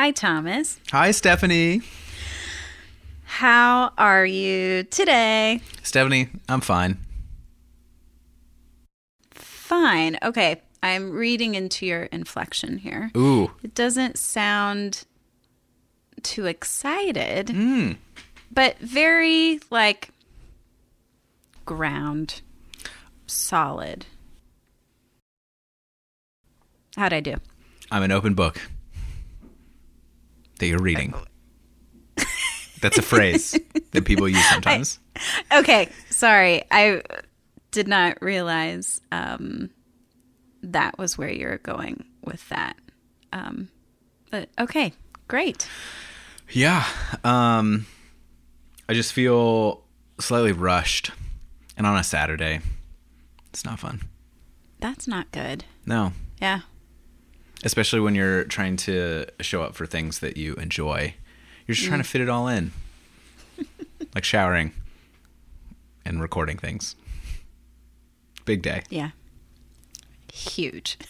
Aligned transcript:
Hi, 0.00 0.12
Thomas. 0.12 0.80
Hi, 0.92 1.10
Stephanie. 1.10 1.82
How 3.24 3.92
are 3.98 4.24
you 4.24 4.84
today? 4.84 5.60
Stephanie, 5.82 6.30
I'm 6.48 6.62
fine. 6.62 6.96
Fine. 9.30 10.16
Okay. 10.22 10.62
I'm 10.82 11.10
reading 11.10 11.54
into 11.54 11.84
your 11.84 12.04
inflection 12.04 12.78
here. 12.78 13.10
Ooh. 13.14 13.50
It 13.62 13.74
doesn't 13.74 14.16
sound 14.16 15.04
too 16.22 16.46
excited, 16.46 17.48
Mm. 17.48 17.98
but 18.50 18.78
very 18.78 19.60
like 19.68 20.12
ground, 21.66 22.40
solid. 23.26 24.06
How'd 26.96 27.12
I 27.12 27.20
do? 27.20 27.34
I'm 27.92 28.02
an 28.02 28.12
open 28.12 28.32
book 28.32 28.58
that 30.60 30.66
you're 30.66 30.78
reading. 30.78 31.12
That's 32.80 32.96
a 32.96 33.02
phrase 33.02 33.58
that 33.90 34.04
people 34.04 34.28
use 34.28 34.48
sometimes. 34.48 34.98
Okay, 35.52 35.88
sorry. 36.08 36.64
I 36.70 37.02
did 37.72 37.88
not 37.88 38.22
realize 38.22 39.00
um, 39.12 39.70
that 40.62 40.96
was 40.98 41.18
where 41.18 41.30
you're 41.30 41.58
going 41.58 42.04
with 42.24 42.48
that. 42.48 42.76
Um, 43.32 43.68
but 44.30 44.48
okay, 44.58 44.92
great. 45.28 45.68
Yeah. 46.50 46.84
Um 47.22 47.86
I 48.88 48.94
just 48.94 49.12
feel 49.12 49.84
slightly 50.18 50.52
rushed. 50.52 51.12
And 51.76 51.86
on 51.86 51.96
a 51.96 52.02
Saturday, 52.02 52.60
it's 53.50 53.64
not 53.64 53.78
fun. 53.78 54.00
That's 54.80 55.06
not 55.06 55.30
good. 55.30 55.64
No. 55.86 56.12
Yeah. 56.42 56.60
Especially 57.64 58.00
when 58.00 58.14
you're 58.14 58.44
trying 58.44 58.76
to 58.78 59.26
show 59.40 59.62
up 59.62 59.74
for 59.74 59.86
things 59.86 60.20
that 60.20 60.36
you 60.36 60.54
enjoy. 60.54 61.14
You're 61.66 61.74
just 61.74 61.86
trying 61.86 62.00
to 62.00 62.08
fit 62.08 62.20
it 62.20 62.28
all 62.28 62.48
in. 62.48 62.72
like 64.14 64.24
showering 64.24 64.72
and 66.04 66.22
recording 66.22 66.56
things. 66.56 66.96
Big 68.44 68.62
day. 68.62 68.82
Yeah. 68.88 69.10
Huge. 70.32 70.98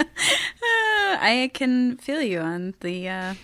I 0.62 1.50
can 1.52 1.96
feel 1.96 2.22
you 2.22 2.40
on 2.40 2.74
the 2.80 3.08
uh, 3.08 3.34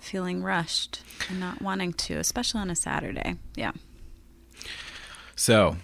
feeling 0.00 0.42
rushed 0.42 1.02
and 1.28 1.40
not 1.40 1.60
wanting 1.60 1.92
to, 1.94 2.14
especially 2.14 2.60
on 2.60 2.70
a 2.70 2.76
Saturday. 2.76 3.36
Yeah. 3.54 3.72
So 5.34 5.76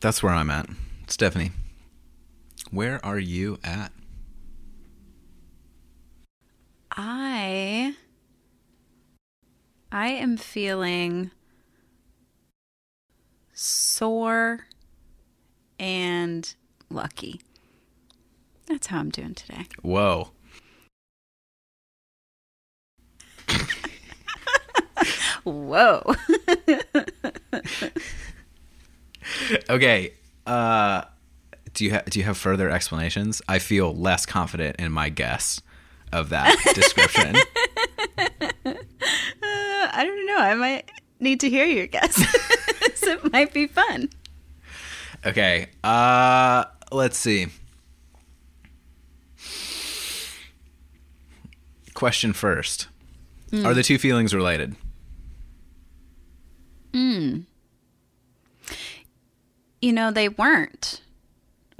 that's 0.00 0.22
where 0.22 0.32
I'm 0.32 0.50
at. 0.50 0.66
Stephanie, 1.06 1.52
where 2.70 3.04
are 3.04 3.18
you 3.18 3.58
at? 3.64 3.92
I 6.92 7.94
I 9.92 10.08
am 10.08 10.36
feeling 10.36 11.30
sore 13.52 14.66
and 15.78 16.54
lucky. 16.88 17.40
That's 18.66 18.86
how 18.88 18.98
I'm 18.98 19.10
doing 19.10 19.34
today. 19.34 19.66
Whoa. 19.82 20.30
Whoa. 25.44 26.14
Okay. 29.68 30.14
Uh 30.46 31.02
do 31.74 31.84
you 31.84 31.92
ha- 31.92 32.02
do 32.08 32.18
you 32.18 32.24
have 32.24 32.36
further 32.36 32.70
explanations? 32.70 33.40
I 33.48 33.58
feel 33.58 33.94
less 33.94 34.26
confident 34.26 34.76
in 34.78 34.92
my 34.92 35.08
guess 35.08 35.60
of 36.12 36.28
that 36.30 36.56
description. 36.74 37.36
Uh, 37.36 38.74
I 39.42 40.04
don't 40.04 40.26
know. 40.26 40.38
I 40.38 40.54
might 40.54 40.90
need 41.20 41.40
to 41.40 41.50
hear 41.50 41.64
your 41.66 41.86
guess. 41.86 42.18
it 43.02 43.32
might 43.32 43.52
be 43.54 43.66
fun. 43.66 44.08
okay. 45.24 45.68
Uh 45.84 46.64
let's 46.92 47.16
see. 47.18 47.46
Question 51.94 52.32
first. 52.32 52.88
Are 53.52 53.74
the 53.74 53.82
two 53.82 53.98
feelings 53.98 54.32
related? 54.32 54.76
Hmm. 56.94 57.40
You 59.82 59.92
know, 59.92 60.10
they 60.12 60.28
weren't 60.28 61.00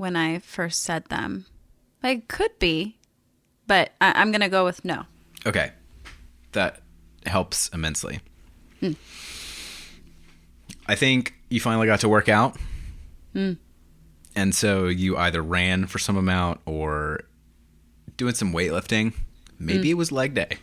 when 0.01 0.17
I 0.17 0.39
first 0.39 0.83
said 0.83 1.05
them. 1.07 1.45
They 2.01 2.17
could 2.17 2.59
be, 2.59 2.97
but 3.67 3.93
I- 4.01 4.13
I'm 4.13 4.33
going 4.33 4.41
to 4.41 4.49
go 4.49 4.65
with 4.65 4.83
no. 4.83 5.05
Okay. 5.45 5.73
That 6.53 6.81
helps 7.27 7.69
immensely. 7.69 8.21
Hmm. 8.81 8.93
I 10.87 10.95
think 10.95 11.35
you 11.51 11.61
finally 11.61 11.87
got 11.87 12.01
to 12.01 12.09
work 12.09 12.31
out. 12.31 12.57
Hmm. 13.35 13.53
And 14.35 14.55
so 14.55 14.87
you 14.87 15.19
either 15.19 15.43
ran 15.43 15.87
for 15.87 15.99
some 15.99 16.17
amount 16.17 16.61
or 16.65 17.21
doing 18.17 18.35
some 18.35 18.55
weightlifting. 18.55 19.13
Maybe 19.59 19.89
hmm. 19.89 19.91
it 19.91 19.97
was 19.99 20.11
leg 20.11 20.33
day. 20.33 20.57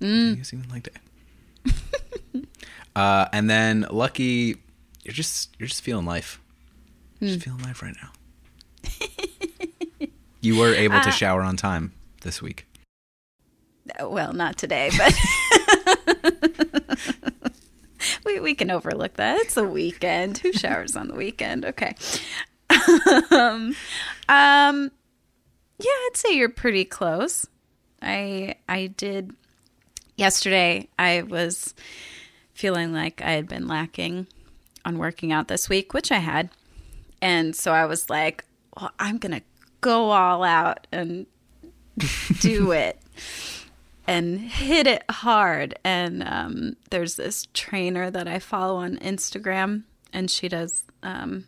Maybe 0.00 0.32
it 0.32 0.38
was 0.38 0.54
even 0.54 0.70
leg 0.70 0.88
day. 0.88 2.42
uh, 2.96 3.28
and 3.30 3.50
then 3.50 3.86
lucky, 3.90 4.56
you're 5.02 5.12
just 5.12 5.54
you're 5.58 5.68
just 5.68 5.82
feeling 5.82 6.06
life. 6.06 6.40
You're 7.18 7.34
Just 7.34 7.44
feeling 7.44 7.62
life 7.62 7.82
right 7.82 7.94
now. 8.02 8.12
you 10.40 10.58
were 10.58 10.74
able 10.74 11.00
to 11.00 11.10
shower 11.10 11.42
on 11.42 11.56
time 11.56 11.92
this 12.22 12.40
week. 12.40 12.66
Well, 14.00 14.32
not 14.32 14.56
today, 14.56 14.90
but 14.96 15.14
we 18.24 18.40
we 18.40 18.54
can 18.54 18.70
overlook 18.70 19.14
that. 19.14 19.38
It's 19.40 19.56
a 19.56 19.64
weekend. 19.64 20.38
Who 20.38 20.52
showers 20.52 20.96
on 20.96 21.08
the 21.08 21.14
weekend? 21.14 21.64
Okay. 21.64 21.94
um, 23.30 23.74
um, 24.28 24.90
yeah, 25.78 25.90
I'd 25.90 26.10
say 26.14 26.36
you're 26.36 26.48
pretty 26.48 26.84
close. 26.84 27.46
I 28.02 28.56
I 28.68 28.88
did 28.88 29.32
yesterday. 30.16 30.88
I 30.98 31.22
was 31.22 31.74
feeling 32.54 32.92
like 32.92 33.22
I 33.22 33.32
had 33.32 33.48
been 33.48 33.66
lacking 33.66 34.26
on 34.84 34.98
working 34.98 35.32
out 35.32 35.48
this 35.48 35.68
week, 35.68 35.92
which 35.92 36.12
I 36.12 36.18
had, 36.18 36.50
and 37.20 37.56
so 37.56 37.72
I 37.72 37.86
was 37.86 38.08
like, 38.08 38.44
"Well, 38.76 38.90
I'm 38.98 39.18
gonna 39.18 39.42
go 39.80 40.10
all 40.10 40.42
out 40.42 40.86
and 40.92 41.26
do 42.40 42.72
it." 42.72 42.98
and 44.10 44.40
hit 44.40 44.88
it 44.88 45.04
hard. 45.08 45.78
And 45.84 46.24
um, 46.24 46.76
there's 46.90 47.14
this 47.14 47.46
trainer 47.54 48.10
that 48.10 48.26
I 48.26 48.40
follow 48.40 48.76
on 48.78 48.96
Instagram, 48.96 49.84
and 50.12 50.28
she 50.28 50.48
does 50.48 50.82
um, 51.04 51.44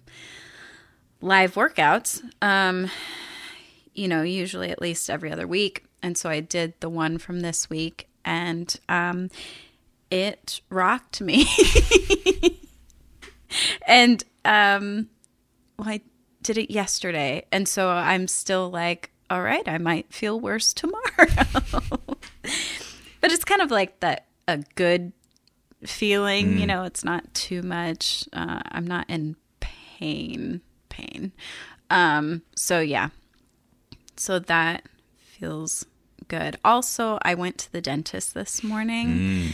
live 1.21 1.55
workouts. 1.55 2.23
Um, 2.41 2.89
you 3.95 4.07
know, 4.07 4.23
usually 4.23 4.71
at 4.71 4.81
least 4.81 5.11
every 5.11 5.33
other 5.33 5.47
week. 5.47 5.85
And 6.03 6.17
so 6.17 6.31
I 6.31 6.39
did 6.39 6.75
the 6.79 6.89
one 6.89 7.19
from 7.19 7.41
this 7.41 7.69
week, 7.69 8.09
and 8.25 8.75
um, 8.89 9.29
it 10.11 10.61
rocked 10.71 11.21
me. 11.21 11.49
and 13.89 14.23
um, 14.45 15.09
well, 15.79 15.89
I 15.89 16.01
did 16.43 16.59
it 16.59 16.71
yesterday, 16.71 17.47
and 17.53 17.69
so 17.69 17.89
I'm 17.89 18.29
still 18.29 18.71
like, 18.71 19.11
all 19.31 19.43
right, 19.43 19.67
I 19.67 19.79
might 19.79 20.13
feel 20.13 20.39
worse 20.39 20.73
tomorrow. 20.75 21.03
but 23.21 23.33
it's 23.33 23.45
kind 23.45 23.63
of 23.63 23.71
like 23.71 24.01
that 24.01 24.27
a 24.49 24.59
good 24.75 25.13
feeling, 25.85 26.59
you 26.59 26.67
know, 26.67 26.85
it's 26.85 27.05
not 27.05 27.33
too 27.35 27.63
much. 27.63 28.25
Uh, 28.33 28.61
I'm 28.71 28.87
not 28.87 29.09
in 29.09 29.37
pain, 29.61 30.61
pain. 30.89 31.33
Um, 31.91 32.43
so 32.57 32.81
yeah. 32.81 33.09
So 34.17 34.39
that 34.39 34.85
feels 35.17 35.87
good. 36.29 36.57
Also, 36.65 37.19
I 37.23 37.35
went 37.35 37.59
to 37.59 37.73
the 37.73 37.81
dentist 37.81 38.35
this 38.35 38.63
morning 38.63 39.51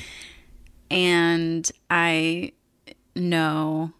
and 0.90 1.70
I 1.90 2.52
know 3.14 3.92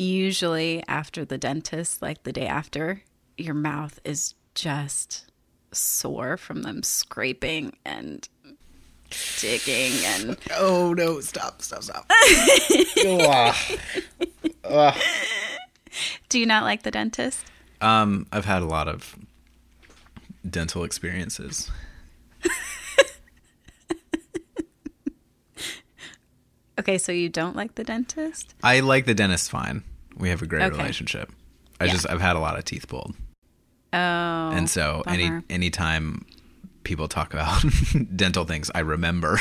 usually 0.00 0.82
after 0.88 1.24
the 1.24 1.38
dentist, 1.38 2.00
like 2.02 2.22
the 2.22 2.32
day 2.32 2.46
after, 2.46 3.02
your 3.36 3.54
mouth 3.54 4.00
is 4.04 4.34
just 4.54 5.26
sore 5.72 6.36
from 6.36 6.62
them 6.62 6.82
scraping 6.82 7.76
and 7.84 8.28
digging 9.38 9.92
and 10.04 10.36
Oh 10.56 10.92
no! 10.94 11.20
Stop! 11.20 11.62
Stop! 11.62 11.82
Stop! 11.82 12.06
do 16.28 16.38
you 16.38 16.46
not 16.46 16.62
like 16.64 16.82
the 16.82 16.90
dentist 16.90 17.44
um, 17.80 18.26
I've 18.30 18.44
had 18.44 18.60
a 18.62 18.66
lot 18.66 18.88
of 18.88 19.16
dental 20.48 20.84
experiences. 20.84 21.70
okay 26.78 26.98
so 26.98 27.10
you 27.10 27.28
don't 27.30 27.56
like 27.56 27.74
the 27.74 27.84
dentist 27.84 28.54
I 28.62 28.80
like 28.80 29.06
the 29.06 29.14
dentist 29.14 29.50
fine. 29.50 29.82
We 30.20 30.28
have 30.28 30.42
a 30.42 30.46
great 30.46 30.62
Okay. 30.64 30.76
relationship. 30.76 31.32
I 31.80 31.86
Yeah. 31.86 31.92
just 31.92 32.08
I've 32.08 32.20
had 32.20 32.36
a 32.36 32.40
lot 32.40 32.58
of 32.58 32.64
teeth 32.64 32.86
pulled, 32.88 33.14
oh 33.92 33.96
and 33.96 34.68
so 34.68 35.02
any 35.06 35.28
bummer. 35.28 35.42
anytime 35.50 36.24
people 36.84 37.08
talk 37.08 37.32
about 37.34 37.64
dental 38.16 38.44
things, 38.44 38.70
I 38.74 38.80
remember 38.80 39.38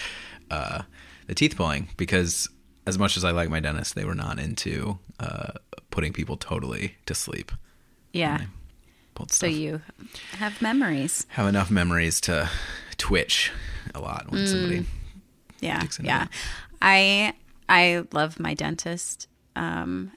uh, 0.50 0.82
the 1.26 1.34
teeth 1.34 1.56
pulling 1.56 1.88
because 1.96 2.48
as 2.86 2.98
much 2.98 3.16
as 3.16 3.24
I 3.24 3.30
like 3.30 3.48
my 3.48 3.60
dentist, 3.60 3.94
they 3.94 4.04
were 4.04 4.14
not 4.14 4.38
into 4.38 4.98
uh, 5.20 5.52
putting 5.90 6.12
people 6.12 6.36
totally 6.36 6.96
to 7.06 7.14
sleep. 7.14 7.52
Yeah. 8.12 8.40
Pulled 9.14 9.30
So 9.32 9.46
you 9.46 9.82
have 10.38 10.60
memories. 10.62 11.26
have 11.28 11.46
enough 11.46 11.70
memories 11.70 12.20
to 12.22 12.48
twitch 12.96 13.52
a 13.94 14.00
lot 14.00 14.30
when 14.32 14.46
somebody. 14.46 14.86
Yeah. 15.60 15.82
Yeah. 16.00 16.18
that. 16.20 16.30
I 16.80 17.34
I 17.68 18.04
love 18.12 18.40
my 18.40 18.54
dentist. 18.54 19.28
Um 19.54 20.12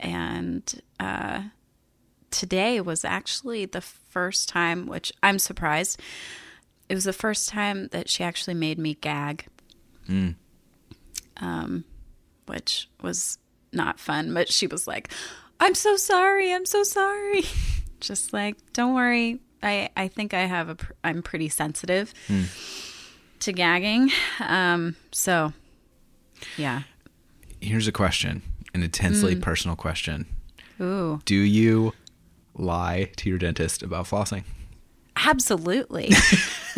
and 0.00 0.80
uh 0.98 1.42
today 2.30 2.80
was 2.80 3.04
actually 3.04 3.64
the 3.64 3.80
first 3.80 4.48
time 4.48 4.86
which 4.86 5.12
I'm 5.22 5.38
surprised. 5.38 6.00
It 6.88 6.94
was 6.94 7.04
the 7.04 7.12
first 7.12 7.48
time 7.48 7.88
that 7.88 8.08
she 8.08 8.24
actually 8.24 8.54
made 8.54 8.78
me 8.78 8.94
gag. 8.94 9.46
Um 11.36 11.84
which 12.46 12.88
was 13.00 13.38
not 13.72 14.00
fun, 14.00 14.34
but 14.34 14.50
she 14.52 14.66
was 14.66 14.88
like, 14.88 15.12
"I'm 15.60 15.74
so 15.74 15.96
sorry. 15.96 16.52
I'm 16.52 16.66
so 16.66 16.82
sorry." 16.82 17.42
Just 18.00 18.32
like, 18.32 18.56
"Don't 18.72 18.94
worry. 18.94 19.40
I 19.62 19.90
I 19.96 20.08
think 20.08 20.34
I 20.34 20.40
have 20.46 20.68
a 20.68 20.74
pr- 20.74 20.92
I'm 21.04 21.22
pretty 21.22 21.48
sensitive." 21.48 22.12
to 23.40 23.52
gagging. 23.52 24.10
Um, 24.40 24.96
so, 25.12 25.52
yeah. 26.56 26.82
Here's 27.60 27.88
a 27.88 27.92
question, 27.92 28.42
an 28.74 28.82
intensely 28.82 29.34
mm. 29.36 29.42
personal 29.42 29.76
question. 29.76 30.26
Ooh, 30.80 31.20
Do 31.24 31.34
you 31.34 31.92
lie 32.54 33.10
to 33.16 33.28
your 33.28 33.38
dentist 33.38 33.82
about 33.82 34.06
flossing? 34.06 34.44
absolutely. 35.16 36.10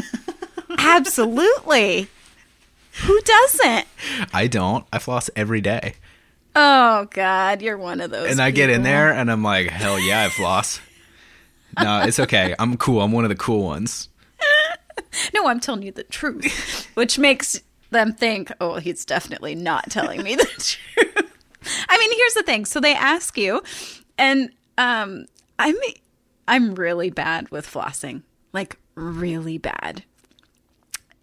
absolutely. 0.78 2.08
Who 3.04 3.20
doesn't? 3.20 3.86
I 4.32 4.46
don't. 4.48 4.84
I 4.92 4.98
floss 4.98 5.30
every 5.36 5.60
day. 5.60 5.94
Oh, 6.54 7.06
God, 7.10 7.62
you're 7.62 7.78
one 7.78 8.00
of 8.00 8.10
those. 8.10 8.30
And 8.30 8.40
I 8.40 8.50
get 8.50 8.68
in 8.68 8.82
there 8.82 9.12
and 9.12 9.30
I'm 9.30 9.42
like, 9.42 9.68
hell 9.68 9.98
yeah, 9.98 10.24
I 10.24 10.28
floss. 10.28 10.80
no, 11.80 12.02
it's 12.02 12.20
okay. 12.20 12.54
I'm 12.58 12.76
cool. 12.76 13.00
I'm 13.00 13.12
one 13.12 13.24
of 13.24 13.30
the 13.30 13.36
cool 13.36 13.64
ones. 13.64 14.08
No, 15.34 15.46
I'm 15.46 15.60
telling 15.60 15.82
you 15.82 15.92
the 15.92 16.04
truth, 16.04 16.88
which 16.94 17.18
makes 17.18 17.60
them 17.90 18.12
think, 18.14 18.50
oh, 18.60 18.76
he's 18.76 19.04
definitely 19.04 19.54
not 19.54 19.90
telling 19.90 20.22
me 20.22 20.36
the 20.36 20.44
truth. 20.46 21.11
I 21.88 21.98
mean, 21.98 22.10
here's 22.16 22.34
the 22.34 22.42
thing. 22.42 22.64
So 22.64 22.80
they 22.80 22.94
ask 22.94 23.36
you, 23.38 23.62
and 24.18 24.50
um, 24.78 25.26
I'm 25.58 25.74
I'm 26.48 26.74
really 26.74 27.10
bad 27.10 27.50
with 27.50 27.66
flossing, 27.66 28.22
like 28.52 28.78
really 28.94 29.58
bad. 29.58 30.04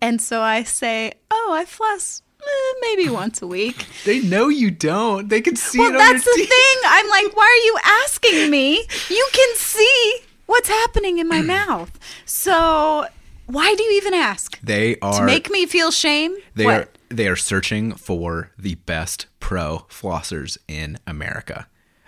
And 0.02 0.22
so 0.22 0.42
I 0.42 0.64
say, 0.64 1.14
oh, 1.30 1.52
I 1.54 1.66
floss 1.66 2.22
eh, 2.42 2.74
maybe 2.82 3.10
once 3.10 3.42
a 3.42 3.48
week. 3.48 3.86
They 4.06 4.22
know 4.22 4.48
you 4.48 4.72
don't. 4.72 5.28
They 5.28 5.42
can 5.42 5.56
see 5.58 5.78
Well, 5.80 5.90
it 5.90 5.96
on 5.96 5.98
that's 6.00 6.24
the 6.24 6.32
teeth. 6.38 6.50
thing. 6.50 6.78
I'm 6.86 7.10
like, 7.10 7.36
why 7.36 7.44
are 7.44 7.66
you 7.66 7.78
asking 8.06 8.50
me? 8.50 8.82
You 9.10 9.28
can 9.34 9.56
see 9.56 10.16
what's 10.46 10.70
happening 10.70 11.18
in 11.20 11.28
my 11.28 11.42
mouth. 11.58 11.92
So 12.26 13.06
why 13.48 13.76
do 13.76 13.84
you 13.84 13.98
even 13.98 14.14
ask? 14.14 14.58
They 14.62 14.98
are 15.02 15.20
To 15.20 15.26
make 15.26 15.50
me 15.52 15.66
feel 15.66 15.92
shame? 15.92 16.34
they 16.56 16.64
what? 16.66 16.74
are 16.82 16.88
they 17.10 17.28
are 17.28 17.36
searching 17.36 17.96
for 17.96 18.52
the 18.58 18.76
best 18.76 19.28
pro 19.40 19.86
flossers 19.90 20.58
in 20.68 20.98
America. 21.08 21.68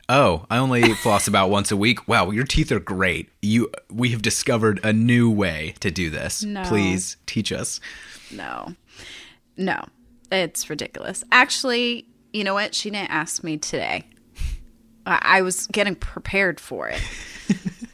Oh, 0.09 0.45
I 0.50 0.57
only 0.57 0.94
floss 0.95 1.27
about 1.27 1.50
once 1.50 1.71
a 1.71 1.77
week. 1.77 2.07
Wow, 2.07 2.31
your 2.31 2.44
teeth 2.44 2.71
are 2.71 2.80
great. 2.80 3.30
You 3.42 3.71
we 3.89 4.09
have 4.09 4.21
discovered 4.21 4.80
a 4.83 4.94
new 4.94 5.30
way 5.30 5.75
to 5.80 5.92
do 5.92 6.09
this. 6.09 6.44
No. 6.44 6.63
Please 6.63 7.18
teach 7.25 7.51
us. 7.51 7.80
No. 8.31 8.75
No. 9.57 9.83
It's 10.31 10.69
ridiculous. 10.69 11.24
Actually, 11.31 12.06
you 12.33 12.44
know 12.44 12.53
what? 12.53 12.74
She 12.75 12.89
didn't 12.89 13.09
ask 13.09 13.44
me 13.44 13.57
today. 13.57 14.06
I, 15.06 15.19
I 15.21 15.42
was 15.42 15.68
getting 15.68 15.95
prepared 15.95 16.59
for 16.59 16.89
it. 16.89 17.01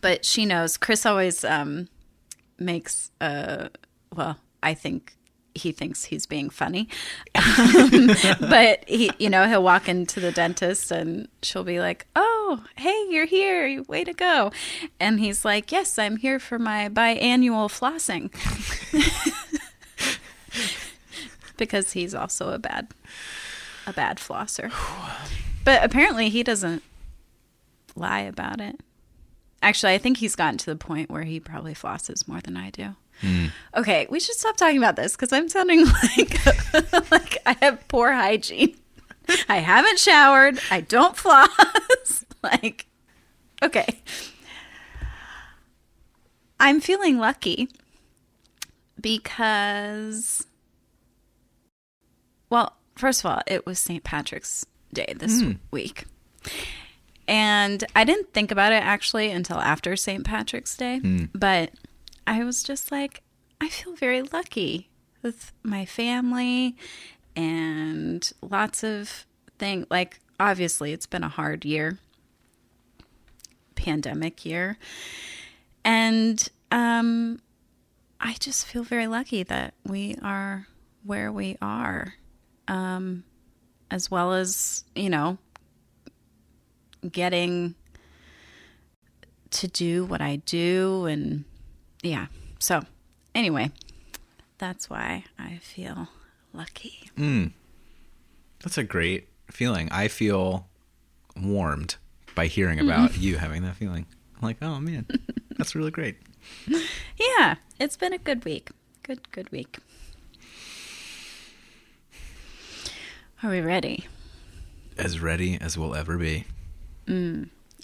but 0.00 0.24
she 0.24 0.44
knows. 0.44 0.76
Chris 0.76 1.06
always 1.06 1.44
um, 1.44 1.88
makes, 2.58 3.10
uh, 3.20 3.68
well, 4.14 4.36
I 4.64 4.74
think 4.74 5.16
he 5.54 5.70
thinks 5.70 6.04
he's 6.04 6.26
being 6.26 6.50
funny. 6.50 6.88
Um, 7.36 8.10
but 8.40 8.88
he, 8.88 9.10
you 9.18 9.30
know, 9.30 9.46
he'll 9.46 9.62
walk 9.62 9.88
into 9.88 10.18
the 10.18 10.32
dentist 10.32 10.90
and 10.90 11.28
she'll 11.42 11.64
be 11.64 11.80
like, 11.80 12.06
"Oh, 12.16 12.64
hey, 12.76 13.06
you're 13.10 13.26
here. 13.26 13.82
Way 13.84 14.04
to 14.04 14.12
go!" 14.12 14.50
And 14.98 15.20
he's 15.20 15.44
like, 15.44 15.70
"Yes, 15.70 15.98
I'm 15.98 16.16
here 16.16 16.38
for 16.38 16.58
my 16.58 16.88
biannual 16.88 17.70
flossing." 17.70 18.32
because 21.56 21.92
he's 21.92 22.14
also 22.14 22.50
a 22.50 22.58
bad 22.58 22.88
a 23.86 23.92
bad 23.92 24.18
flosser. 24.18 24.72
But 25.64 25.84
apparently 25.84 26.30
he 26.30 26.42
doesn't 26.42 26.82
lie 27.94 28.20
about 28.20 28.60
it. 28.60 28.80
Actually, 29.62 29.94
I 29.94 29.98
think 29.98 30.18
he's 30.18 30.36
gotten 30.36 30.58
to 30.58 30.66
the 30.66 30.76
point 30.76 31.10
where 31.10 31.22
he 31.22 31.40
probably 31.40 31.74
flosses 31.74 32.26
more 32.26 32.40
than 32.40 32.56
I 32.56 32.70
do. 32.70 32.96
Hmm. 33.20 33.46
Okay, 33.76 34.06
we 34.10 34.20
should 34.20 34.36
stop 34.36 34.56
talking 34.56 34.78
about 34.78 34.96
this 34.96 35.12
because 35.12 35.32
I'm 35.32 35.48
sounding 35.48 35.84
like 36.02 37.10
like 37.10 37.38
I 37.46 37.56
have 37.62 37.86
poor 37.88 38.12
hygiene. 38.12 38.76
I 39.48 39.56
haven't 39.56 39.98
showered. 39.98 40.58
I 40.70 40.80
don't 40.82 41.16
floss. 41.16 42.24
like, 42.42 42.86
okay. 43.62 44.02
I'm 46.60 46.80
feeling 46.80 47.18
lucky 47.18 47.68
because, 49.00 50.46
well, 52.50 52.76
first 52.96 53.20
of 53.20 53.30
all, 53.30 53.40
it 53.46 53.66
was 53.66 53.78
St. 53.78 54.04
Patrick's 54.04 54.66
Day 54.92 55.12
this 55.16 55.40
hmm. 55.40 55.52
week. 55.70 56.04
And 57.26 57.84
I 57.96 58.04
didn't 58.04 58.32
think 58.32 58.50
about 58.50 58.72
it 58.72 58.82
actually 58.82 59.30
until 59.30 59.58
after 59.58 59.96
St. 59.96 60.24
Patrick's 60.24 60.76
Day. 60.76 60.98
Hmm. 60.98 61.24
But 61.34 61.70
I 62.26 62.44
was 62.44 62.62
just 62.62 62.90
like, 62.90 63.22
I 63.60 63.68
feel 63.68 63.94
very 63.94 64.22
lucky 64.22 64.90
with 65.22 65.52
my 65.62 65.84
family 65.84 66.76
and 67.36 68.30
lots 68.42 68.82
of 68.82 69.26
things. 69.58 69.86
Like, 69.90 70.20
obviously, 70.38 70.92
it's 70.92 71.06
been 71.06 71.24
a 71.24 71.28
hard 71.28 71.64
year, 71.64 71.98
pandemic 73.74 74.44
year. 74.44 74.78
And 75.84 76.48
um, 76.70 77.40
I 78.20 78.34
just 78.40 78.66
feel 78.66 78.84
very 78.84 79.06
lucky 79.06 79.42
that 79.42 79.74
we 79.84 80.16
are 80.22 80.66
where 81.04 81.30
we 81.30 81.56
are, 81.60 82.14
um, 82.68 83.24
as 83.90 84.10
well 84.10 84.32
as, 84.32 84.84
you 84.94 85.10
know, 85.10 85.36
getting 87.10 87.74
to 89.50 89.68
do 89.68 90.04
what 90.06 90.22
I 90.22 90.36
do. 90.36 91.04
And 91.04 91.44
yeah. 92.04 92.26
So, 92.58 92.82
anyway, 93.34 93.70
that's 94.58 94.88
why 94.88 95.24
I 95.38 95.58
feel 95.62 96.08
lucky. 96.52 97.10
That's 98.62 98.78
a 98.78 98.84
great 98.84 99.28
feeling. 99.50 99.88
I 99.90 100.08
feel 100.08 100.68
warmed 101.36 101.96
by 102.34 102.46
hearing 102.46 102.78
about 102.84 103.16
you 103.18 103.38
having 103.38 103.62
that 103.62 103.76
feeling. 103.76 104.06
I'm 104.36 104.42
like, 104.42 104.58
oh 104.62 104.80
man, 104.80 105.06
that's 105.56 105.74
really 105.74 105.90
great. 105.90 106.16
Yeah, 107.16 107.54
it's 107.80 107.96
been 107.96 108.12
a 108.12 108.18
good 108.18 108.44
week. 108.44 108.70
Good, 109.02 109.30
good 109.32 109.50
week. 109.50 109.78
Are 113.42 113.50
we 113.50 113.60
ready? 113.60 114.06
As 114.98 115.20
ready 115.20 115.58
as 115.60 115.78
we'll 115.78 115.94
ever 115.94 116.18
be. 116.18 116.44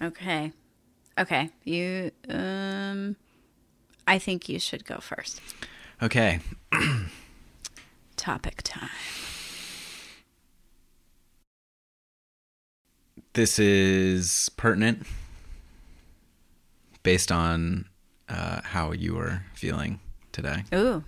Okay. 0.02 0.52
Okay. 1.18 1.50
You 1.64 2.10
um 2.28 3.16
I 4.10 4.18
think 4.18 4.48
you 4.48 4.58
should 4.58 4.84
go 4.84 4.98
first. 4.98 5.40
Okay. 6.02 6.40
Topic 8.16 8.60
time. 8.64 8.88
This 13.34 13.60
is 13.60 14.50
pertinent 14.56 15.06
based 17.04 17.30
on 17.30 17.86
uh, 18.28 18.62
how 18.64 18.90
you 18.90 19.16
are 19.18 19.44
feeling 19.54 20.00
today. 20.32 20.64
Ooh. 20.74 21.04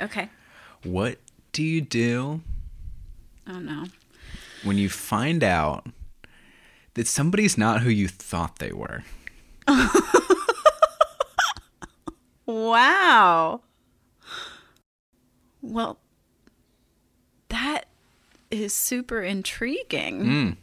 Okay. 0.00 0.28
What 0.84 1.18
do 1.50 1.64
you 1.64 1.80
do 1.80 2.42
Oh 3.48 3.58
no. 3.58 3.86
when 4.62 4.78
you 4.78 4.88
find 4.88 5.42
out 5.42 5.86
that 6.94 7.08
somebody's 7.08 7.58
not 7.58 7.80
who 7.80 7.90
you 7.90 8.06
thought 8.06 8.60
they 8.60 8.70
were? 8.72 9.02
Wow. 12.46 13.62
Well, 15.60 15.98
that 17.48 17.86
is 18.50 18.72
super 18.72 19.20
intriguing. 19.20 20.24
Mm. 20.24 20.56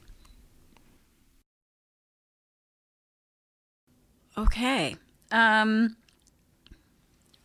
Okay. 4.37 4.95
Um 5.31 5.97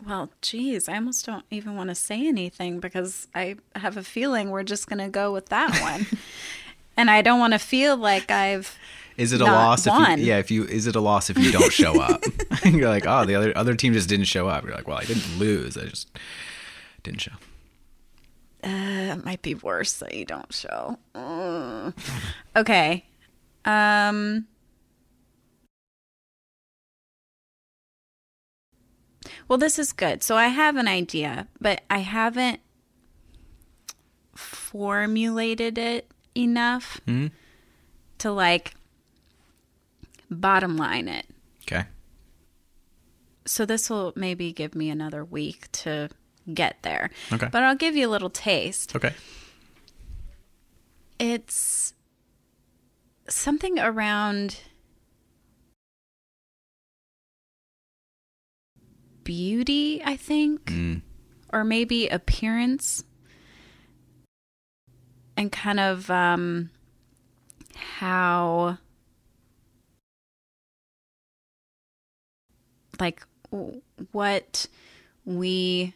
well, 0.07 0.31
geez, 0.41 0.89
I 0.89 0.95
almost 0.95 1.27
don't 1.27 1.45
even 1.51 1.75
want 1.75 1.89
to 1.89 1.95
say 1.95 2.27
anything 2.27 2.79
because 2.79 3.27
I 3.35 3.57
have 3.75 3.97
a 3.97 4.05
feeling 4.05 4.51
we're 4.51 4.63
just 4.63 4.89
going 4.89 5.01
to 5.01 5.09
go 5.09 5.33
with 5.33 5.47
that 5.47 5.77
one. 5.81 6.07
and 6.97 7.11
I 7.11 7.21
don't 7.21 7.41
want 7.41 7.53
to 7.55 7.59
feel 7.59 7.97
like 7.97 8.31
I've 8.31 8.79
Is 9.19 9.33
it 9.33 9.41
a 9.41 9.45
loss 9.45 9.87
if 9.87 9.93
you 9.93 10.25
yeah, 10.25 10.39
if 10.39 10.51
you 10.51 10.65
is 10.65 10.87
it 10.87 10.95
a 10.97 11.01
loss 11.01 11.29
if 11.29 11.37
you 11.39 11.51
don't 11.53 11.73
show 11.73 12.01
up? 12.01 12.23
You're 12.65 12.89
like, 12.89 13.05
"Oh, 13.07 13.25
the 13.25 13.35
other 13.35 13.53
other 13.59 13.75
team 13.75 13.93
just 13.93 14.09
didn't 14.09 14.27
show 14.27 14.49
up." 14.49 14.65
You're 14.65 14.75
like, 14.75 14.87
"Well, 14.87 14.97
I 14.99 15.05
didn't 15.05 15.39
lose. 15.39 15.77
I 15.77 15.87
just 15.87 16.09
didn't 17.03 17.21
show." 17.21 17.33
Uh, 18.65 19.15
it 19.19 19.25
might 19.25 19.43
be 19.43 19.55
worse 19.55 19.93
that 19.95 20.15
you 20.15 20.25
don't 20.25 20.53
show. 20.53 20.99
Ugh. 21.15 21.93
Okay. 22.57 23.05
Um. 23.65 24.47
Well, 29.49 29.59
this 29.59 29.79
is 29.79 29.93
good. 29.93 30.23
So 30.23 30.37
I 30.37 30.47
have 30.49 30.77
an 30.77 30.89
idea, 30.89 31.49
but 31.61 31.83
I 31.91 31.99
haven't 31.99 32.61
formulated 34.35 35.79
it 35.79 36.11
enough 36.37 37.01
Mhm. 37.07 37.31
to 38.19 38.31
like 38.31 38.75
bottom 40.31 40.77
line 40.77 41.09
it. 41.09 41.27
Okay. 41.63 41.85
So 43.47 43.65
this 43.65 43.89
will 43.89 44.13
maybe 44.17 44.53
give 44.53 44.75
me 44.75 44.91
another 44.91 45.25
week 45.25 45.71
to 45.73 46.11
get 46.53 46.79
there. 46.83 47.11
Okay. 47.33 47.49
But 47.51 47.63
I'll 47.63 47.77
give 47.77 47.97
you 47.97 48.09
a 48.09 48.11
little 48.11 48.31
taste. 48.31 48.95
Okay. 48.97 49.15
It's 51.19 51.93
something 53.29 53.79
around 53.79 54.61
beauty, 59.25 60.03
I 60.05 60.17
think, 60.17 60.67
Mm. 60.67 61.03
or 61.53 61.65
maybe 61.65 62.09
appearance, 62.09 63.05
and 65.37 65.53
kind 65.53 65.81
of 65.81 66.11
um, 66.11 66.71
how, 67.75 68.79
like, 73.01 73.23
what 74.13 74.67
we 75.25 75.95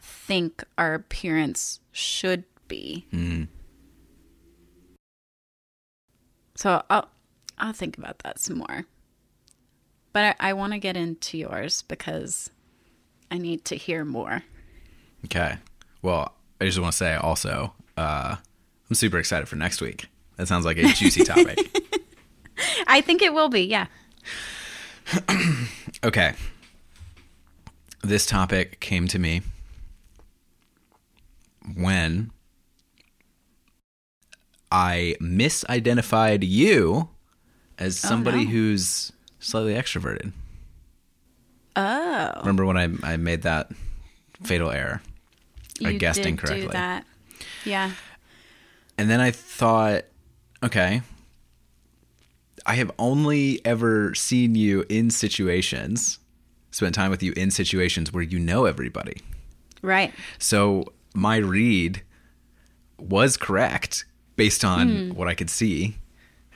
think 0.00 0.64
our 0.78 0.94
appearance 0.94 1.80
should 1.92 2.44
be. 2.68 3.06
Mm. 3.12 3.48
So 6.54 6.82
I'll 6.88 7.08
I'll 7.58 7.72
think 7.72 7.98
about 7.98 8.20
that 8.20 8.38
some 8.38 8.58
more. 8.58 8.86
But 10.12 10.36
I, 10.40 10.50
I 10.50 10.52
want 10.52 10.72
to 10.72 10.78
get 10.78 10.96
into 10.96 11.36
yours 11.38 11.82
because 11.82 12.50
I 13.30 13.38
need 13.38 13.64
to 13.66 13.76
hear 13.76 14.04
more. 14.04 14.42
Okay. 15.24 15.56
Well, 16.02 16.34
I 16.60 16.66
just 16.66 16.78
want 16.78 16.92
to 16.92 16.96
say 16.96 17.14
also, 17.16 17.72
uh, 17.96 18.36
I'm 18.88 18.94
super 18.94 19.18
excited 19.18 19.48
for 19.48 19.56
next 19.56 19.80
week. 19.80 20.06
That 20.36 20.46
sounds 20.46 20.64
like 20.64 20.76
a 20.76 20.84
juicy 20.92 21.24
topic. 21.24 21.58
I 22.86 23.00
think 23.00 23.22
it 23.22 23.34
will 23.34 23.48
be, 23.48 23.62
yeah. 23.62 23.86
Okay. 26.02 26.34
This 28.02 28.26
topic 28.26 28.80
came 28.80 29.08
to 29.08 29.18
me 29.18 29.42
when 31.74 32.30
I 34.70 35.16
misidentified 35.20 36.40
you 36.42 37.08
as 37.78 37.98
somebody 37.98 38.44
no. 38.44 38.50
who's 38.50 39.12
slightly 39.38 39.74
extroverted. 39.74 40.32
Oh, 41.76 42.32
Remember 42.40 42.64
when 42.66 42.76
I, 42.76 42.88
I 43.02 43.16
made 43.16 43.42
that 43.42 43.70
fatal 44.42 44.70
error? 44.70 45.02
I 45.84 45.92
guessed 45.94 46.20
incorrectly. 46.20 46.76
Yeah. 47.64 47.90
And 48.96 49.10
then 49.10 49.20
I 49.20 49.30
thought, 49.32 50.04
okay, 50.62 51.02
I 52.66 52.74
have 52.76 52.90
only 52.98 53.64
ever 53.64 54.14
seen 54.14 54.54
you 54.54 54.84
in 54.88 55.10
situations, 55.10 56.18
spent 56.70 56.94
time 56.94 57.10
with 57.10 57.22
you 57.22 57.32
in 57.36 57.50
situations 57.50 58.12
where 58.12 58.22
you 58.22 58.38
know 58.38 58.64
everybody. 58.64 59.20
Right. 59.82 60.12
So 60.38 60.92
my 61.14 61.36
read 61.36 62.02
was 62.98 63.36
correct 63.36 64.06
based 64.36 64.64
on 64.64 64.88
hmm. 64.88 65.14
what 65.14 65.28
I 65.28 65.34
could 65.34 65.50
see, 65.50 65.96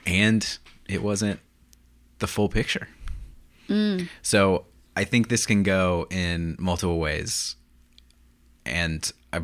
and 0.05 0.57
it 0.87 1.03
wasn't 1.03 1.39
the 2.19 2.27
full 2.27 2.49
picture. 2.49 2.87
Hmm. 3.67 4.03
So 4.21 4.65
I 4.97 5.03
think 5.03 5.29
this 5.29 5.45
can 5.45 5.63
go 5.63 6.07
in 6.09 6.55
multiple 6.59 6.99
ways, 6.99 7.55
and 8.65 9.09
I 9.31 9.41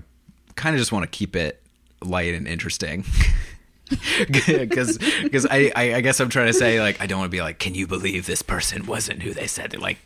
kind 0.55 0.75
of 0.75 0.79
just 0.79 0.91
want 0.91 1.03
to 1.03 1.17
keep 1.17 1.35
it 1.35 1.61
light 2.01 2.33
and 2.33 2.47
interesting. 2.47 3.05
Because, 4.47 4.97
because 4.97 5.45
I, 5.45 5.71
I, 5.75 5.95
I 5.95 6.01
guess 6.01 6.19
I'm 6.19 6.29
trying 6.29 6.47
to 6.47 6.53
say 6.53 6.79
like 6.79 7.01
I 7.01 7.05
don't 7.05 7.19
want 7.19 7.29
to 7.31 7.35
be 7.35 7.41
like, 7.41 7.59
can 7.59 7.75
you 7.75 7.87
believe 7.87 8.25
this 8.25 8.41
person 8.41 8.85
wasn't 8.85 9.21
who 9.21 9.33
they 9.33 9.47
said 9.47 9.71
they 9.71 9.77
like 9.77 9.97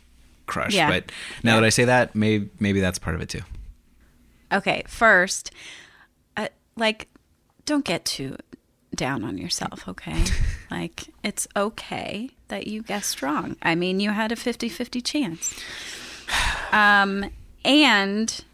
crush? 0.46 0.74
Yeah. 0.74 0.88
But 0.88 1.12
now 1.42 1.56
that 1.56 1.64
I 1.64 1.70
say 1.70 1.84
that, 1.84 2.14
maybe 2.14 2.50
maybe 2.58 2.80
that's 2.80 2.98
part 2.98 3.16
of 3.16 3.22
it 3.22 3.28
too. 3.28 3.42
Okay. 4.52 4.82
First, 4.86 5.52
uh, 6.36 6.48
like, 6.76 7.08
don't 7.64 7.84
get 7.84 8.04
too 8.04 8.36
down 8.94 9.24
on 9.24 9.38
yourself, 9.38 9.86
okay? 9.88 10.24
like, 10.70 11.04
it's 11.22 11.46
okay 11.56 12.30
that 12.48 12.66
you 12.66 12.82
guessed 12.82 13.22
wrong. 13.22 13.56
I 13.62 13.74
mean, 13.74 14.00
you 14.00 14.10
had 14.10 14.32
a 14.32 14.36
50 14.36 14.68
50 14.68 15.00
chance. 15.00 15.58
Um, 16.72 17.30
and 17.64 18.44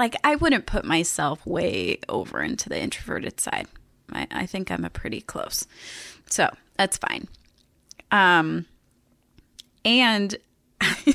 like 0.00 0.16
I 0.24 0.34
wouldn't 0.34 0.64
put 0.64 0.86
myself 0.86 1.46
way 1.46 1.98
over 2.08 2.42
into 2.42 2.70
the 2.70 2.80
introverted 2.80 3.38
side. 3.38 3.68
I, 4.10 4.26
I 4.30 4.46
think 4.46 4.70
I'm 4.70 4.86
a 4.86 4.90
pretty 4.90 5.20
close. 5.20 5.66
So 6.28 6.48
that's 6.76 6.96
fine. 6.96 7.28
Um 8.10 8.64
and 9.84 10.34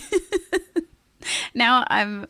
now 1.55 1.83
I'm 1.87 2.27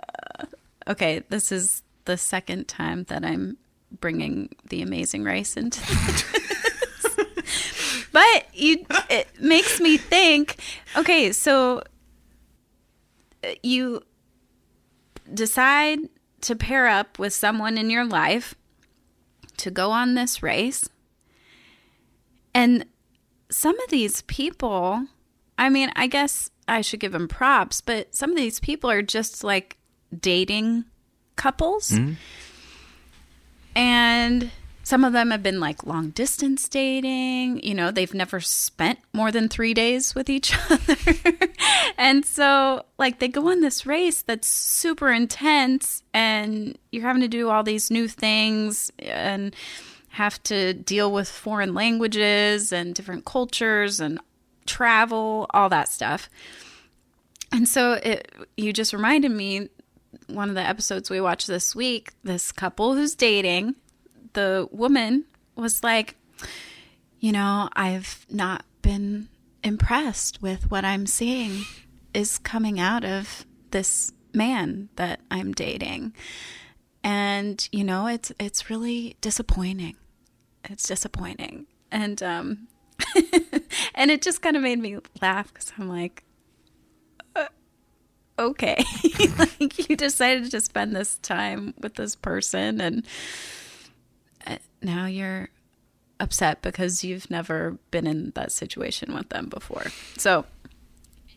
uh, 0.00 0.46
okay, 0.86 1.24
this 1.28 1.50
is 1.50 1.82
the 2.04 2.16
second 2.16 2.68
time 2.68 3.02
that 3.08 3.24
I'm 3.24 3.58
bringing 3.90 4.50
the 4.68 4.82
amazing 4.82 5.24
race 5.24 5.56
into 5.56 5.80
but 8.12 8.46
you 8.54 8.86
it 9.10 9.26
makes 9.40 9.80
me 9.80 9.96
think 9.96 10.56
okay 10.94 11.32
so 11.32 11.82
uh, 13.42 13.48
you 13.62 14.02
decide 15.32 15.98
to 16.42 16.54
pair 16.54 16.86
up 16.86 17.18
with 17.18 17.32
someone 17.32 17.78
in 17.78 17.90
your 17.90 18.04
life 18.04 18.54
to 19.58 19.70
go 19.70 19.90
on 19.90 20.14
this 20.14 20.42
race. 20.42 20.88
And 22.54 22.86
some 23.50 23.78
of 23.80 23.88
these 23.88 24.20
people 24.22 25.06
i 25.56 25.70
mean 25.70 25.90
i 25.96 26.06
guess 26.06 26.50
i 26.68 26.82
should 26.82 27.00
give 27.00 27.12
them 27.12 27.26
props 27.26 27.80
but 27.80 28.14
some 28.14 28.30
of 28.30 28.36
these 28.36 28.60
people 28.60 28.90
are 28.90 29.00
just 29.00 29.42
like 29.42 29.78
dating 30.16 30.84
couples. 31.36 31.90
Mm-hmm. 31.90 32.12
And 33.76 34.50
some 34.88 35.04
of 35.04 35.12
them 35.12 35.30
have 35.32 35.42
been 35.42 35.60
like 35.60 35.84
long 35.84 36.08
distance 36.08 36.66
dating. 36.66 37.62
You 37.62 37.74
know, 37.74 37.90
they've 37.90 38.14
never 38.14 38.40
spent 38.40 38.98
more 39.12 39.30
than 39.30 39.50
three 39.50 39.74
days 39.74 40.14
with 40.14 40.30
each 40.30 40.56
other. 40.70 40.96
and 41.98 42.24
so, 42.24 42.86
like, 42.98 43.18
they 43.18 43.28
go 43.28 43.50
on 43.50 43.60
this 43.60 43.84
race 43.84 44.22
that's 44.22 44.48
super 44.48 45.12
intense, 45.12 46.02
and 46.14 46.78
you're 46.90 47.02
having 47.02 47.20
to 47.20 47.28
do 47.28 47.50
all 47.50 47.62
these 47.62 47.90
new 47.90 48.08
things 48.08 48.90
and 48.98 49.54
have 50.08 50.42
to 50.44 50.72
deal 50.72 51.12
with 51.12 51.28
foreign 51.28 51.74
languages 51.74 52.72
and 52.72 52.94
different 52.94 53.26
cultures 53.26 54.00
and 54.00 54.18
travel, 54.64 55.48
all 55.50 55.68
that 55.68 55.90
stuff. 55.90 56.30
And 57.52 57.68
so, 57.68 57.92
it, 57.92 58.32
you 58.56 58.72
just 58.72 58.94
reminded 58.94 59.32
me 59.32 59.68
one 60.28 60.48
of 60.48 60.54
the 60.54 60.66
episodes 60.66 61.10
we 61.10 61.20
watched 61.20 61.46
this 61.46 61.76
week 61.76 62.12
this 62.24 62.52
couple 62.52 62.94
who's 62.94 63.14
dating 63.14 63.74
the 64.38 64.68
woman 64.70 65.24
was 65.56 65.82
like, 65.82 66.14
you 67.18 67.32
know, 67.32 67.68
I've 67.72 68.24
not 68.30 68.64
been 68.82 69.28
impressed 69.64 70.40
with 70.40 70.70
what 70.70 70.84
I'm 70.84 71.06
seeing 71.06 71.64
is 72.14 72.38
coming 72.38 72.78
out 72.78 73.04
of 73.04 73.44
this 73.72 74.12
man 74.32 74.90
that 74.94 75.18
I'm 75.28 75.52
dating. 75.52 76.14
And, 77.02 77.68
you 77.72 77.82
know, 77.82 78.06
it's 78.06 78.30
it's 78.38 78.70
really 78.70 79.16
disappointing. 79.20 79.96
It's 80.62 80.86
disappointing. 80.86 81.66
And 81.90 82.22
um 82.22 82.68
and 83.96 84.08
it 84.12 84.22
just 84.22 84.40
kind 84.40 84.56
of 84.56 84.62
made 84.62 84.78
me 84.78 84.98
laugh 85.20 85.52
cuz 85.52 85.72
I'm 85.76 85.88
like 85.88 86.22
uh, 87.34 87.48
okay. 88.38 88.84
like 89.38 89.88
you 89.88 89.96
decided 89.96 90.52
to 90.52 90.60
spend 90.60 90.94
this 90.94 91.16
time 91.16 91.74
with 91.80 91.94
this 91.94 92.14
person 92.14 92.80
and 92.80 93.04
now 94.82 95.06
you're 95.06 95.48
upset 96.20 96.62
because 96.62 97.04
you've 97.04 97.30
never 97.30 97.78
been 97.90 98.06
in 98.06 98.32
that 98.34 98.52
situation 98.52 99.14
with 99.14 99.28
them 99.28 99.46
before. 99.46 99.86
So, 100.16 100.44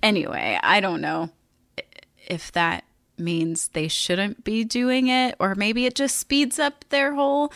anyway, 0.01 0.59
I 0.61 0.79
don't 0.79 1.01
know 1.01 1.29
if 2.27 2.51
that 2.53 2.83
means 3.17 3.69
they 3.69 3.87
shouldn't 3.87 4.43
be 4.43 4.63
doing 4.63 5.07
it 5.07 5.35
or 5.39 5.55
maybe 5.55 5.85
it 5.85 5.95
just 5.95 6.17
speeds 6.17 6.59
up 6.59 6.85
their 6.89 7.13
whole 7.13 7.53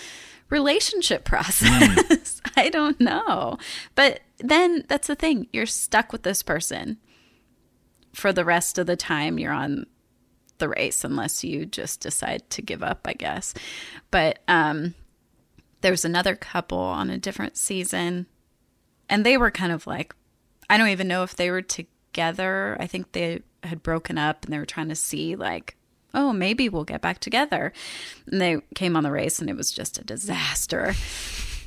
relationship 0.49 1.25
process. 1.25 1.69
Mm. 2.41 2.41
I 2.57 2.69
don't 2.69 2.99
know. 2.99 3.57
But 3.95 4.21
then 4.37 4.83
that's 4.87 5.07
the 5.07 5.15
thing, 5.15 5.47
you're 5.51 5.65
stuck 5.65 6.11
with 6.11 6.23
this 6.23 6.43
person 6.43 6.97
for 8.13 8.31
the 8.31 8.45
rest 8.45 8.77
of 8.77 8.85
the 8.85 8.95
time 8.95 9.39
you're 9.39 9.51
on 9.51 9.85
the 10.57 10.69
race 10.69 11.03
unless 11.03 11.43
you 11.43 11.65
just 11.65 11.99
decide 11.99 12.49
to 12.49 12.61
give 12.61 12.81
up, 12.81 13.01
I 13.05 13.13
guess. 13.13 13.53
But 14.11 14.39
um 14.47 14.93
there 15.85 15.93
was 15.93 16.03
another 16.03 16.35
couple 16.35 16.79
on 16.79 17.11
a 17.11 17.17
different 17.19 17.55
season 17.55 18.25
and 19.07 19.23
they 19.23 19.37
were 19.37 19.51
kind 19.51 19.71
of 19.71 19.85
like 19.85 20.15
I 20.67 20.79
don't 20.79 20.87
even 20.87 21.07
know 21.07 21.21
if 21.21 21.35
they 21.35 21.51
were 21.51 21.61
together. 21.61 22.75
I 22.79 22.87
think 22.87 23.11
they 23.11 23.43
had 23.61 23.83
broken 23.83 24.17
up 24.17 24.43
and 24.43 24.51
they 24.51 24.57
were 24.57 24.65
trying 24.65 24.89
to 24.89 24.95
see 24.95 25.35
like 25.35 25.75
oh 26.15 26.33
maybe 26.33 26.69
we'll 26.69 26.85
get 26.85 27.01
back 27.01 27.19
together. 27.19 27.71
And 28.25 28.41
they 28.41 28.61
came 28.73 28.95
on 28.95 29.03
the 29.03 29.11
race 29.11 29.37
and 29.37 29.47
it 29.47 29.55
was 29.55 29.71
just 29.71 29.99
a 29.99 30.03
disaster. 30.03 30.95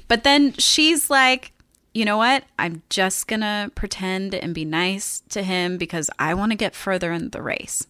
But 0.09 0.25
then 0.25 0.53
she's 0.55 1.09
like 1.09 1.53
you 1.95 2.05
know 2.05 2.17
what? 2.17 2.43
I'm 2.59 2.83
just 2.91 3.29
going 3.29 3.43
to 3.43 3.71
pretend 3.77 4.35
and 4.35 4.53
be 4.53 4.65
nice 4.65 5.23
to 5.29 5.45
him 5.45 5.79
because 5.79 6.11
I 6.19 6.35
want 6.35 6.51
to 6.51 6.57
get 6.57 6.75
further 6.75 7.13
in 7.13 7.31
the 7.31 7.41
race. 7.41 7.87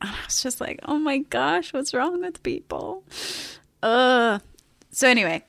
And 0.00 0.10
I 0.10 0.24
was 0.24 0.40
just 0.40 0.60
like, 0.60 0.78
oh 0.84 0.98
my 0.98 1.18
gosh, 1.18 1.72
what's 1.72 1.92
wrong 1.92 2.20
with 2.20 2.40
people? 2.44 3.02
Uh. 3.84 4.38
So, 4.90 5.08
anyway, 5.08 5.44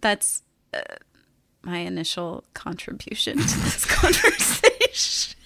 that's 0.00 0.42
uh, 0.74 0.80
my 1.62 1.78
initial 1.78 2.42
contribution 2.54 3.38
to 3.38 3.58
this 3.60 3.84
conversation. 3.86 5.36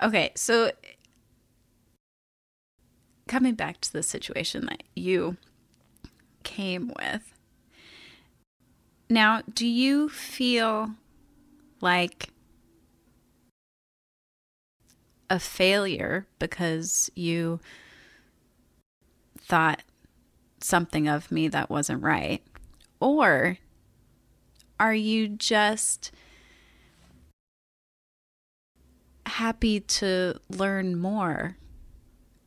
Okay, 0.00 0.30
so 0.36 0.70
coming 3.26 3.54
back 3.54 3.80
to 3.80 3.92
the 3.92 4.02
situation 4.02 4.66
that 4.66 4.84
you 4.94 5.36
came 6.44 6.92
with. 6.96 7.37
Now, 9.10 9.42
do 9.52 9.66
you 9.66 10.08
feel 10.08 10.90
like 11.80 12.28
a 15.30 15.38
failure 15.38 16.26
because 16.38 17.10
you 17.14 17.60
thought 19.38 19.82
something 20.60 21.08
of 21.08 21.32
me 21.32 21.48
that 21.48 21.70
wasn't 21.70 22.02
right? 22.02 22.42
Or 23.00 23.58
are 24.78 24.94
you 24.94 25.28
just 25.28 26.12
happy 29.26 29.80
to 29.80 30.40
learn 30.50 30.98
more 30.98 31.56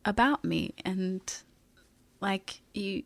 about 0.03 0.43
me 0.43 0.73
and 0.83 1.21
like 2.19 2.61
you 2.73 3.03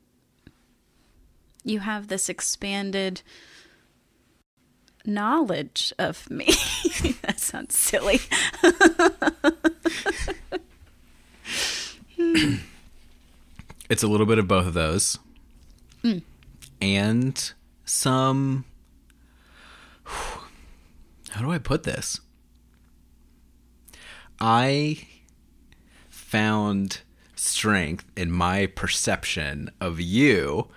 you 1.66 1.80
have 1.80 2.08
this 2.08 2.30
expanded 2.30 3.22
knowledge 5.06 5.92
of 6.00 6.30
me. 6.30 6.46
that 7.22 7.40
sounds 7.40 7.78
silly. 7.78 8.22
it's 13.90 14.04
a 14.04 14.08
little 14.08 14.26
bit 14.26 14.40
of 14.40 14.48
both 14.48 14.68
of 14.68 14.74
those. 14.74 15.20
Mm. 16.04 16.22
And 16.82 17.54
some 17.84 18.66
how 21.36 21.42
do 21.42 21.52
I 21.52 21.58
put 21.58 21.84
this? 21.84 22.22
I 24.40 25.06
found 26.10 27.02
strength 27.36 28.10
in 28.16 28.32
my 28.32 28.68
perception 28.68 29.70
of 29.82 30.00
you 30.00 30.70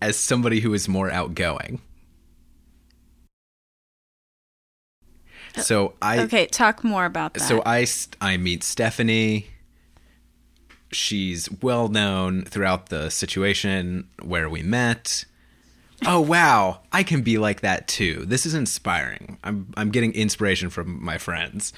as 0.00 0.16
somebody 0.16 0.60
who 0.60 0.74
is 0.74 0.88
more 0.88 1.10
outgoing. 1.10 1.80
So 5.56 5.94
I 6.00 6.20
Okay, 6.20 6.46
talk 6.46 6.84
more 6.84 7.04
about 7.04 7.34
that. 7.34 7.40
So 7.40 7.62
I 7.64 7.86
I 8.20 8.36
meet 8.36 8.62
Stephanie. 8.62 9.48
She's 10.92 11.50
well 11.62 11.88
known 11.88 12.44
throughout 12.44 12.88
the 12.88 13.10
situation 13.10 14.08
where 14.22 14.48
we 14.48 14.62
met. 14.62 15.24
Oh 16.06 16.20
wow, 16.20 16.80
I 16.92 17.02
can 17.02 17.22
be 17.22 17.38
like 17.38 17.60
that 17.62 17.88
too. 17.88 18.24
This 18.24 18.46
is 18.46 18.54
inspiring. 18.54 19.38
I'm 19.42 19.72
I'm 19.76 19.90
getting 19.90 20.12
inspiration 20.12 20.70
from 20.70 21.02
my 21.04 21.18
friends 21.18 21.72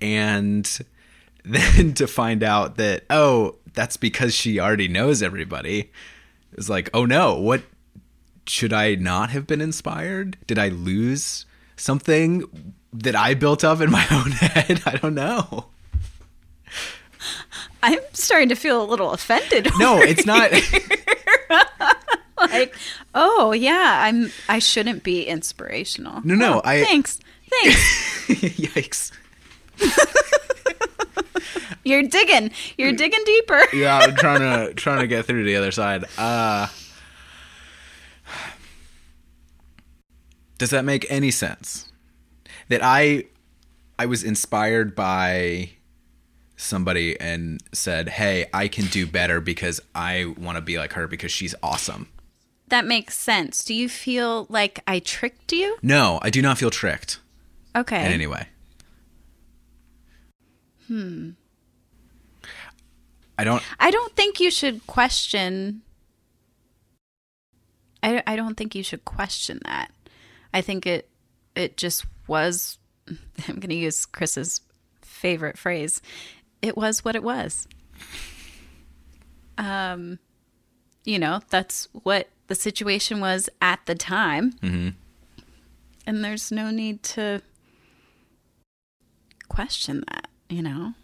and 0.00 0.80
then 1.44 1.94
to 1.94 2.06
find 2.06 2.42
out 2.42 2.76
that 2.76 3.04
oh 3.10 3.56
that's 3.74 3.96
because 3.96 4.34
she 4.34 4.60
already 4.60 4.88
knows 4.88 5.22
everybody 5.22 5.90
it's 6.52 6.68
like 6.68 6.90
oh 6.94 7.04
no 7.04 7.38
what 7.38 7.62
should 8.46 8.72
i 8.72 8.94
not 8.94 9.30
have 9.30 9.46
been 9.46 9.60
inspired? 9.60 10.36
Did 10.46 10.58
i 10.58 10.68
lose 10.68 11.46
something 11.76 12.72
that 12.92 13.14
i 13.14 13.34
built 13.34 13.64
up 13.64 13.80
in 13.80 13.90
my 13.90 14.06
own 14.10 14.32
head? 14.32 14.82
I 14.86 14.96
don't 14.96 15.14
know. 15.14 15.66
I'm 17.82 17.98
starting 18.12 18.48
to 18.48 18.54
feel 18.54 18.82
a 18.82 18.86
little 18.86 19.12
offended 19.12 19.68
no 19.78 19.98
it's 19.98 20.26
not. 20.26 20.50
like 22.50 22.74
oh 23.14 23.52
yeah 23.52 24.00
i'm 24.04 24.32
i 24.48 24.58
shouldn't 24.58 25.02
be 25.02 25.24
inspirational. 25.24 26.20
No 26.24 26.34
no 26.34 26.58
oh, 26.58 26.62
i 26.64 26.82
thanks. 26.84 27.20
Thanks. 27.50 28.26
Yikes 28.28 29.12
You're 31.84 32.04
digging. 32.04 32.52
You're 32.78 32.92
digging 32.92 33.24
deeper. 33.24 33.62
yeah, 33.74 33.98
I'm 33.98 34.14
trying 34.14 34.40
to 34.40 34.72
trying 34.74 35.00
to 35.00 35.06
get 35.06 35.26
through 35.26 35.42
to 35.42 35.46
the 35.46 35.56
other 35.56 35.72
side. 35.72 36.04
Uh 36.16 36.68
Does 40.58 40.70
that 40.70 40.84
make 40.84 41.04
any 41.10 41.32
sense? 41.32 41.90
That 42.68 42.82
I 42.84 43.24
I 43.98 44.06
was 44.06 44.22
inspired 44.22 44.94
by 44.94 45.70
somebody 46.56 47.18
and 47.20 47.60
said, 47.72 48.10
"Hey, 48.10 48.46
I 48.54 48.68
can 48.68 48.86
do 48.86 49.06
better 49.06 49.40
because 49.40 49.80
I 49.94 50.32
want 50.38 50.56
to 50.56 50.62
be 50.62 50.78
like 50.78 50.92
her 50.92 51.08
because 51.08 51.32
she's 51.32 51.54
awesome." 51.62 52.08
That 52.68 52.86
makes 52.86 53.18
sense. 53.18 53.64
Do 53.64 53.74
you 53.74 53.88
feel 53.88 54.46
like 54.48 54.80
I 54.86 55.00
tricked 55.00 55.52
you? 55.52 55.76
No, 55.82 56.20
I 56.22 56.30
do 56.30 56.40
not 56.40 56.58
feel 56.58 56.70
tricked. 56.70 57.18
Okay. 57.76 58.06
In 58.06 58.12
any 58.12 58.26
way. 58.26 58.46
Hmm. 60.92 61.30
I 63.38 63.44
don't. 63.44 63.62
I 63.80 63.90
don't 63.90 64.14
think 64.14 64.40
you 64.40 64.50
should 64.50 64.86
question. 64.86 65.80
I, 68.02 68.22
I 68.26 68.36
don't 68.36 68.58
think 68.58 68.74
you 68.74 68.82
should 68.82 69.06
question 69.06 69.60
that. 69.64 69.90
I 70.52 70.60
think 70.60 70.84
it 70.86 71.08
it 71.56 71.78
just 71.78 72.04
was. 72.26 72.76
I'm 73.08 73.54
going 73.54 73.70
to 73.70 73.74
use 73.74 74.04
Chris's 74.04 74.60
favorite 75.00 75.56
phrase. 75.56 76.02
It 76.60 76.76
was 76.76 77.02
what 77.02 77.16
it 77.16 77.22
was. 77.22 77.66
Um, 79.56 80.18
you 81.06 81.18
know 81.18 81.40
that's 81.48 81.88
what 81.92 82.28
the 82.48 82.54
situation 82.54 83.18
was 83.18 83.48
at 83.62 83.80
the 83.86 83.94
time, 83.94 84.52
mm-hmm. 84.60 84.90
and 86.06 86.22
there's 86.22 86.52
no 86.52 86.70
need 86.70 87.02
to 87.04 87.40
question 89.48 90.04
that 90.08 90.28
you 90.52 90.62
know? 90.62 90.94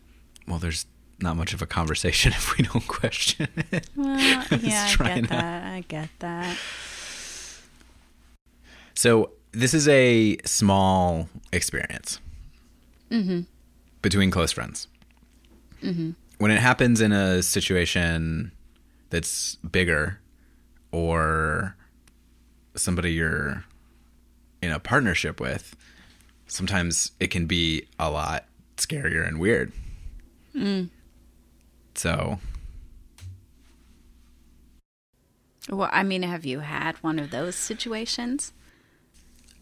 Well, 0.47 0.59
there's 0.59 0.87
not 1.21 1.37
much 1.37 1.53
of 1.53 1.63
a 1.63 1.67
conversation 1.67 2.33
if 2.37 2.57
we 2.57 2.65
don't 2.65 2.87
question 2.87 3.49
it. 3.71 3.89
Well, 3.97 4.19
yeah, 4.19 4.45
I 4.51 5.21
get 5.21 5.29
that. 5.29 5.65
I 5.65 5.85
get 5.87 6.09
that. 6.21 6.57
So 8.95 9.31
this 9.53 9.75
is 9.75 9.89
a 9.89 10.37
small 10.45 11.29
experience 11.53 12.21
mm-hmm. 13.11 13.41
between 14.03 14.31
close 14.31 14.53
friends. 14.53 14.89
Mm-hmm. 15.83 16.11
When 16.39 16.51
it 16.51 16.61
happens 16.61 17.01
in 17.01 17.13
a 17.13 17.43
situation 17.43 18.53
that's 19.11 19.57
bigger, 19.57 20.21
or 20.93 21.77
somebody 22.75 23.13
you're 23.13 23.65
in 24.63 24.71
a 24.71 24.81
partnership 24.81 25.41
with, 25.41 25.77
sometimes 26.47 27.13
it 27.21 27.29
can 27.29 27.47
be 27.47 27.87
a 27.99 28.11
lot 28.11 28.48
scarier 28.79 29.27
and 29.27 29.39
weird. 29.39 29.73
Mm. 30.55 30.91
So. 31.95 32.39
Well, 35.69 35.91
I 35.93 36.03
mean, 36.03 36.23
have 36.23 36.45
you 36.47 36.61
had 36.61 36.97
one 36.97 37.19
of 37.19 37.31
those 37.31 37.55
situations? 37.55 38.53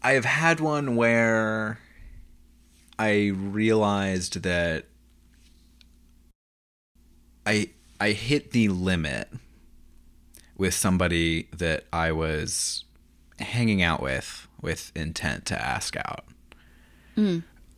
I 0.01 0.13
have 0.13 0.25
had 0.25 0.59
one 0.59 0.95
where 0.95 1.79
I 2.97 3.31
realized 3.35 4.43
that 4.43 4.85
I 7.45 7.69
I 7.99 8.11
hit 8.11 8.51
the 8.51 8.69
limit 8.69 9.29
with 10.55 10.73
somebody 10.73 11.47
that 11.51 11.85
I 11.91 12.11
was 12.11 12.85
hanging 13.39 13.81
out 13.81 14.01
with 14.01 14.47
with 14.61 14.91
intent 14.95 15.45
to 15.47 15.61
ask 15.61 15.95
out. 15.97 16.25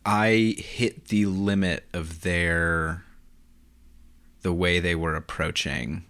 I 0.04 0.54
hit 0.58 1.06
the 1.08 1.26
limit 1.26 1.86
of 1.92 2.22
their 2.22 3.04
the 4.42 4.52
way 4.52 4.80
they 4.80 4.94
were 4.94 5.14
approaching 5.14 6.04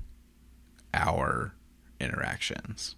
our 0.95 1.55
interactions. 2.01 2.95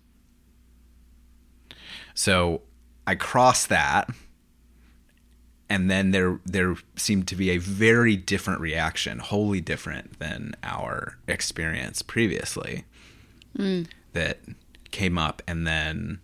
So 2.15 2.63
I 3.07 3.15
crossed 3.15 3.69
that 3.71 4.11
and 5.73 5.91
then 5.91 6.11
there 6.11 6.39
there 6.45 6.77
seemed 6.97 7.27
to 7.29 7.35
be 7.35 7.49
a 7.49 7.57
very 7.57 8.15
different 8.15 8.61
reaction, 8.61 9.21
wholly 9.21 9.63
different 9.63 10.19
than 10.19 10.55
our 10.63 11.17
experience 11.27 12.03
previously. 12.03 12.85
Mm. 13.57 13.89
That 14.13 14.41
came 14.91 15.17
up 15.17 15.41
and 15.49 15.67
then 15.67 16.21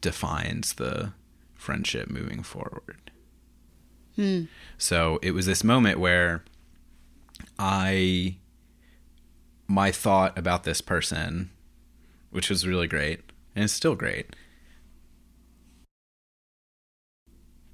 defines 0.00 0.72
the 0.74 1.12
friendship 1.54 2.10
moving 2.10 2.42
forward. 2.42 3.07
Hmm. 4.18 4.44
So 4.78 5.20
it 5.22 5.30
was 5.30 5.46
this 5.46 5.62
moment 5.62 6.00
where 6.00 6.42
I 7.56 8.36
my 9.68 9.92
thought 9.92 10.36
about 10.36 10.64
this 10.64 10.80
person, 10.80 11.50
which 12.30 12.50
was 12.50 12.66
really 12.66 12.88
great, 12.88 13.20
and 13.54 13.62
it's 13.62 13.72
still 13.72 13.94
great, 13.94 14.34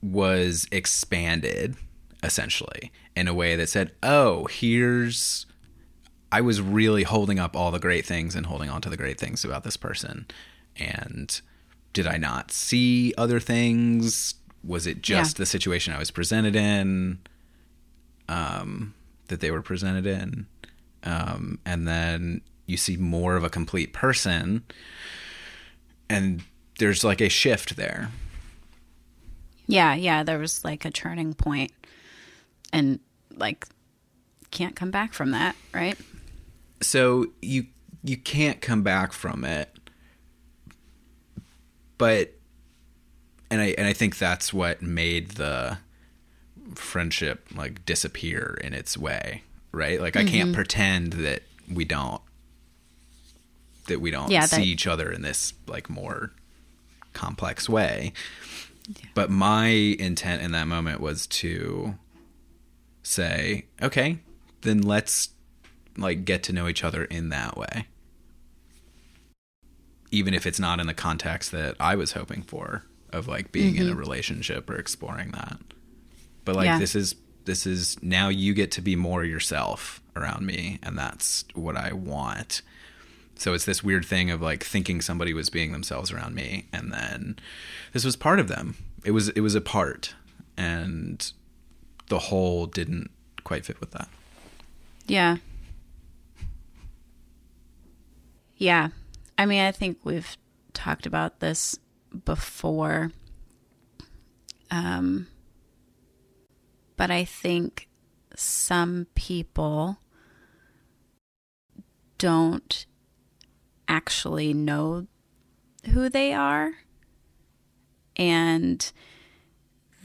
was 0.03 0.67
expanded 0.71 1.77
essentially 2.23 2.93
in 3.17 3.27
a 3.27 3.33
way 3.33 3.57
that 3.57 3.71
said, 3.71 3.93
"Oh, 4.03 4.45
here's 4.51 5.47
I 6.31 6.43
was 6.43 6.61
really 6.61 7.05
holding 7.05 7.39
up 7.39 7.57
all 7.57 7.71
the 7.71 7.79
great 7.79 8.05
things 8.05 8.35
and 8.35 8.45
holding 8.45 8.69
on 8.69 8.83
to 8.83 8.91
the 8.91 8.99
great 8.99 9.19
things 9.19 9.47
about 9.47 9.65
this 9.65 9.79
person. 9.79 10.27
And 10.77 11.41
did 11.95 12.07
I 12.07 12.19
not 12.19 12.51
see 12.51 13.15
other 13.17 13.41
things? 13.41 14.35
Was 14.67 14.87
it 14.87 15.03
just 15.03 15.37
Yeah. 15.39 15.43
the 15.43 15.47
situation 15.47 15.93
I 15.93 15.99
was 15.99 16.11
presented 16.11 16.57
in? 16.57 17.19
Um, 18.29 18.95
that 19.29 19.41
they 19.41 19.51
were 19.51 19.63
presented 19.63 20.07
in. 20.07 20.47
Um, 21.03 21.59
and 21.67 21.87
then 21.87 22.41
you 22.67 22.77
see 22.77 22.97
more 22.97 23.37
of 23.37 23.45
a 23.45 23.51
complete 23.51 23.93
person. 23.93 24.65
And 26.09 26.43
there's 26.79 27.05
like 27.05 27.21
a 27.21 27.29
shift 27.29 27.77
there. 27.77 28.11
Yeah, 29.67 29.95
yeah, 29.95 30.23
there 30.23 30.39
was 30.39 30.65
like 30.65 30.85
a 30.85 30.91
turning 30.91 31.35
point 31.35 31.73
and 32.73 33.01
like 33.35 33.67
can't 34.51 34.77
come 34.77 34.91
back 34.91 35.13
from 35.13 35.31
that, 35.33 35.57
right? 35.75 35.99
so 36.81 37.27
you 37.41 37.67
you 38.03 38.17
can't 38.17 38.61
come 38.61 38.83
back 38.83 39.13
from 39.15 39.43
it 39.45 39.71
but 41.97 42.33
and 43.51 43.61
i 43.61 43.75
and 43.79 43.87
i 43.87 43.93
think 43.93 44.19
that's 44.19 44.53
what 44.53 44.83
made 44.83 45.33
the 45.33 45.79
friendship 46.75 47.47
like 47.55 47.85
disappear 47.85 48.59
in 48.63 48.73
its 48.73 48.97
way 48.97 49.43
right? 49.75 50.01
Like 50.01 50.17
i 50.17 50.25
can't 50.25 50.49
mm-hmm. 50.49 50.55
pretend 50.55 51.15
that 51.15 51.43
we 51.71 51.85
don't 51.85 52.23
that 53.89 54.01
we 54.01 54.11
don't 54.11 54.31
Yeah, 54.31 54.47
see 54.47 54.57
that- 54.57 54.67
each 54.67 54.87
other 54.87 55.11
in 55.11 55.23
this 55.23 55.53
like 55.67 55.91
more 55.91 56.33
complex 57.13 57.69
way. 57.69 58.13
But 59.15 59.31
my 59.31 59.67
intent 59.67 60.43
in 60.43 60.53
that 60.53 60.67
moment 60.67 61.01
was 61.01 61.27
to 61.27 61.95
say 63.03 63.67
okay 63.83 64.19
then 64.63 64.81
let's 64.81 65.31
like 65.99 66.25
get 66.25 66.43
to 66.45 66.53
know 66.53 66.69
each 66.69 66.83
other 66.83 67.05
in 67.05 67.29
that 67.29 67.57
way. 67.57 67.87
Even 70.11 70.33
if 70.33 70.47
it's 70.47 70.59
not 70.59 70.81
in 70.81 70.87
the 70.87 70.95
context 70.95 71.51
that 71.53 71.77
i 71.81 71.95
was 71.95 72.13
hoping 72.13 72.43
for 72.43 72.85
of 73.15 73.29
like 73.29 73.53
being 73.53 73.77
in 73.77 73.87
a 73.87 73.91
mm-hmm. 73.91 73.99
relationship 73.99 74.69
or 74.69 74.77
exploring 74.77 75.31
that 75.33 75.59
but 76.45 76.55
like 76.57 76.67
Yeah. 76.67 76.79
this 76.79 76.95
is 76.95 77.15
this 77.45 77.67
is 77.67 77.97
now 78.03 78.29
you 78.29 78.55
get 78.55 78.71
to 78.73 78.81
be 78.81 78.97
more 78.97 79.25
yourself 79.25 80.01
around 80.17 80.45
me 80.47 80.79
and 80.83 80.97
that's 80.99 81.45
what 81.55 81.77
i 81.77 81.93
want 81.93 82.63
so 83.37 83.53
it's 83.55 83.65
this 83.65 83.83
weird 83.83 84.05
thing 84.05 84.31
of 84.31 84.41
like 84.41 84.63
thinking 84.65 85.01
somebody 85.01 85.33
was 85.35 85.51
being 85.51 85.73
themselves 85.73 86.13
around 86.13 86.35
me 86.35 86.67
and 86.73 86.93
then 86.93 87.37
this 87.93 88.05
was 88.05 88.17
part 88.17 88.39
of 88.41 88.49
them 88.49 88.77
it 89.05 89.11
was 89.11 89.29
it 89.31 89.41
was 89.41 89.55
a 89.55 89.61
part 89.61 90.15
and 90.57 91.33
the 92.09 92.19
whole 92.19 92.67
didn't 92.67 93.11
quite 93.45 93.65
fit 93.65 93.81
with 93.81 93.91
that 93.91 94.09
Yeah. 95.07 95.37
Yeah. 98.57 98.89
I 99.37 99.47
mean, 99.47 99.61
I 99.63 99.73
think 99.73 99.99
we've 100.05 100.37
talked 100.73 101.07
about 101.07 101.41
this 101.41 101.79
before. 102.25 103.13
Um, 104.71 105.29
but 106.97 107.11
I 107.11 107.25
think 107.25 107.89
some 108.37 109.07
people 109.15 109.99
don't 112.19 112.87
actually 113.89 114.55
know 114.55 115.07
who 115.91 116.09
they 116.09 116.33
are. 116.33 116.73
And 118.17 118.91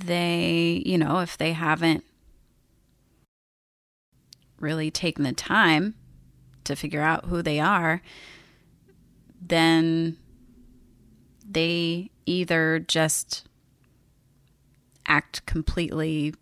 they, 0.04 0.82
you 0.86 0.98
know, 0.98 1.20
if 1.20 1.38
they 1.38 1.54
haven't 1.54 2.04
really 4.60 4.92
taken 4.92 5.24
the 5.24 5.34
time 5.34 5.96
to 6.64 6.76
figure 6.76 7.02
out 7.02 7.26
who 7.26 7.42
they 7.42 7.60
are, 7.60 8.02
then 9.42 10.18
they 11.50 12.12
either 12.26 12.80
just 12.80 13.48
act 15.08 15.46
completely 15.46 16.34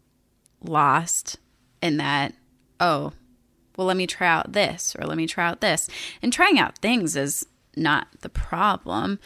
lost 0.61 1.37
in 1.81 1.97
that, 1.97 2.33
oh, 2.79 3.13
well, 3.77 3.87
let 3.87 3.97
me 3.97 4.07
try 4.07 4.27
out 4.27 4.51
this 4.53 4.95
or 4.99 5.05
let 5.05 5.17
me 5.17 5.27
try 5.27 5.47
out 5.47 5.61
this. 5.61 5.89
And 6.21 6.33
trying 6.33 6.59
out 6.59 6.79
things 6.79 7.15
is 7.15 7.45
not 7.75 8.07
the 8.21 8.29
problem. 8.29 9.19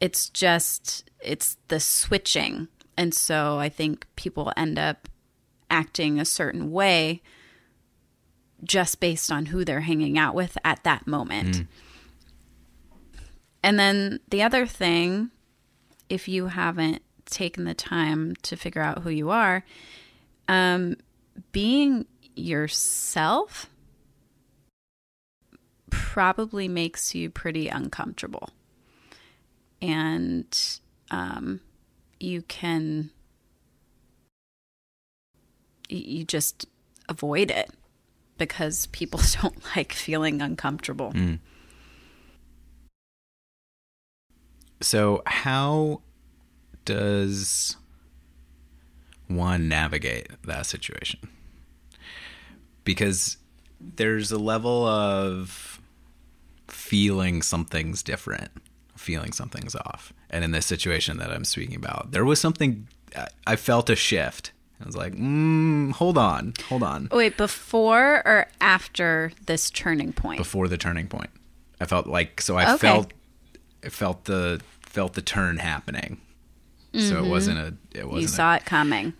It's 0.00 0.30
just, 0.30 1.10
it's 1.20 1.56
the 1.68 1.80
switching. 1.80 2.68
And 2.96 3.12
so 3.12 3.58
I 3.58 3.68
think 3.68 4.06
people 4.16 4.52
end 4.56 4.78
up 4.78 5.08
acting 5.70 6.18
a 6.18 6.24
certain 6.24 6.70
way 6.70 7.20
just 8.64 9.00
based 9.00 9.30
on 9.30 9.46
who 9.46 9.64
they're 9.64 9.80
hanging 9.80 10.16
out 10.18 10.34
with 10.34 10.56
at 10.64 10.82
that 10.84 11.06
moment. 11.06 11.58
Mm. 11.58 11.66
And 13.62 13.78
then 13.78 14.20
the 14.30 14.42
other 14.42 14.66
thing, 14.66 15.30
if 16.08 16.28
you 16.28 16.46
haven't 16.46 17.02
taken 17.26 17.64
the 17.64 17.74
time 17.74 18.34
to 18.42 18.56
figure 18.56 18.82
out 18.82 19.02
who 19.02 19.10
you 19.10 19.30
are, 19.30 19.64
um, 20.46 20.96
being 21.52 22.06
yourself 22.34 23.68
probably 25.90 26.68
makes 26.68 27.14
you 27.14 27.30
pretty 27.30 27.68
uncomfortable. 27.68 28.50
And 29.80 30.46
um, 31.10 31.60
you 32.18 32.42
can, 32.42 33.10
you 35.88 36.24
just 36.24 36.66
avoid 37.08 37.50
it 37.50 37.70
because 38.38 38.86
people 38.86 39.20
don't 39.42 39.56
like 39.76 39.92
feeling 39.92 40.40
uncomfortable. 40.42 41.12
So, 44.80 45.22
how 45.26 46.02
does 46.84 47.76
one 49.26 49.68
navigate 49.68 50.28
that 50.44 50.66
situation? 50.66 51.20
Because 52.84 53.36
there's 53.80 54.32
a 54.32 54.38
level 54.38 54.86
of 54.86 55.80
feeling 56.68 57.42
something's 57.42 58.02
different, 58.02 58.50
feeling 58.96 59.32
something's 59.32 59.74
off. 59.74 60.12
And 60.30 60.44
in 60.44 60.52
this 60.52 60.66
situation 60.66 61.18
that 61.18 61.30
I'm 61.30 61.44
speaking 61.44 61.76
about, 61.76 62.12
there 62.12 62.24
was 62.24 62.40
something, 62.40 62.88
I- 63.46 63.56
felt 63.56 63.90
a 63.90 63.96
shift. 63.96 64.52
I 64.80 64.86
was 64.86 64.96
like, 64.96 65.14
mm, 65.14 65.90
hold 65.92 66.16
on, 66.16 66.54
hold 66.68 66.82
on. 66.84 67.08
Wait, 67.10 67.36
before 67.36 68.22
or 68.24 68.46
after 68.60 69.32
this 69.46 69.70
turning 69.70 70.12
point? 70.12 70.38
before 70.38 70.68
the 70.68 70.78
turning 70.78 71.08
point. 71.08 71.30
I 71.80 71.86
felt 71.86 72.06
like 72.06 72.40
so 72.40 72.56
I 72.56 72.74
Okay. 72.74 72.78
felt 72.78 73.12
felt 73.82 74.24
the 74.24 74.60
felt 74.80 75.14
the 75.14 75.22
turn 75.22 75.58
happening. 75.58 76.20
So 76.94 77.22
it 77.22 77.28
wasn't 77.28 77.58
a 77.58 77.74
it 77.96 78.06
wasn't 78.06 78.08
Mm-hmm. 78.08 78.18
you 78.20 78.24
a- 78.24 78.28
saw 78.28 78.54
it 78.54 78.64
coming. 78.64 79.12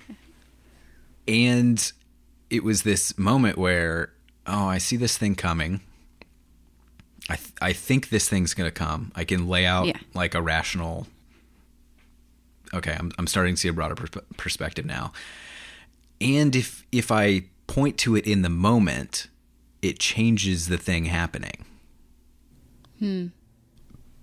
and 1.27 1.93
it 2.51 2.65
was 2.65 2.83
this 2.83 3.17
moment 3.19 3.59
where 3.59 4.13
oh, 4.47 4.67
I 4.67 4.79
see 4.79 4.97
this 4.97 5.19
thing 5.19 5.35
coming. 5.35 5.81
I 7.29 7.37
th- 7.37 7.53
I 7.61 7.73
think 7.75 8.09
this 8.09 8.29
thing's 8.29 8.55
going 8.55 8.67
to 8.67 8.73
come. 8.75 9.13
I 9.15 9.25
can 9.25 9.47
lay 9.47 9.67
out 9.67 9.87
Yeah. 9.87 9.99
like 10.15 10.35
a 10.35 10.41
rational 10.43 11.07
okay, 12.75 12.97
I'm 12.99 13.13
I'm 13.19 13.27
starting 13.27 13.55
to 13.55 13.61
see 13.61 13.69
a 13.69 13.73
broader 13.73 13.95
pers- 13.95 14.25
perspective 14.37 14.85
now. 14.87 15.13
And 16.21 16.57
if 16.57 16.85
if 16.91 17.13
I 17.13 17.43
point 17.67 17.99
to 17.99 18.17
it 18.17 18.27
in 18.27 18.43
the 18.43 18.49
moment, 18.49 19.29
it 19.83 19.99
changes 19.99 20.69
the 20.69 20.79
thing 20.79 21.05
happening. 21.05 21.65
Hmm. 22.99 23.27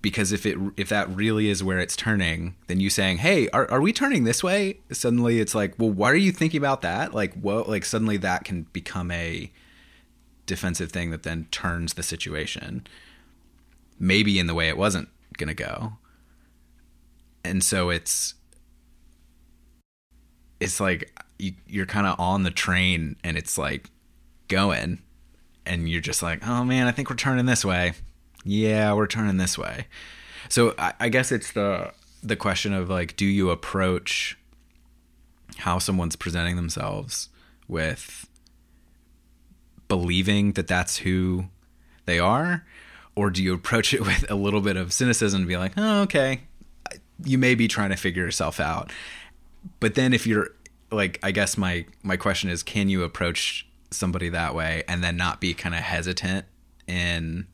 Because 0.06 0.32
if 0.32 0.46
it 0.46 0.56
if 0.78 0.88
that 0.90 1.10
really 1.10 1.50
is 1.50 1.64
where 1.64 1.80
it's 1.80 1.96
turning, 1.96 2.54
then 2.68 2.80
you 2.80 2.92
saying, 2.92 3.18
"Hey, 3.18 3.50
are 3.50 3.68
are 3.72 3.82
we 3.82 3.92
turning 3.92 4.24
this 4.24 4.44
way?" 4.44 4.78
Suddenly, 4.92 5.40
it's 5.40 5.56
like, 5.56 5.74
"Well, 5.80 5.90
why 5.90 6.12
are 6.12 6.16
you 6.16 6.32
thinking 6.32 6.60
about 6.60 6.84
that?" 6.84 7.16
Like, 7.16 7.34
well, 7.42 7.66
like 7.68 7.84
suddenly 7.84 8.18
that 8.18 8.44
can 8.44 8.68
become 8.72 9.10
a 9.10 9.52
defensive 10.46 10.92
thing 10.92 11.10
that 11.10 11.24
then 11.24 11.48
turns 11.50 11.96
the 11.96 12.04
situation, 12.04 12.86
maybe 13.98 14.38
in 14.38 14.46
the 14.46 14.54
way 14.54 14.68
it 14.68 14.78
wasn't 14.78 15.10
gonna 15.40 15.56
go. 15.56 15.94
And 17.44 17.64
so 17.64 17.90
it's 17.90 18.36
it's 20.60 20.80
like 20.80 21.20
you, 21.40 21.54
you're 21.66 21.88
kind 21.88 22.06
of 22.06 22.20
on 22.20 22.44
the 22.44 22.52
train 22.52 23.16
and 23.24 23.38
it's 23.38 23.58
like 23.58 23.90
going 24.50 25.02
and 25.66 25.90
you're 25.90 26.00
just 26.00 26.22
like 26.22 26.48
oh 26.48 26.64
man 26.64 26.86
i 26.86 26.92
think 26.92 27.10
we're 27.10 27.16
turning 27.16 27.48
this 27.48 27.66
way 27.66 27.94
yeah 28.46 28.94
we're 28.94 29.08
turning 29.08 29.38
this 29.38 29.58
way. 29.58 29.88
So 30.48 30.74
I, 30.78 30.94
I 31.02 31.10
guess 31.10 31.32
it's 31.32 31.52
the 31.52 31.92
the 32.24 32.38
question 32.38 32.74
of 32.74 32.90
like 32.90 33.18
do 33.18 33.26
you 33.26 33.50
approach 33.50 34.38
how 35.58 35.80
someone's 35.80 36.16
presenting 36.16 36.56
themselves 36.56 37.30
with 37.68 38.30
believing 39.88 40.54
that 40.54 40.68
that's 40.68 40.98
who 40.98 41.46
they 42.06 42.20
are? 42.20 42.66
Or 43.16 43.30
do 43.30 43.44
you 43.44 43.54
approach 43.54 43.94
it 43.94 44.02
with 44.06 44.30
a 44.32 44.36
little 44.36 44.62
bit 44.62 44.78
of 44.78 44.94
cynicism 44.94 45.42
and 45.42 45.48
be 45.48 45.58
like 45.58 45.74
oh 45.76 46.04
okay 46.04 46.42
you 47.24 47.38
may 47.38 47.56
be 47.56 47.68
trying 47.68 47.90
to 47.90 47.96
figure 47.96 48.24
yourself 48.24 48.60
out. 48.60 48.92
But 49.80 49.96
then 49.96 50.14
if 50.14 50.28
you're 50.28 50.52
like 50.92 51.20
i 51.24 51.32
guess 51.32 51.58
my 51.58 51.86
my 52.04 52.18
question 52.18 52.50
is 52.50 52.64
can 52.64 52.90
you 52.90 53.04
approach 53.04 53.68
somebody 53.92 54.30
that 54.30 54.54
way 54.56 54.84
and 54.88 55.04
then 55.04 55.18
not 55.18 55.40
be 55.40 55.54
kind 55.54 55.76
of 55.76 55.82
hesitant 55.82 56.46
in 56.88 57.48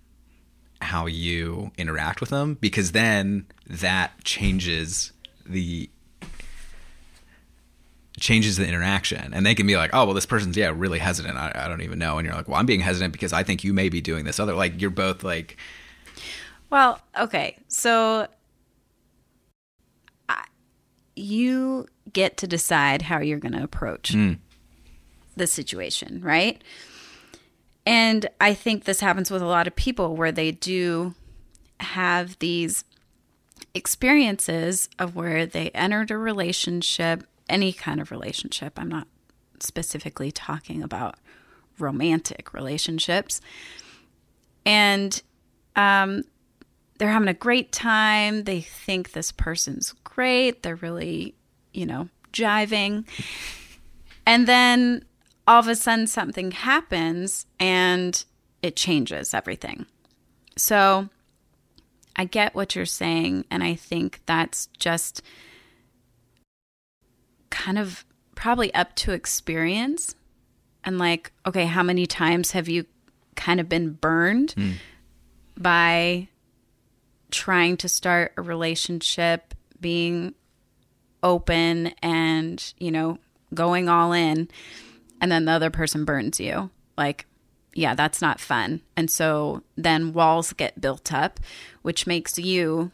how 0.82 1.06
you 1.06 1.72
interact 1.78 2.22
with 2.22 2.30
them 2.30 2.58
because 2.60 2.92
then 2.92 3.46
that 3.68 4.12
changes 4.24 5.12
the 5.46 5.90
changes 8.20 8.58
the 8.58 8.68
interaction 8.68 9.34
and 9.34 9.46
they 9.46 9.56
can 9.56 9.66
be 9.66 9.78
like 9.78 9.90
oh 9.94 10.06
well 10.06 10.14
this 10.14 10.26
person's 10.26 10.56
yeah 10.56 10.72
really 10.76 11.00
hesitant 11.00 11.38
I, 11.38 11.52
I 11.56 11.68
don't 11.68 11.82
even 11.82 11.98
know 11.98 12.18
and 12.18 12.26
you're 12.26 12.36
like 12.36 12.48
well 12.48 12.60
i'm 12.60 12.66
being 12.66 12.82
hesitant 12.82 13.14
because 13.14 13.34
i 13.34 13.42
think 13.42 13.64
you 13.64 13.74
may 13.74 13.90
be 13.90 14.02
doing 14.02 14.26
this 14.26 14.40
other 14.40 14.54
like 14.54 14.80
you're 14.80 14.92
both 14.92 15.24
like 15.24 15.58
Well, 16.72 17.02
okay. 17.20 17.58
So 17.68 18.28
I, 20.28 20.46
you 21.16 21.86
get 22.12 22.38
to 22.38 22.48
decide 22.48 23.04
how 23.04 23.20
you're 23.20 23.40
going 23.40 23.54
to 23.54 23.64
approach 23.64 24.14
hmm. 24.14 24.34
the 25.36 25.46
situation, 25.46 26.22
right? 26.22 26.64
And 27.86 28.28
I 28.40 28.54
think 28.54 28.84
this 28.84 29.00
happens 29.00 29.32
with 29.32 29.42
a 29.42 29.48
lot 29.48 29.68
of 29.68 29.76
people 29.76 30.16
where 30.16 30.32
they 30.32 30.52
do 30.52 31.16
have 31.80 32.38
these 32.40 32.84
experiences 33.74 34.90
of 35.00 35.16
where 35.16 35.46
they 35.46 35.70
entered 35.72 36.12
a 36.12 36.18
relationship, 36.18 37.24
any 37.50 37.74
kind 37.74 38.00
of 38.00 38.12
relationship. 38.12 38.74
I'm 38.78 38.90
not 38.90 39.08
specifically 39.60 40.32
talking 40.32 40.84
about 40.84 41.16
romantic 41.80 42.54
relationships. 42.54 43.42
And 44.66 45.22
um, 45.76 46.24
they're 46.98 47.10
having 47.10 47.28
a 47.28 47.34
great 47.34 47.72
time. 47.72 48.44
They 48.44 48.62
think 48.62 49.14
this 49.14 49.32
person's 49.32 49.94
great. 50.04 50.62
They're 50.62 50.76
really, 50.76 51.36
you 51.74 51.86
know, 51.86 52.10
jiving. 52.32 53.06
And 54.26 54.48
then 54.48 55.06
all 55.48 55.60
of 55.60 55.68
a 55.68 55.76
sudden 55.76 56.08
something 56.08 56.52
happens 56.52 57.46
and 57.60 58.24
it 58.62 58.76
changes 58.76 59.34
everything. 59.34 59.86
So 60.58 61.10
I 62.16 62.26
get 62.26 62.56
what 62.56 62.76
you're 62.76 62.86
saying. 62.86 63.46
And 63.50 63.64
I 63.64 63.76
think 63.76 64.22
that's 64.26 64.68
just 64.78 65.22
kind 67.50 67.78
of 67.78 68.06
probably 68.36 68.74
up 68.74 68.96
to 68.98 69.12
experience. 69.12 70.16
And 70.84 70.98
like, 70.98 71.32
okay, 71.46 71.66
how 71.66 71.84
many 71.84 72.06
times 72.06 72.52
have 72.52 72.68
you 72.68 72.86
kind 73.36 73.60
of 73.60 73.70
been 73.70 73.92
burned 73.94 74.52
hmm. 74.54 74.72
by 75.58 76.28
trying 77.30 77.78
to 77.78 77.88
start 77.88 78.34
a 78.36 78.42
relationship, 78.42 79.54
being 79.80 80.34
open 81.24 81.94
and, 82.02 82.74
you 82.78 82.92
know, 82.92 83.20
going 83.54 83.90
all 83.90 84.12
in, 84.12 84.48
and 85.22 85.32
then 85.32 85.46
the 85.46 85.52
other 85.52 85.70
person 85.70 86.04
burns 86.04 86.40
you. 86.40 86.72
Like, 86.98 87.28
yeah, 87.74 87.96
that's 87.96 88.22
not 88.22 88.40
fun. 88.40 88.82
And 88.98 89.10
so 89.10 89.64
then 89.78 90.12
walls 90.12 90.52
get 90.52 90.82
built 90.82 91.14
up, 91.14 91.40
which 91.84 92.06
makes 92.06 92.38
you, 92.38 92.92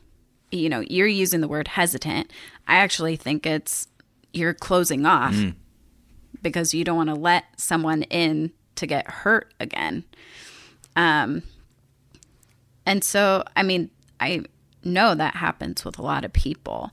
you 0.51 0.69
know, 0.69 0.81
you're 0.81 1.07
using 1.07 1.41
the 1.41 1.47
word 1.47 1.69
hesitant. 1.69 2.31
I 2.67 2.75
actually 2.75 3.15
think 3.15 3.45
it's 3.45 3.87
you're 4.33 4.53
closing 4.53 5.05
off 5.05 5.35
because 6.41 6.73
you 6.73 6.83
don't 6.83 6.97
want 6.97 7.09
to 7.09 7.15
let 7.15 7.45
someone 7.59 8.03
in 8.03 8.51
to 8.75 8.85
get 8.85 9.09
hurt 9.09 9.53
again. 9.59 10.03
Um, 10.95 11.43
and 12.85 13.03
so, 13.03 13.43
I 13.55 13.63
mean, 13.63 13.89
I 14.19 14.43
know 14.83 15.15
that 15.15 15.35
happens 15.35 15.83
with 15.83 15.97
a 15.97 16.01
lot 16.01 16.23
of 16.23 16.33
people. 16.33 16.91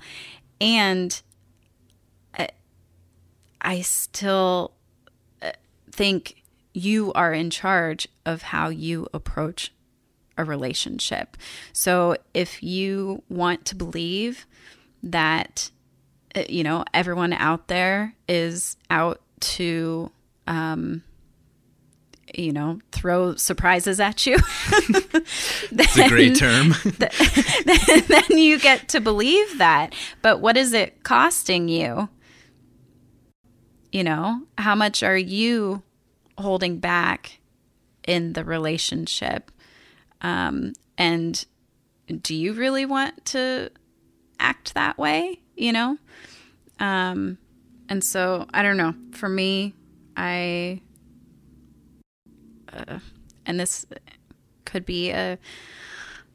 And 0.61 1.21
I, 2.39 2.49
I 3.61 3.81
still 3.83 4.73
uh, 4.73 4.74
think 5.95 6.43
you 6.75 7.13
are 7.13 7.33
in 7.33 7.51
charge 7.51 8.09
of 8.27 8.43
how 8.43 8.69
you 8.69 9.07
approach 9.15 9.73
a 10.37 10.45
relationship. 10.45 11.37
So 11.73 12.17
if 12.35 12.63
you 12.63 13.23
want 13.29 13.65
to 13.67 13.77
believe 13.77 14.47
that, 15.05 15.71
uh, 16.35 16.43
you 16.49 16.65
know, 16.65 16.85
everyone 16.93 17.33
out 17.33 17.69
there 17.69 18.15
is 18.29 18.77
out 18.91 19.21
to, 19.41 20.11
um, 20.49 21.05
you 22.35 22.53
know, 22.53 22.81
throw 22.91 23.37
surprises 23.37 24.01
at 24.01 24.27
you. 24.27 24.37
it's 24.71 25.97
a 25.97 26.09
great 26.09 26.35
term 26.35 26.75
then 28.09 28.39
you 28.39 28.59
get 28.59 28.89
to 28.89 29.01
believe 29.01 29.59
that. 29.59 29.95
But 30.23 30.41
what 30.41 30.57
is 30.57 30.73
it 30.73 31.05
costing 31.05 31.69
you? 31.69 32.09
You 33.93 34.03
know, 34.03 34.43
how 34.59 34.75
much 34.75 35.05
are 35.05 35.17
you 35.17 35.84
holding 36.39 36.79
back 36.79 37.41
in 38.07 38.33
the 38.33 38.45
relationship? 38.45 39.51
Um, 40.21 40.73
and 40.97 41.45
do 42.23 42.35
you 42.35 42.53
really 42.53 42.87
want 42.87 43.25
to 43.27 43.71
act 44.39 44.75
that 44.75 44.99
way? 44.99 45.41
You 45.57 45.73
know? 45.73 45.99
Um, 46.81 47.39
and 47.89 48.03
so 48.03 48.47
I 48.53 48.63
don't 48.63 48.77
know. 48.77 48.95
For 49.13 49.29
me, 49.29 49.75
I, 50.17 50.81
uh, 52.73 52.99
and 53.47 53.61
this 53.61 53.87
could 54.65 54.87
be 54.87 55.11
a 55.11 55.39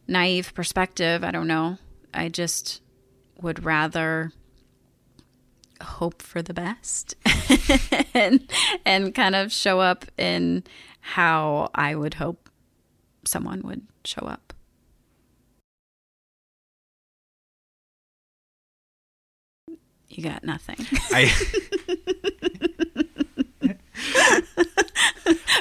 naive 0.07 0.53
perspective. 0.53 1.23
I 1.23 1.31
don't 1.31 1.47
know. 1.47 1.77
I 2.13 2.29
just 2.29 2.81
would 3.41 3.63
rather 3.63 4.31
hope 5.81 6.21
for 6.21 6.41
the 6.41 6.53
best 6.53 7.15
and 8.13 8.51
and 8.85 9.13
kind 9.15 9.35
of 9.35 9.51
show 9.51 9.79
up 9.79 10.05
in 10.17 10.63
how 11.01 11.69
I 11.73 11.95
would 11.95 12.15
hope 12.15 12.49
someone 13.25 13.61
would 13.63 13.85
show 14.03 14.21
up. 14.25 14.53
You 20.09 20.23
got 20.23 20.43
nothing. 20.43 20.77
i 21.11 21.31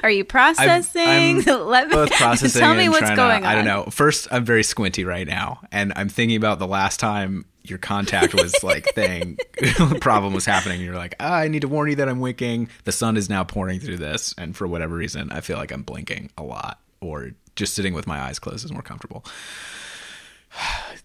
Are 0.02 0.10
you 0.10 0.24
processing? 0.24 1.02
I'm 1.02 1.44
Let 1.66 1.88
me 1.88 1.94
both 1.94 2.10
processing 2.12 2.60
tell 2.60 2.74
me 2.74 2.88
what's 2.88 3.10
going 3.10 3.16
to, 3.16 3.22
on. 3.22 3.44
I 3.44 3.54
don't 3.54 3.64
know. 3.64 3.84
First, 3.90 4.28
I'm 4.30 4.44
very 4.44 4.62
squinty 4.62 5.04
right 5.04 5.26
now, 5.26 5.60
and 5.72 5.92
I'm 5.96 6.08
thinking 6.08 6.36
about 6.36 6.58
the 6.58 6.66
last 6.66 7.00
time 7.00 7.44
your 7.64 7.78
contact 7.78 8.34
was 8.34 8.62
like 8.62 8.86
thing 8.94 9.38
problem 10.00 10.32
was 10.32 10.44
happening. 10.44 10.80
You're 10.80 10.94
like, 10.94 11.14
ah, 11.20 11.34
I 11.34 11.48
need 11.48 11.62
to 11.62 11.68
warn 11.68 11.90
you 11.90 11.96
that 11.96 12.08
I'm 12.08 12.20
winking. 12.20 12.68
The 12.84 12.92
sun 12.92 13.16
is 13.16 13.28
now 13.28 13.44
pouring 13.44 13.80
through 13.80 13.98
this, 13.98 14.34
and 14.38 14.56
for 14.56 14.66
whatever 14.66 14.94
reason, 14.94 15.30
I 15.30 15.40
feel 15.40 15.56
like 15.56 15.72
I'm 15.72 15.82
blinking 15.82 16.30
a 16.38 16.42
lot, 16.42 16.80
or 17.00 17.30
just 17.56 17.74
sitting 17.74 17.94
with 17.94 18.06
my 18.06 18.20
eyes 18.20 18.38
closed 18.38 18.64
is 18.64 18.72
more 18.72 18.82
comfortable. 18.82 19.24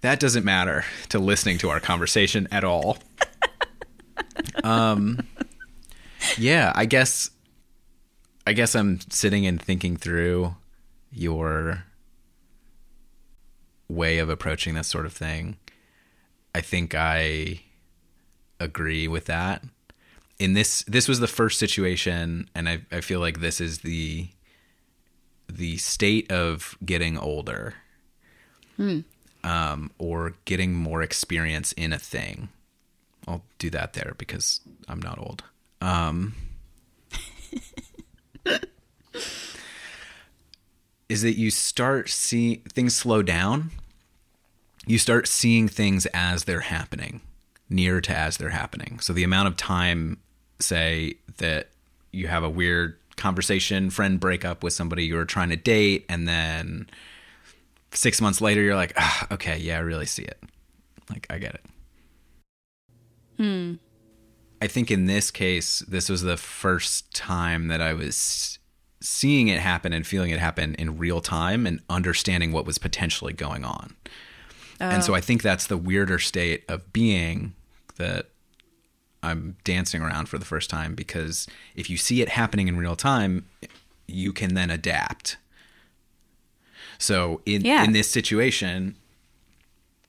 That 0.02 0.20
doesn't 0.20 0.44
matter 0.44 0.84
to 1.10 1.20
listening 1.20 1.60
to 1.60 1.70
our 1.70 1.80
conversation 1.80 2.50
at 2.52 2.66
all. 2.66 2.98
um, 4.66 5.26
yeah, 6.38 6.74
I 6.76 6.86
guess 6.86 7.30
I 8.46 8.54
guess 8.54 8.76
I'm 8.76 9.00
sitting 9.10 9.46
and 9.46 9.62
thinking 9.62 9.96
through 9.98 10.56
your 11.12 11.86
way 13.88 14.18
of 14.18 14.30
approaching 14.30 14.74
this 14.74 14.88
sort 14.88 15.06
of 15.06 15.14
thing. 15.14 15.58
I 16.54 16.62
think 16.62 16.94
I 16.96 17.62
agree 18.60 19.08
with 19.08 19.26
that. 19.26 19.64
In 20.40 20.54
this 20.54 20.84
this 20.84 21.08
was 21.08 21.20
the 21.20 21.28
first 21.28 21.60
situation 21.60 22.50
and 22.54 22.68
I 22.68 22.82
I 22.92 23.02
feel 23.02 23.20
like 23.20 23.40
this 23.40 23.62
is 23.62 23.80
the 23.80 24.28
the 25.48 25.78
state 25.78 26.32
of 26.32 26.78
getting 26.84 27.18
older. 27.18 27.76
Um, 29.44 29.92
or 29.98 30.36
getting 30.46 30.74
more 30.74 31.02
experience 31.04 31.74
in 31.74 31.92
a 31.92 32.00
thing. 32.00 32.48
I'll 33.28 33.44
do 33.60 33.70
that 33.72 33.94
there 33.94 34.14
because 34.18 34.62
I'm 34.88 35.02
not 35.02 35.20
old. 35.20 35.44
Um, 35.82 36.34
is 41.10 41.22
that 41.22 41.38
you 41.38 41.52
start 41.52 42.10
seeing 42.10 42.62
things 42.62 42.96
slow 42.96 43.22
down. 43.22 43.72
You 44.86 44.98
start 44.98 45.28
seeing 45.28 45.68
things 45.68 46.06
as 46.08 46.46
they're 46.46 46.62
happening, 46.62 47.22
near 47.70 48.02
to 48.02 48.16
as 48.16 48.38
they're 48.38 48.50
happening. 48.50 49.00
So 49.00 49.14
the 49.14 49.24
amount 49.24 49.48
of 49.48 49.56
time, 49.56 50.18
say, 50.60 51.16
that 51.38 51.70
you 52.12 52.28
have 52.28 52.44
a 52.44 52.50
weird 52.50 52.98
conversation, 53.16 53.90
friend 53.90 54.20
breakup 54.20 54.64
with 54.64 54.74
somebody 54.74 55.06
you 55.06 55.16
were 55.16 55.26
trying 55.26 55.50
to 55.50 55.56
date, 55.56 56.06
and 56.10 56.28
then 56.28 56.90
six 57.92 58.20
months 58.20 58.42
later, 58.42 58.62
you're 58.62 58.76
like, 58.76 58.94
ah, 58.98 59.28
okay, 59.32 59.58
yeah, 59.58 59.78
I 59.78 59.82
really 59.82 60.06
see 60.06 60.24
it. 60.24 60.42
Like, 61.10 61.28
I 61.30 61.38
get 61.38 61.56
it. 61.56 61.66
Hmm. 63.38 63.74
I 64.64 64.68
think 64.68 64.90
in 64.90 65.08
this 65.08 65.30
case, 65.30 65.80
this 65.90 66.08
was 66.08 66.22
the 66.22 66.38
first 66.38 67.14
time 67.14 67.68
that 67.68 67.82
I 67.82 67.92
was 67.92 68.60
seeing 69.02 69.50
it 69.50 69.60
happen 69.60 69.92
and 69.92 70.08
feeling 70.08 70.30
it 70.30 70.40
happen 70.40 70.74
in 70.76 70.98
real 70.98 71.20
time 71.20 71.68
and 71.68 71.82
understanding 71.90 72.54
what 72.54 72.66
was 72.66 72.78
potentially 72.78 73.34
going 73.34 73.66
on. 73.66 73.94
And 74.80 75.04
so 75.04 75.12
oh. 75.12 75.18
I 75.18 75.20
think 75.20 75.42
that's 75.42 75.68
the 75.68 75.76
weirder 75.76 76.18
state 76.18 76.64
of 76.70 76.94
being 76.94 77.56
that 77.98 78.30
I'm 79.22 79.58
dancing 79.66 80.02
around 80.02 80.30
for 80.30 80.38
the 80.38 80.46
first 80.46 80.70
time 80.70 80.96
because 80.96 81.46
if 81.76 81.90
you 81.90 81.98
see 81.98 82.22
it 82.22 82.30
happening 82.30 82.70
in 82.70 82.78
real 82.78 82.96
time, 82.96 83.46
you 84.08 84.32
can 84.32 84.54
then 84.54 84.70
adapt. 84.70 85.36
So 86.98 87.42
in 87.46 87.66
Yeah. 87.66 87.84
in 87.84 87.92
this 87.92 88.10
situation, 88.10 88.96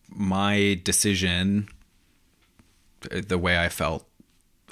my 0.08 0.80
decision 0.84 1.70
the 3.10 3.36
way 3.36 3.58
I 3.58 3.68
felt 3.68 4.08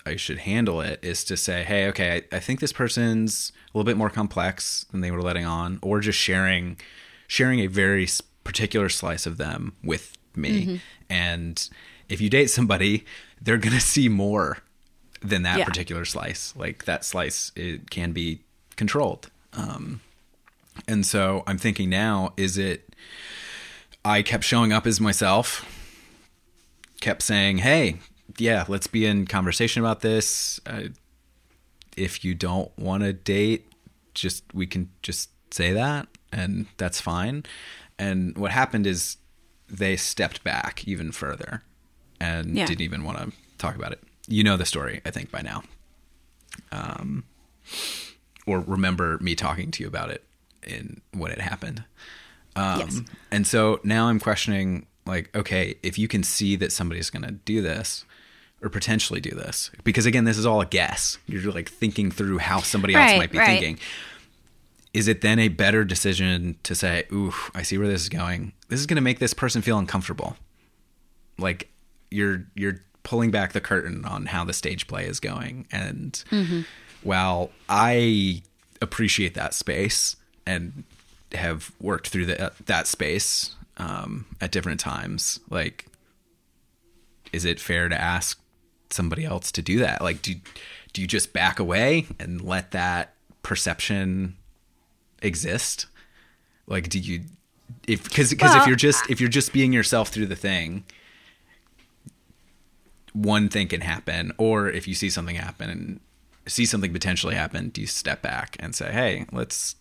I 0.04 0.16
should 0.16 0.38
handle 0.38 0.80
it 0.80 0.98
is 1.02 1.22
to 1.24 1.36
say, 1.36 1.62
hey, 1.64 1.86
okay, 1.88 2.24
I, 2.32 2.36
I 2.36 2.40
think 2.40 2.60
this 2.60 2.72
person's 2.72 3.52
a 3.72 3.78
little 3.78 3.84
bit 3.86 3.96
more 3.96 4.10
complex 4.10 4.84
than 4.90 5.00
they 5.00 5.10
were 5.10 5.22
letting 5.22 5.44
on, 5.44 5.78
or 5.82 6.00
just 6.00 6.18
sharing 6.18 6.76
sharing 7.28 7.60
a 7.60 7.66
very 7.66 8.06
particular 8.44 8.88
slice 8.88 9.26
of 9.26 9.36
them 9.38 9.72
with 9.82 10.16
me. 10.36 10.80
And 11.08 11.68
if 12.08 12.20
you 12.20 12.28
date 12.28 12.48
somebody, 12.48 13.04
they're 13.40 13.58
gonna 13.58 13.80
see 13.94 14.08
more 14.08 14.58
than 15.22 15.42
that 15.44 15.58
Yeah. 15.58 15.64
particular 15.64 16.04
slice. 16.04 16.52
Like 16.56 16.84
that 16.84 17.04
slice, 17.04 17.52
it 17.54 17.90
can 17.90 18.12
be 18.12 18.40
controlled. 18.76 19.30
Um, 19.52 20.00
and 20.88 21.06
so 21.06 21.44
I'm 21.46 21.58
thinking 21.58 21.88
now, 21.90 22.32
is 22.36 22.58
it? 22.58 22.94
I 24.04 24.22
kept 24.22 24.42
showing 24.42 24.72
up 24.72 24.86
as 24.86 25.00
myself 25.00 25.64
kept 27.00 27.22
saying, 27.22 27.58
"Hey, 27.58 27.98
yeah, 28.38 28.64
let's 28.68 28.86
be 28.86 29.06
in 29.06 29.26
conversation 29.26 29.82
about 29.82 30.00
this. 30.00 30.60
Uh, 30.66 30.84
if 31.96 32.24
you 32.24 32.34
don't 32.34 32.76
want 32.78 33.02
to 33.02 33.12
date, 33.12 33.70
just 34.14 34.44
we 34.54 34.66
can 34.66 34.90
just 35.02 35.30
say 35.50 35.72
that, 35.72 36.06
and 36.32 36.66
that's 36.76 37.00
fine." 37.00 37.44
And 37.98 38.36
what 38.36 38.50
happened 38.50 38.86
is 38.86 39.16
they 39.68 39.96
stepped 39.96 40.42
back 40.44 40.86
even 40.86 41.12
further 41.12 41.62
and 42.20 42.56
Yeah. 42.56 42.66
didn't 42.66 42.82
even 42.82 43.04
want 43.04 43.18
to 43.18 43.32
talk 43.58 43.74
about 43.76 43.92
it. 43.92 44.02
You 44.28 44.44
know 44.44 44.56
the 44.56 44.66
story, 44.66 45.00
I 45.04 45.10
think, 45.10 45.30
by 45.30 45.40
now, 45.42 45.62
um, 46.70 47.24
or 48.46 48.60
remember 48.60 49.18
me 49.20 49.34
talking 49.34 49.70
to 49.72 49.82
you 49.82 49.88
about 49.88 50.10
it 50.10 50.24
in 50.66 51.00
when 51.12 51.30
it 51.32 51.40
happened. 51.40 51.84
Um, 52.56 52.78
Yes. 52.80 53.00
And 53.30 53.46
so 53.46 53.80
now 53.82 54.08
I'm 54.08 54.20
questioning, 54.20 54.86
like, 55.06 55.34
okay, 55.34 55.76
if 55.82 55.98
you 55.98 56.06
can 56.08 56.22
see 56.22 56.56
that 56.56 56.70
somebody's 56.72 57.10
going 57.10 57.24
to 57.24 57.32
do 57.32 57.62
this 57.62 58.04
or 58.62 58.68
potentially 58.68 59.20
do 59.20 59.30
this, 59.30 59.70
because 59.84 60.06
again, 60.06 60.24
this 60.24 60.38
is 60.38 60.46
all 60.46 60.60
a 60.60 60.66
guess. 60.66 61.18
You're 61.26 61.52
like 61.52 61.68
thinking 61.68 62.10
through 62.10 62.38
how 62.38 62.60
somebody 62.60 62.94
else 62.94 63.10
Right, 63.10 63.18
might 63.18 63.32
be 63.32 63.38
right. 63.38 63.46
thinking. 63.60 63.78
Is 64.94 65.08
it 65.08 65.20
then 65.22 65.38
a 65.38 65.48
better 65.48 65.84
decision 65.84 66.56
to 66.64 66.74
say, 66.74 67.04
ooh, 67.12 67.34
I 67.54 67.62
see 67.62 67.78
where 67.78 67.88
this 67.88 68.02
is 68.02 68.08
going. 68.08 68.52
This 68.68 68.78
is 68.78 68.86
going 68.86 68.96
to 68.96 69.02
make 69.02 69.18
this 69.18 69.34
person 69.34 69.62
feel 69.62 69.78
uncomfortable. 69.78 70.36
Like 71.38 71.70
you're 72.10 72.44
you're 72.54 72.80
pulling 73.02 73.30
back 73.30 73.52
the 73.52 73.60
curtain 73.60 74.04
on 74.04 74.26
how 74.26 74.44
the 74.44 74.52
stage 74.52 74.86
play 74.86 75.06
is 75.06 75.18
going. 75.18 75.66
And 75.72 76.22
while 77.02 77.50
I 77.68 78.42
appreciate 78.80 79.34
that 79.34 79.54
space 79.54 80.14
and 80.46 80.84
have 81.32 81.72
worked 81.80 82.08
through 82.10 82.26
the, 82.26 82.52
that 82.66 82.86
space 82.86 83.56
um, 83.78 84.26
at 84.40 84.52
different 84.52 84.78
times, 84.78 85.40
like, 85.50 85.86
is 87.32 87.44
it 87.46 87.58
fair 87.58 87.88
to 87.88 87.98
ask 87.98 88.38
somebody 88.92 89.24
else 89.24 89.52
to 89.52 89.62
do 89.62 89.78
that? 89.78 90.02
Like, 90.02 90.22
do 90.22 90.34
do 90.92 91.00
you 91.00 91.06
just 91.06 91.32
back 91.32 91.58
away 91.58 92.06
and 92.18 92.40
let 92.40 92.72
that 92.72 93.14
perception 93.42 94.36
exist? 95.22 95.86
Like, 96.66 96.88
do 96.88 96.98
you 96.98 97.22
if 97.88 98.04
because 98.04 98.30
because 98.30 98.54
if 98.56 98.66
you're 98.66 98.76
just 98.76 99.08
if 99.10 99.20
you're 99.20 99.30
just 99.30 99.52
being 99.52 99.72
yourself 99.72 100.08
through 100.08 100.26
the 100.26 100.36
thing, 100.36 100.84
one 103.12 103.48
thing 103.48 103.68
can 103.68 103.80
happen, 103.80 104.32
or 104.38 104.68
if 104.68 104.86
you 104.86 104.94
see 104.94 105.10
something 105.10 105.36
happen 105.36 105.70
and 105.70 106.00
see 106.46 106.66
something 106.66 106.92
potentially 106.92 107.34
happen, 107.34 107.68
do 107.70 107.80
you 107.80 107.86
step 107.86 108.22
back 108.22 108.56
and 108.60 108.74
say, 108.74 108.92
"Hey, 108.92 109.26
let's." 109.32 109.76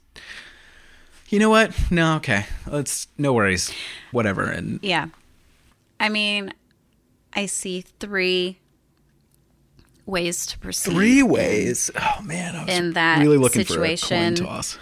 You 1.30 1.40
know 1.40 1.50
what? 1.50 1.74
No, 1.90 2.18
okay. 2.18 2.46
Let's 2.68 3.08
no 3.18 3.32
worries. 3.32 3.74
Whatever. 4.12 4.44
And 4.44 4.80
Yeah. 4.84 5.08
I 5.98 6.10
mean, 6.10 6.54
I 7.34 7.46
see 7.46 7.82
three 8.00 8.58
ways 10.06 10.46
to 10.48 10.60
proceed. 10.60 10.92
three 10.94 11.24
ways. 11.24 11.90
Oh 11.96 12.22
man, 12.24 12.56
I 12.56 12.66
was 12.66 12.78
In 12.78 12.94
that 12.94 13.20
really 13.20 13.38
looking 13.38 13.66
situation- 13.66 14.36
for 14.36 14.44
a 14.44 14.46
coin 14.48 14.56
toss. 14.56 14.78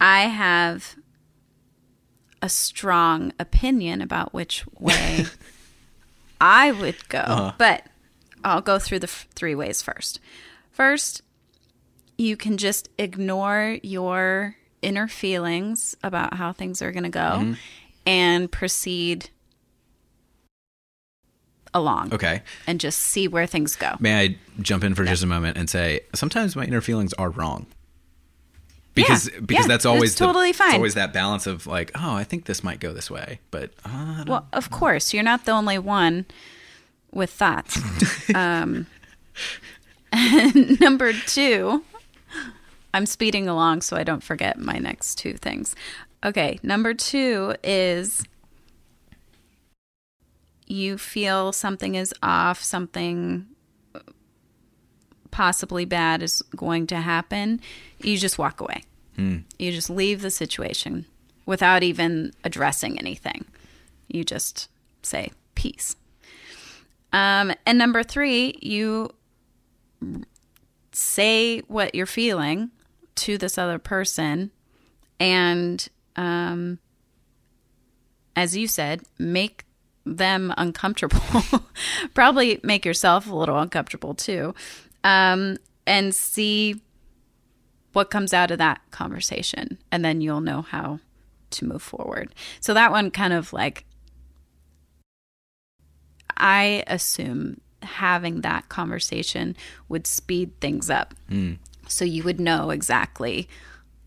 I 0.00 0.20
have 0.22 0.96
a 2.42 2.48
strong 2.48 3.32
opinion 3.40 4.00
about 4.02 4.32
which 4.34 4.64
way 4.78 5.26
I 6.40 6.70
would 6.72 7.08
go, 7.08 7.18
Uh-huh. 7.18 7.52
but 7.58 7.84
I'll 8.44 8.60
go 8.60 8.78
through 8.78 9.00
the 9.00 9.06
f- 9.08 9.26
three 9.34 9.54
ways 9.54 9.80
first. 9.82 10.20
First, 10.70 11.22
you 12.18 12.36
can 12.36 12.56
just 12.58 12.88
ignore 12.98 13.78
your 13.82 14.56
inner 14.82 15.08
feelings 15.08 15.96
about 16.02 16.34
how 16.34 16.52
things 16.52 16.82
are 16.82 16.92
going 16.92 17.04
to 17.04 17.08
go 17.08 17.20
Mm-hmm. 17.40 17.52
and 18.06 18.52
proceed 18.52 19.30
along 21.74 22.12
Okay. 22.14 22.42
and 22.66 22.80
just 22.80 22.98
see 22.98 23.28
where 23.28 23.46
things 23.46 23.76
go. 23.76 23.94
May 24.00 24.20
I 24.20 24.36
jump 24.62 24.84
in 24.84 24.94
for 24.94 25.04
just 25.04 25.22
a 25.22 25.26
moment 25.26 25.56
and 25.58 25.68
say 25.68 26.00
sometimes 26.14 26.56
my 26.56 26.64
inner 26.64 26.80
feelings 26.80 27.12
are 27.14 27.30
wrong. 27.30 27.66
Because 28.94 29.28
Yeah, 29.30 29.40
because 29.44 29.64
yeah, 29.66 29.68
that's 29.68 29.84
always 29.84 30.14
totally 30.14 30.52
fine. 30.54 30.68
It's 30.68 30.76
always 30.76 30.94
that 30.94 31.12
balance 31.12 31.46
of 31.46 31.66
like, 31.66 31.90
oh, 31.94 32.14
I 32.14 32.24
think 32.24 32.46
this 32.46 32.64
might 32.64 32.80
go 32.80 32.92
this 32.94 33.10
way, 33.10 33.40
but 33.50 33.70
uh, 33.84 34.24
Well, 34.26 34.46
of 34.54 34.70
course, 34.70 35.12
you're 35.12 35.22
not 35.22 35.44
the 35.44 35.52
only 35.52 35.78
one 35.78 36.24
with 37.12 37.30
thoughts. 37.30 37.78
um, 38.34 38.86
number 40.80 41.12
two, 41.26 41.84
I'm 42.94 43.04
speeding 43.06 43.48
along 43.48 43.82
so 43.82 43.96
I 43.96 44.02
don't 44.04 44.22
forget 44.22 44.58
my 44.58 44.78
next 44.78 45.16
two 45.16 45.34
things. 45.34 45.74
Okay, 46.24 46.58
number 46.62 46.94
two 46.94 47.54
is 47.62 48.24
you 50.66 50.98
feel 50.98 51.52
something 51.52 51.94
is 51.94 52.12
off, 52.22 52.62
something 52.62 53.46
possibly 55.30 55.84
bad 55.84 56.22
is 56.22 56.42
going 56.56 56.86
to 56.88 56.96
happen. 56.96 57.60
You 58.00 58.16
just 58.16 58.38
walk 58.38 58.60
away. 58.60 58.82
You 59.58 59.72
just 59.72 59.90
leave 59.90 60.22
the 60.22 60.30
situation 60.30 61.06
without 61.44 61.82
even 61.82 62.32
addressing 62.44 62.98
anything. 62.98 63.44
You 64.08 64.24
just 64.24 64.68
say 65.02 65.30
peace. 65.54 65.96
Um, 67.12 67.52
and 67.64 67.78
number 67.78 68.02
three, 68.02 68.58
you 68.60 69.10
say 70.92 71.60
what 71.60 71.94
you're 71.94 72.06
feeling 72.06 72.70
to 73.16 73.38
this 73.38 73.56
other 73.58 73.78
person, 73.78 74.50
and 75.20 75.86
um, 76.16 76.78
as 78.34 78.56
you 78.56 78.66
said, 78.66 79.02
make 79.18 79.65
them 80.06 80.54
uncomfortable. 80.56 81.20
Probably 82.14 82.60
make 82.62 82.84
yourself 82.84 83.28
a 83.28 83.34
little 83.34 83.58
uncomfortable 83.58 84.14
too, 84.14 84.54
um, 85.04 85.58
and 85.86 86.14
see 86.14 86.80
what 87.92 88.10
comes 88.10 88.32
out 88.32 88.50
of 88.50 88.58
that 88.58 88.80
conversation, 88.90 89.78
and 89.90 90.04
then 90.04 90.20
you'll 90.20 90.40
know 90.40 90.62
how 90.62 91.00
to 91.50 91.64
move 91.64 91.82
forward. 91.82 92.34
So 92.60 92.74
that 92.74 92.90
one 92.90 93.10
kind 93.10 93.32
of 93.32 93.52
like 93.52 93.84
I 96.36 96.84
assume 96.86 97.60
having 97.82 98.42
that 98.42 98.68
conversation 98.68 99.56
would 99.88 100.06
speed 100.06 100.58
things 100.60 100.90
up. 100.90 101.14
So 101.88 102.04
you 102.04 102.22
would 102.24 102.40
know 102.40 102.70
exactly, 102.70 103.48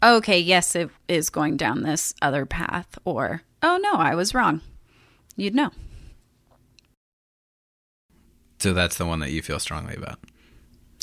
okay, 0.03 0.37
yes, 0.39 0.75
it 0.75 0.89
is 1.07 1.29
going 1.29 1.57
down 1.57 1.83
this 1.83 2.13
other 2.21 2.45
path, 2.45 2.97
or, 3.05 3.41
oh 3.63 3.79
no, 3.81 3.93
I 3.93 4.15
was 4.15 4.33
wrong. 4.33 4.61
You'd 5.35 5.55
know. 5.55 5.71
So 8.60 8.74
that's 8.74 8.97
the 8.97 9.05
one 9.05 9.20
that 9.20 9.32
you 9.32 9.41
feel 9.41 9.60
strongly 9.60 9.95
about. 9.95 10.20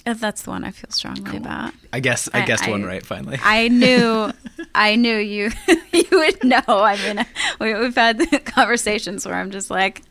If 0.05 0.21
that's 0.21 0.43
the 0.43 0.51
one 0.51 0.63
I 0.63 0.71
feel 0.71 0.91
strongly 0.91 1.37
about. 1.37 1.73
I 1.93 1.99
guess 1.99 2.29
I, 2.33 2.43
I- 2.43 2.47
guessed 2.47 2.69
one 2.69 2.85
right 2.85 3.05
finally. 3.05 3.39
I 3.43 3.67
knew, 3.69 4.31
I 4.75 4.95
knew 4.95 5.17
you, 5.17 5.51
you 5.93 6.05
would 6.13 6.45
know. 6.45 6.61
I 6.69 6.97
mean, 6.99 7.27
we, 7.61 7.75
we've 7.75 7.95
had 7.95 8.45
conversations 8.45 9.27
where 9.27 9.35
I'm 9.35 9.51
just 9.51 9.69
like, 9.71 10.03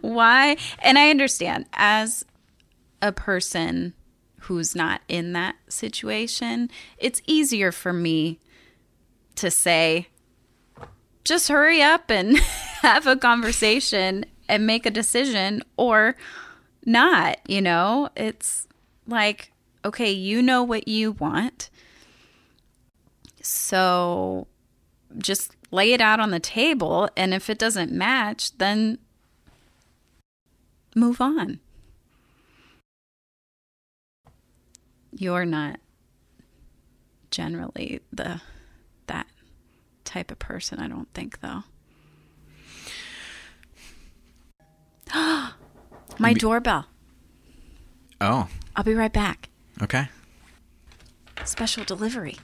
why? 0.00 0.56
And 0.80 0.98
I 0.98 1.10
understand 1.10 1.66
as 1.74 2.24
a 3.02 3.12
person 3.12 3.94
who's 4.40 4.74
not 4.74 5.02
in 5.08 5.32
that 5.34 5.54
situation, 5.68 6.70
it's 6.98 7.22
easier 7.26 7.70
for 7.72 7.92
me 7.92 8.40
to 9.36 9.50
say, 9.50 10.08
just 11.24 11.48
hurry 11.48 11.82
up 11.82 12.10
and 12.10 12.36
have 12.82 13.06
a 13.06 13.16
conversation 13.16 14.24
and 14.50 14.66
make 14.66 14.84
a 14.84 14.90
decision 14.90 15.62
or 15.76 16.16
not, 16.84 17.38
you 17.48 17.62
know? 17.62 18.10
It's 18.16 18.66
like, 19.06 19.52
okay, 19.84 20.10
you 20.10 20.42
know 20.42 20.62
what 20.62 20.88
you 20.88 21.12
want. 21.12 21.70
So 23.40 24.46
just 25.18 25.56
lay 25.70 25.92
it 25.92 26.00
out 26.00 26.20
on 26.20 26.30
the 26.30 26.40
table. 26.40 27.08
And 27.16 27.32
if 27.32 27.48
it 27.48 27.58
doesn't 27.58 27.92
match, 27.92 28.56
then 28.58 28.98
move 30.94 31.20
on. 31.20 31.60
You're 35.12 35.44
not 35.44 35.80
generally 37.30 38.00
the 38.12 38.40
that 39.06 39.26
type 40.04 40.30
of 40.30 40.38
person, 40.38 40.78
I 40.78 40.88
don't 40.88 41.12
think 41.14 41.40
though. 41.40 41.62
My 46.18 46.32
doorbell. 46.34 46.86
oh, 48.20 48.48
I'll 48.76 48.84
be 48.84 48.94
right 48.94 49.12
back. 49.12 49.48
okay. 49.82 50.08
Special 51.44 51.84
delivery. 51.84 52.36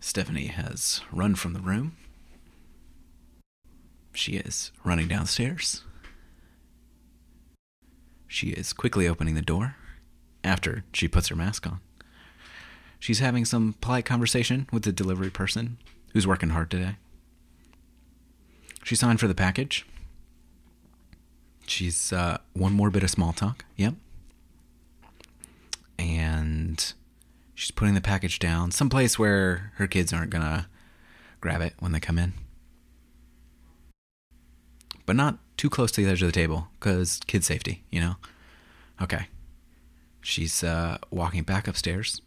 Stephanie 0.00 0.46
has 0.48 1.00
run 1.12 1.34
from 1.34 1.52
the 1.52 1.60
room. 1.60 1.96
She 4.14 4.32
is 4.32 4.72
running 4.84 5.08
downstairs. 5.08 5.84
She 8.26 8.48
is 8.48 8.72
quickly 8.72 9.06
opening 9.08 9.34
the 9.34 9.42
door 9.42 9.76
after 10.42 10.84
she 10.92 11.06
puts 11.08 11.28
her 11.28 11.36
mask 11.36 11.66
on. 11.66 11.80
She's 12.98 13.20
having 13.20 13.44
some 13.44 13.74
polite 13.80 14.04
conversation 14.04 14.68
with 14.72 14.82
the 14.84 14.92
delivery 14.92 15.30
person 15.30 15.78
who's 16.12 16.26
working 16.26 16.50
hard 16.50 16.70
today. 16.70 16.96
She 18.84 18.96
signed 18.96 19.20
for 19.20 19.28
the 19.28 19.34
package. 19.34 19.86
She's 21.66 22.12
uh, 22.12 22.38
one 22.52 22.72
more 22.72 22.90
bit 22.90 23.02
of 23.02 23.10
small 23.10 23.32
talk. 23.32 23.64
Yep. 23.76 23.94
And 25.98 26.92
she's 27.54 27.70
putting 27.70 27.94
the 27.94 28.00
package 28.00 28.38
down. 28.38 28.72
Someplace 28.72 29.18
where 29.18 29.72
her 29.76 29.86
kids 29.86 30.12
aren't 30.12 30.30
gonna 30.30 30.68
grab 31.40 31.60
it 31.60 31.74
when 31.78 31.92
they 31.92 32.00
come 32.00 32.18
in. 32.18 32.34
But 35.06 35.16
not 35.16 35.38
too 35.56 35.70
close 35.70 35.92
to 35.92 36.04
the 36.04 36.10
edge 36.10 36.22
of 36.22 36.28
the 36.28 36.32
table 36.32 36.68
because 36.78 37.20
kid 37.26 37.44
safety 37.44 37.84
you 37.90 38.00
know? 38.00 38.16
Okay. 39.00 39.26
She's 40.20 40.62
uh, 40.64 40.98
walking 41.10 41.42
back 41.42 41.68
upstairs. 41.68 42.20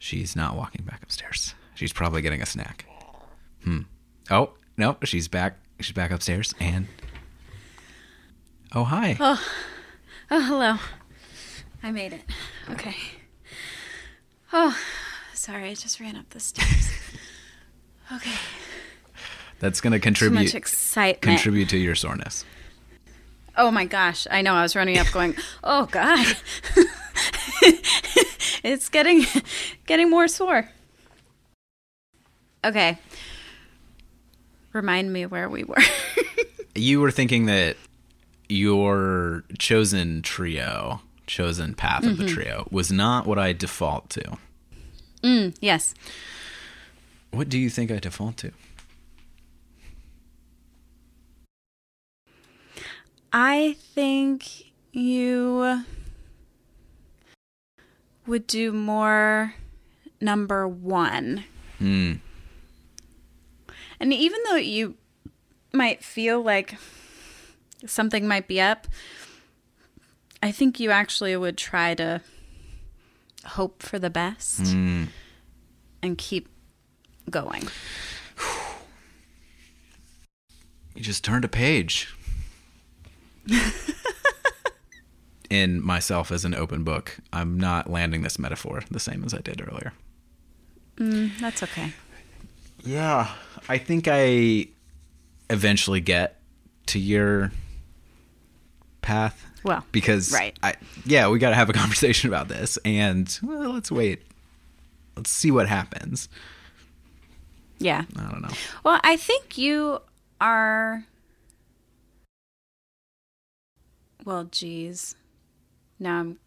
She's 0.00 0.34
not 0.34 0.56
walking 0.56 0.84
back 0.84 1.02
upstairs. 1.02 1.54
She's 1.74 1.92
probably 1.92 2.22
getting 2.22 2.42
a 2.42 2.46
snack. 2.46 2.86
Hmm 3.64 3.82
oh 4.30 4.50
no 4.76 4.96
she's 5.04 5.28
back 5.28 5.56
she's 5.80 5.92
back 5.94 6.10
upstairs 6.10 6.54
and 6.60 6.86
oh 8.74 8.84
hi 8.84 9.16
Oh, 9.20 9.42
Oh, 10.30 10.42
hello. 10.42 10.76
I 11.82 11.90
made 11.90 12.12
it. 12.12 12.20
Okay. 12.68 12.94
Oh, 14.52 14.78
sorry. 15.32 15.70
I 15.70 15.74
just 15.74 15.98
ran 16.00 16.16
up 16.16 16.28
the 16.30 16.40
stairs. 16.40 16.90
Okay. 18.10 18.32
that's 19.58 19.82
gonna 19.82 19.98
Too 19.98 20.02
contribute 20.02 20.44
much 20.44 20.54
excitement. 20.54 21.20
contribute 21.22 21.68
to 21.68 21.76
your 21.76 21.94
soreness 21.94 22.46
oh 23.58 23.70
my 23.70 23.84
gosh. 23.84 24.26
I 24.30 24.40
know. 24.40 24.54
I 24.54 24.62
was 24.62 24.74
running 24.74 24.96
up 24.96 25.08
going, 25.12 25.34
oh 25.64 25.84
God. 25.86 26.24
it's 28.64 28.88
getting 28.88 29.26
getting 29.86 30.08
more 30.08 30.28
sore. 30.28 30.70
Okay. 32.64 32.98
Remind 34.78 35.12
me 35.12 35.26
where 35.26 35.48
we 35.48 35.64
were. 35.64 35.82
you 36.76 37.00
were 37.00 37.10
thinking 37.10 37.46
that 37.46 37.76
your 38.48 39.42
chosen 39.58 40.22
trio, 40.22 41.00
chosen 41.26 41.74
path 41.74 42.06
of 42.06 42.16
the 42.16 42.26
trio, 42.28 42.68
was 42.70 42.92
not 42.92 43.26
what 43.26 43.40
I 43.40 43.52
default 43.52 44.08
to. 44.10 44.38
mm, 45.24 45.52
yes. 45.60 45.94
What 47.32 47.48
do 47.48 47.58
you 47.58 47.70
think 47.70 47.90
I 47.90 47.98
default 47.98 48.36
to? 48.36 48.52
I 53.32 53.74
think 53.80 54.66
you 54.92 55.82
would 58.28 58.46
do 58.46 58.70
more 58.70 59.54
number 60.20 60.68
one. 60.68 61.42
Hmm. 61.78 62.12
And 64.00 64.12
even 64.12 64.40
though 64.46 64.56
you 64.56 64.96
might 65.72 66.02
feel 66.04 66.40
like 66.42 66.76
something 67.86 68.26
might 68.28 68.46
be 68.48 68.60
up, 68.60 68.86
I 70.42 70.52
think 70.52 70.78
you 70.80 70.90
actually 70.90 71.36
would 71.36 71.56
try 71.58 71.94
to 71.94 72.20
hope 73.44 73.82
for 73.82 73.98
the 73.98 74.10
best 74.10 74.60
Hmm. 74.72 75.04
and 76.02 76.16
keep 76.18 76.48
going. 77.30 77.68
You 80.94 81.02
just 81.02 81.24
turned 81.24 81.44
a 81.44 81.48
page. 81.48 82.12
In 85.50 85.82
myself 85.82 86.30
as 86.30 86.44
an 86.44 86.54
open 86.54 86.84
book, 86.84 87.16
I'm 87.32 87.58
not 87.58 87.88
landing 87.88 88.20
this 88.22 88.38
metaphor 88.38 88.82
the 88.90 89.00
same 89.00 89.24
as 89.24 89.32
I 89.32 89.38
did 89.38 89.62
earlier. 89.66 89.94
Mm, 90.96 91.38
that's 91.38 91.62
okay. 91.62 91.92
Yeah, 92.84 93.30
I 93.68 93.78
think 93.78 94.06
I 94.10 94.68
eventually 95.50 96.00
get 96.00 96.40
to 96.86 96.98
your 96.98 97.52
path 99.02 99.46
Well, 99.62 99.84
because 99.92 100.32
right. 100.32 100.56
I 100.62 100.74
yeah, 101.04 101.28
we 101.28 101.38
got 101.38 101.50
to 101.50 101.54
have 101.56 101.68
a 101.70 101.72
conversation 101.82 102.28
about 102.28 102.48
this 102.48 102.78
and 102.84 103.38
well, 103.42 103.72
let's 103.72 103.90
wait. 103.90 104.22
Let's 105.16 105.30
see 105.30 105.50
what 105.50 105.66
happens. 105.68 106.28
yeah. 107.78 108.04
I 108.16 108.30
don't 108.30 108.42
know. 108.42 108.48
Well, 108.84 109.00
I 109.02 109.16
think 109.16 109.58
you 109.58 110.00
are. 110.40 111.04
Well, 114.24 114.44
geez. 114.44 115.16
Now 115.98 116.20
I'm 116.20 116.38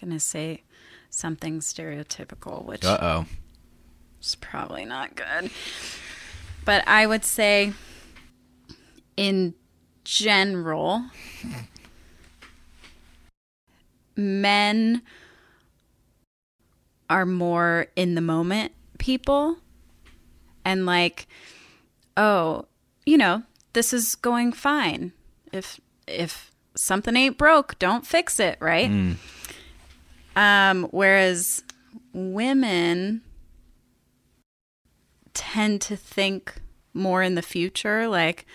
going 0.00 0.12
to 0.12 0.20
say 0.20 0.62
something 1.08 1.58
stereotypical, 1.60 2.64
which 2.64 2.84
Uh-oh. 2.84 3.26
Is 4.20 4.34
probably 4.34 4.84
not 4.84 5.14
good. 5.14 5.50
But 6.64 6.86
I 6.86 7.06
would 7.06 7.24
say, 7.24 7.72
in 9.16 9.54
general, 10.04 11.04
men 14.16 15.02
are 17.08 17.26
more 17.26 17.86
in 17.96 18.14
the 18.14 18.20
moment 18.20 18.72
people. 18.98 19.56
And 20.64 20.86
like 20.86 21.26
oh 22.16 22.66
you 23.06 23.16
know 23.16 23.42
this 23.72 23.92
is 23.92 24.14
going 24.14 24.52
fine. 24.52 25.12
If 25.52 25.80
if 26.06 26.52
something 26.76 27.16
ain't 27.16 27.38
broke 27.38 27.78
don't 27.78 28.06
fix 28.06 28.38
it 28.38 28.58
right? 28.60 29.16
Um 30.36 30.84
whereas 30.90 31.64
women 32.12 33.22
tend 35.34 35.80
to 35.80 35.96
think 35.96 36.60
more 36.92 37.22
in 37.22 37.34
the 37.34 37.42
future 37.42 38.08
like 38.08 38.46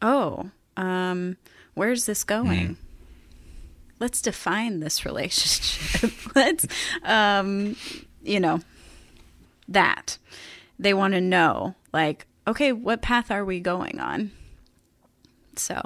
oh 0.00 0.50
um 0.76 1.36
where's 1.74 2.06
this 2.06 2.24
going 2.24 2.76
let's 4.00 4.22
define 4.22 4.80
this 4.80 5.04
relationship 5.04 6.12
let's 6.34 6.66
um 7.04 7.76
you 8.22 8.40
know 8.40 8.60
that 9.68 10.18
they 10.78 10.94
want 10.94 11.14
to 11.14 11.20
know, 11.20 11.74
like, 11.92 12.26
okay, 12.46 12.72
what 12.72 13.02
path 13.02 13.30
are 13.30 13.44
we 13.44 13.60
going 13.60 14.00
on? 14.00 14.32
So, 15.56 15.80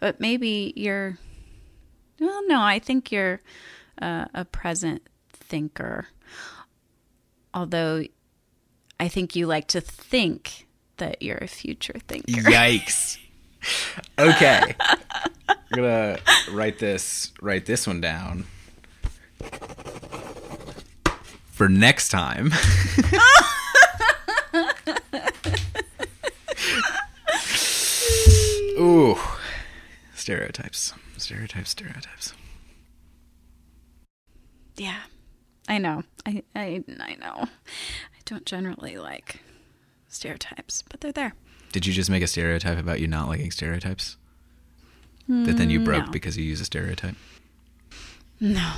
but 0.00 0.20
maybe 0.20 0.72
you're, 0.76 1.18
well, 2.20 2.46
no, 2.46 2.60
I 2.60 2.78
think 2.78 3.10
you're 3.10 3.40
uh, 4.00 4.26
a 4.34 4.44
present 4.44 5.02
thinker. 5.32 6.08
Although 7.54 8.04
I 9.02 9.08
think 9.08 9.34
you 9.34 9.48
like 9.48 9.66
to 9.68 9.80
think 9.80 10.68
that 10.98 11.22
you're 11.22 11.38
a 11.38 11.48
future 11.48 11.96
thinker. 12.06 12.30
Yikes. 12.30 13.18
Okay. 14.16 14.76
I'm 15.48 15.56
gonna 15.74 16.20
write 16.52 16.78
this 16.78 17.32
write 17.42 17.66
this 17.66 17.84
one 17.84 18.00
down. 18.00 18.44
For 21.50 21.68
next 21.68 22.10
time. 22.10 22.52
Ooh. 28.78 29.18
Stereotypes. 30.14 30.92
Stereotypes, 31.16 31.70
stereotypes. 31.70 32.34
Yeah, 34.76 35.00
I 35.68 35.78
know. 35.78 36.04
I, 36.24 36.44
I, 36.54 36.84
I 37.00 37.16
know. 37.16 37.48
Don't 38.32 38.46
generally 38.46 38.96
like 38.96 39.40
stereotypes, 40.08 40.82
but 40.88 41.02
they're 41.02 41.12
there. 41.12 41.34
Did 41.70 41.84
you 41.84 41.92
just 41.92 42.08
make 42.08 42.22
a 42.22 42.26
stereotype 42.26 42.78
about 42.78 42.98
you 42.98 43.06
not 43.06 43.28
liking 43.28 43.50
stereotypes? 43.50 44.16
that 45.28 45.58
then 45.58 45.68
you 45.68 45.80
broke 45.80 46.06
no. 46.06 46.10
because 46.12 46.38
you 46.38 46.44
use 46.44 46.58
a 46.58 46.64
stereotype? 46.64 47.14
No. 48.40 48.72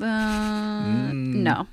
Uh, 0.00 1.12
No. 1.12 1.68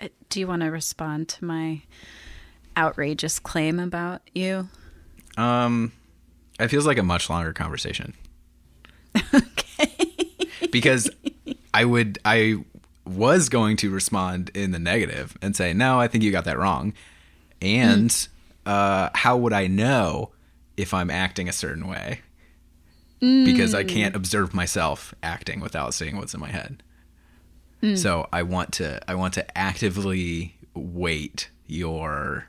Uh, 0.00 0.08
Do 0.28 0.40
you 0.40 0.48
want 0.48 0.62
to 0.62 0.68
respond 0.72 1.28
to 1.28 1.44
my 1.44 1.82
outrageous 2.76 3.38
claim 3.38 3.78
about 3.78 4.22
you? 4.34 4.68
Um 5.36 5.92
it 6.58 6.66
feels 6.66 6.84
like 6.84 6.98
a 6.98 7.04
much 7.04 7.30
longer 7.30 7.52
conversation. 7.52 8.14
Okay. 9.32 9.63
Because 10.74 11.08
I 11.72 11.84
would 11.84 12.18
I 12.24 12.56
was 13.06 13.48
going 13.48 13.76
to 13.78 13.90
respond 13.90 14.50
in 14.54 14.72
the 14.72 14.78
negative 14.78 15.38
and 15.40 15.54
say 15.56 15.72
no 15.72 16.00
I 16.00 16.08
think 16.08 16.24
you 16.24 16.30
got 16.32 16.44
that 16.44 16.58
wrong. 16.58 16.92
And 17.62 18.14
uh, 18.66 19.08
how 19.14 19.36
would 19.38 19.52
I 19.52 19.68
know 19.68 20.30
if 20.76 20.92
I'm 20.92 21.10
acting 21.10 21.48
a 21.48 21.52
certain 21.52 21.86
way? 21.86 22.20
Because 23.20 23.74
I 23.74 23.84
can't 23.84 24.14
observe 24.16 24.52
myself 24.52 25.14
acting 25.22 25.60
without 25.60 25.94
seeing 25.94 26.16
what's 26.18 26.34
in 26.34 26.40
my 26.40 26.50
head. 26.50 26.82
So 27.96 28.28
I 28.32 28.42
want 28.42 28.72
to 28.74 29.00
I 29.10 29.14
want 29.14 29.34
to 29.34 29.58
actively 29.58 30.56
weight 30.74 31.50
your 31.66 32.48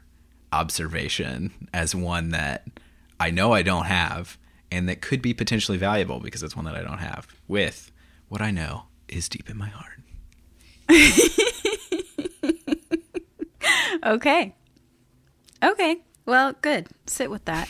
observation 0.51 1.53
as 1.73 1.93
one 1.93 2.30
that 2.32 2.65
I 3.19 3.32
know 3.32 3.53
I 3.53 3.61
don't 3.61 3.86
have 3.86 4.38
and 4.71 4.89
that 4.89 5.01
could 5.01 5.21
be 5.21 5.34
potentially 5.34 5.78
valuable 5.78 6.19
because 6.19 6.41
it's 6.43 6.55
one 6.55 6.65
that 6.65 6.76
I 6.76 6.82
don't 6.82 6.97
have 6.99 7.28
with 7.47 7.91
what 8.30 8.41
I 8.41 8.51
know 8.51 8.84
is 9.07 9.30
deep 9.30 9.49
in 9.49 9.57
my 9.57 9.69
heart. 9.69 9.99
Okay. 14.03 14.53
Okay. 15.63 15.97
Well, 16.28 16.53
good. 16.61 16.88
Sit 17.07 17.32
with 17.32 17.45
that. 17.45 17.67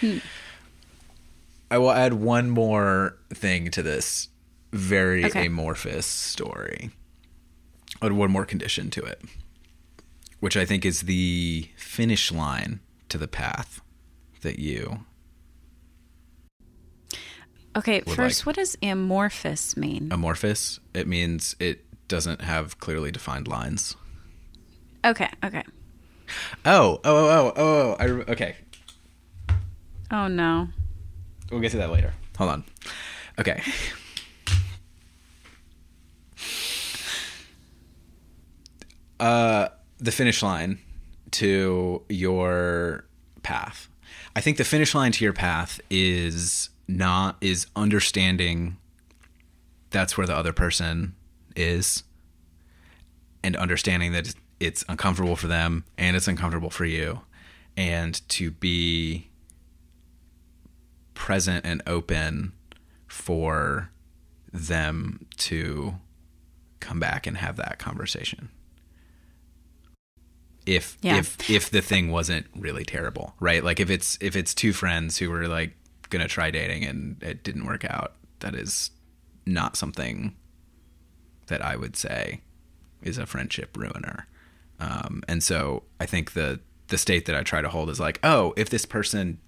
Hmm. 0.00 0.18
I 1.70 1.78
will 1.78 1.90
add 1.90 2.14
one 2.14 2.50
more 2.50 3.18
thing 3.32 3.70
to 3.72 3.82
this 3.82 4.28
very 4.72 5.24
Okay. 5.26 5.46
amorphous 5.46 6.06
story. 6.06 6.90
Add 8.00 8.12
one 8.12 8.30
more 8.30 8.44
condition 8.46 8.90
to 8.90 9.02
it, 9.02 9.20
which 10.40 10.56
I 10.56 10.64
think 10.64 10.84
is 10.84 11.02
the 11.02 11.68
finish 11.76 12.32
line 12.32 12.80
to 13.10 13.18
the 13.18 13.28
path 13.28 13.80
that 14.40 14.58
you 14.58 15.04
Okay, 17.76 18.00
first, 18.00 18.40
like- 18.40 18.46
what 18.46 18.56
does 18.56 18.76
amorphous 18.82 19.76
mean? 19.76 20.08
amorphous. 20.12 20.78
It 20.92 21.06
means 21.06 21.56
it 21.58 21.84
doesn't 22.08 22.42
have 22.42 22.78
clearly 22.78 23.10
defined 23.10 23.48
lines. 23.48 23.96
Okay, 25.04 25.28
okay. 25.42 25.62
Oh, 26.64 27.00
oh, 27.04 27.26
oh, 27.28 27.28
oh, 27.48 27.52
oh! 27.56 27.96
I 27.98 28.04
re- 28.04 28.24
okay. 28.28 28.56
Oh 30.10 30.28
no. 30.28 30.68
We'll 31.50 31.60
get 31.60 31.70
to 31.72 31.78
that 31.78 31.90
later. 31.90 32.12
Hold 32.38 32.50
on. 32.50 32.64
Okay. 33.38 33.62
Uh, 39.20 39.68
the 39.98 40.10
finish 40.10 40.42
line 40.42 40.78
to 41.32 42.02
your 42.08 43.04
path. 43.42 43.88
I 44.34 44.40
think 44.40 44.56
the 44.56 44.64
finish 44.64 44.94
line 44.94 45.12
to 45.12 45.24
your 45.24 45.32
path 45.32 45.80
is 45.90 46.70
not 46.96 47.36
is 47.40 47.66
understanding 47.76 48.76
that's 49.90 50.16
where 50.16 50.26
the 50.26 50.34
other 50.36 50.52
person 50.52 51.14
is 51.54 52.02
and 53.44 53.56
understanding 53.56 54.12
that 54.12 54.34
it's 54.60 54.84
uncomfortable 54.88 55.36
for 55.36 55.48
them 55.48 55.84
and 55.98 56.16
it's 56.16 56.28
uncomfortable 56.28 56.70
for 56.70 56.84
you. 56.84 57.20
And 57.76 58.20
to 58.30 58.50
be 58.50 59.28
present 61.14 61.64
and 61.64 61.82
open 61.86 62.52
for 63.06 63.90
them 64.52 65.26
to 65.38 65.94
come 66.80 67.00
back 67.00 67.26
and 67.26 67.36
have 67.38 67.56
that 67.56 67.78
conversation. 67.78 68.50
If 70.66 70.96
Yeah. 71.02 71.18
if 71.18 71.50
if 71.50 71.70
the 71.70 71.82
thing 71.82 72.10
wasn't 72.10 72.46
really 72.54 72.84
terrible 72.84 73.34
right? 73.40 73.64
Like 73.64 73.80
if 73.80 73.90
it's 73.90 74.16
if 74.20 74.36
it's 74.36 74.54
two 74.54 74.72
friends 74.72 75.18
who 75.18 75.30
were 75.30 75.48
like 75.48 75.74
gonna 76.12 76.28
try 76.28 76.50
dating 76.50 76.84
and 76.84 77.20
it 77.22 77.42
didn't 77.42 77.64
work 77.66 77.84
out 77.84 78.14
that 78.40 78.54
is 78.54 78.90
not 79.46 79.76
something 79.76 80.36
that 81.48 81.60
i 81.64 81.74
would 81.74 81.96
say 81.96 82.40
is 83.02 83.18
a 83.18 83.26
friendship 83.26 83.76
ruiner 83.76 84.26
um, 84.78 85.22
and 85.26 85.42
so 85.42 85.82
i 85.98 86.06
think 86.06 86.32
the 86.32 86.60
the 86.88 86.98
state 86.98 87.26
that 87.26 87.34
i 87.34 87.42
try 87.42 87.60
to 87.60 87.68
hold 87.68 87.90
is 87.90 87.98
like 87.98 88.20
oh 88.22 88.52
if 88.56 88.70
this 88.70 88.84
person 88.84 89.38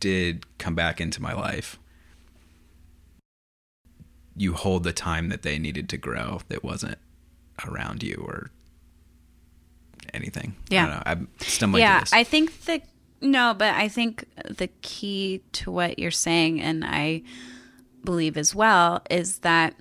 did 0.00 0.44
come 0.58 0.74
back 0.74 1.00
into 1.00 1.22
my 1.22 1.32
life 1.32 1.78
you 4.36 4.52
hold 4.54 4.84
the 4.84 4.92
time 4.92 5.28
that 5.30 5.42
they 5.42 5.58
needed 5.58 5.88
to 5.88 5.96
grow 5.96 6.40
that 6.48 6.62
wasn't 6.62 6.98
around 7.66 8.02
you 8.02 8.22
or 8.26 8.50
anything 10.14 10.54
Yeah. 10.70 10.82
I 10.82 10.86
don't 10.86 10.94
know. 10.96 11.02
i'm 11.06 11.28
stumbling 11.40 11.82
yeah, 11.82 12.04
I 12.12 12.24
think 12.24 12.64
the 12.64 12.80
no, 13.20 13.54
but 13.54 13.74
I 13.74 13.88
think 13.88 14.24
the 14.48 14.68
key 14.82 15.42
to 15.52 15.70
what 15.70 15.98
you're 15.98 16.10
saying, 16.10 16.60
and 16.60 16.84
I 16.84 17.22
believe 18.04 18.36
as 18.36 18.54
well, 18.54 19.02
is 19.10 19.38
that 19.40 19.74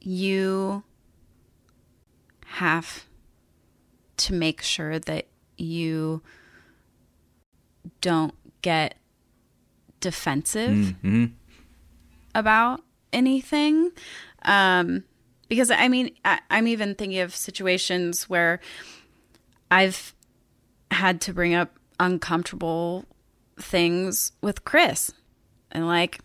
you 0.00 0.82
have 2.46 3.04
to 4.16 4.32
make 4.34 4.62
sure 4.62 4.98
that 4.98 5.26
you 5.56 6.22
don't 8.00 8.34
get 8.62 8.96
defensive 10.00 10.94
Mhm. 11.02 11.32
about 12.34 12.82
anything. 13.12 13.90
Um, 14.42 15.04
because 15.48 15.70
I 15.70 15.88
mean, 15.88 16.14
I, 16.24 16.40
I'm 16.50 16.66
even 16.68 16.94
thinking 16.94 17.20
of 17.20 17.34
situations 17.34 18.28
where 18.28 18.60
I've 19.70 20.14
had 20.90 21.20
to 21.22 21.32
bring 21.32 21.54
up 21.54 21.77
uncomfortable 22.00 23.04
things 23.58 24.32
with 24.40 24.64
Chris. 24.64 25.12
And 25.70 25.86
like, 25.86 26.20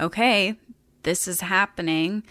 okay, 0.00 0.56
this 1.02 1.28
is 1.28 1.40
happening. 1.40 2.22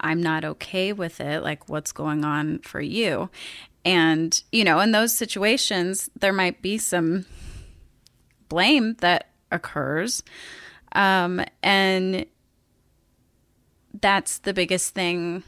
I'm 0.00 0.22
not 0.22 0.44
okay 0.44 0.92
with 0.92 1.20
it. 1.20 1.42
Like, 1.42 1.68
what's 1.68 1.92
going 1.92 2.24
on 2.24 2.58
for 2.60 2.80
you? 2.80 3.30
And, 3.84 4.42
you 4.52 4.64
know, 4.64 4.80
in 4.80 4.92
those 4.92 5.14
situations, 5.14 6.10
there 6.18 6.32
might 6.32 6.62
be 6.62 6.78
some 6.78 7.26
blame 8.48 8.94
that 9.00 9.30
occurs. 9.50 10.22
Um, 10.92 11.44
and 11.62 12.26
that's 14.00 14.38
the 14.38 14.54
biggest 14.54 14.94
thing 14.94 15.42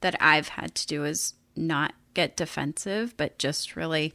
that 0.00 0.16
I've 0.20 0.48
had 0.48 0.74
to 0.76 0.86
do 0.86 1.04
is 1.04 1.34
not 1.56 1.94
get 2.14 2.36
defensive, 2.36 3.16
but 3.16 3.38
just 3.38 3.76
really, 3.76 4.12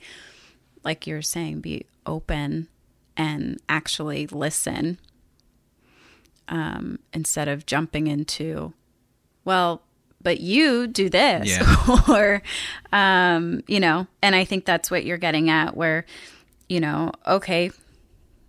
like 0.83 1.07
you're 1.07 1.21
saying, 1.21 1.61
be 1.61 1.85
open 2.05 2.67
and 3.17 3.59
actually 3.69 4.27
listen 4.27 4.99
um, 6.47 6.99
instead 7.13 7.47
of 7.47 7.65
jumping 7.65 8.07
into, 8.07 8.73
well, 9.43 9.81
but 10.21 10.39
you 10.39 10.87
do 10.87 11.09
this, 11.09 11.47
Yeah. 11.47 12.01
or, 12.09 12.41
um, 12.91 13.61
you 13.67 13.79
know, 13.79 14.07
and 14.21 14.35
I 14.35 14.43
think 14.43 14.65
that's 14.65 14.89
what 14.89 15.05
you're 15.05 15.17
getting 15.17 15.49
at, 15.49 15.77
where, 15.77 16.05
you 16.67 16.79
know, 16.79 17.11
okay, 17.27 17.71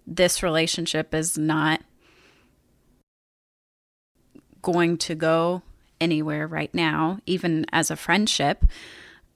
this 0.06 0.42
relationship 0.42 1.14
is 1.14 1.36
not 1.36 1.82
going 4.62 4.96
to 4.98 5.14
go 5.14 5.62
anywhere 6.00 6.46
right 6.46 6.72
now, 6.74 7.18
even 7.26 7.66
as 7.72 7.90
a 7.90 7.96
friendship. 7.96 8.64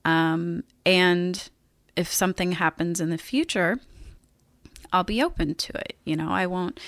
Um, 0.05 0.63
and 0.85 1.49
if 1.95 2.11
something 2.11 2.53
happens 2.53 2.99
in 2.99 3.09
the 3.09 3.17
future, 3.17 3.79
I'll 4.91 5.03
be 5.03 5.21
open 5.21 5.55
to 5.55 5.77
it. 5.77 5.95
You 6.05 6.15
know, 6.15 6.29
I 6.29 6.47
won't 6.47 6.79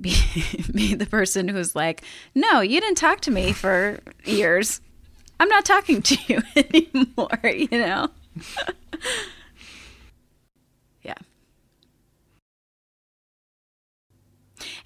be 0.00 0.14
be 0.72 0.94
the 0.94 1.06
person 1.06 1.48
who's 1.48 1.74
like, 1.74 2.02
"No, 2.34 2.60
you 2.60 2.80
didn't 2.80 2.98
talk 2.98 3.20
to 3.22 3.30
me 3.30 3.52
for 3.52 4.00
years. 4.24 4.80
I'm 5.38 5.48
not 5.48 5.64
talking 5.64 6.02
to 6.02 6.18
you 6.26 6.42
anymore." 6.56 7.40
You 7.44 7.68
know. 7.70 8.08
yeah. 11.02 11.14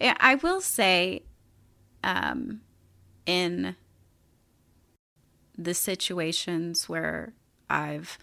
Yeah, 0.00 0.14
I 0.18 0.36
will 0.36 0.60
say, 0.60 1.22
um, 2.02 2.62
in 3.26 3.76
the 5.60 5.74
situations 5.74 6.88
where 6.88 7.32
I've 7.68 8.18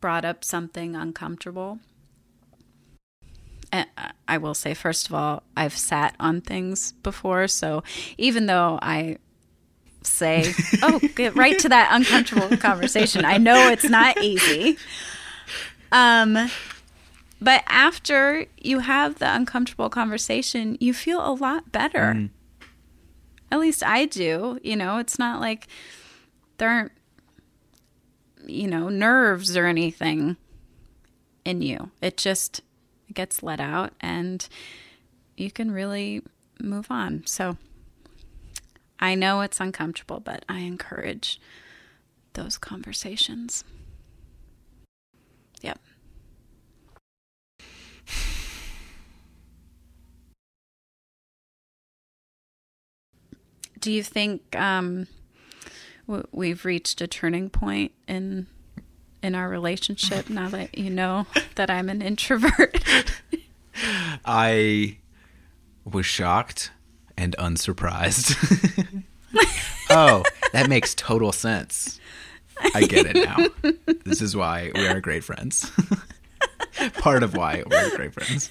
brought 0.00 0.24
up 0.24 0.44
something 0.44 0.94
uncomfortable. 0.94 1.80
I 4.28 4.38
will 4.38 4.54
say, 4.54 4.72
first 4.72 5.08
of 5.08 5.14
all, 5.14 5.42
I've 5.56 5.76
sat 5.76 6.14
on 6.18 6.40
things 6.40 6.92
before. 7.02 7.48
So 7.48 7.82
even 8.16 8.46
though 8.46 8.78
I 8.80 9.18
say, 10.02 10.54
oh, 10.82 11.00
get 11.16 11.34
right 11.34 11.58
to 11.58 11.68
that 11.68 11.90
uncomfortable 11.92 12.56
conversation, 12.56 13.24
I 13.24 13.36
know 13.36 13.68
it's 13.70 13.88
not 13.88 14.22
easy. 14.22 14.78
Um, 15.92 16.50
but 17.40 17.62
after 17.66 18.46
you 18.58 18.80
have 18.80 19.18
the 19.18 19.34
uncomfortable 19.34 19.90
conversation, 19.90 20.76
you 20.80 20.94
feel 20.94 21.20
a 21.20 21.32
lot 21.32 21.70
better. 21.72 22.14
Mm. 22.16 22.30
At 23.50 23.60
least 23.60 23.82
I 23.82 24.06
do. 24.06 24.58
You 24.62 24.76
know, 24.76 24.98
it's 24.98 25.18
not 25.18 25.40
like 25.40 25.66
there 26.58 26.68
aren't, 26.68 26.92
you 28.46 28.68
know, 28.68 28.88
nerves 28.88 29.56
or 29.56 29.66
anything 29.66 30.36
in 31.44 31.62
you. 31.62 31.90
It 32.02 32.16
just 32.16 32.60
gets 33.12 33.42
let 33.42 33.60
out 33.60 33.94
and 34.00 34.46
you 35.36 35.50
can 35.50 35.70
really 35.70 36.22
move 36.60 36.90
on. 36.90 37.24
So 37.26 37.56
I 39.00 39.14
know 39.14 39.40
it's 39.40 39.60
uncomfortable, 39.60 40.20
but 40.20 40.44
I 40.48 40.58
encourage 40.58 41.40
those 42.34 42.58
conversations. 42.58 43.64
Yep. 45.62 45.78
Do 53.80 53.92
you 53.92 54.02
think 54.02 54.56
um, 54.56 55.06
we've 56.32 56.64
reached 56.64 57.00
a 57.00 57.06
turning 57.06 57.50
point 57.50 57.92
in 58.06 58.46
in 59.22 59.34
our 59.34 59.48
relationship 59.48 60.30
now 60.30 60.48
that 60.48 60.76
you 60.76 60.90
know 60.90 61.26
that 61.54 61.70
I'm 61.70 61.88
an 61.88 62.02
introvert? 62.02 62.82
I 64.24 64.98
was 65.84 66.06
shocked 66.06 66.72
and 67.16 67.36
unsurprised. 67.38 68.34
oh, 69.90 70.24
that 70.52 70.68
makes 70.68 70.94
total 70.94 71.32
sense. 71.32 72.00
I 72.74 72.82
get 72.82 73.06
it 73.06 73.14
now. 73.14 73.72
This 74.04 74.20
is 74.20 74.34
why 74.34 74.72
we 74.74 74.88
are 74.88 75.00
great 75.00 75.22
friends. 75.22 75.70
Part 76.94 77.22
of 77.22 77.36
why 77.36 77.62
we're 77.64 77.96
great 77.96 78.12
friends. 78.12 78.50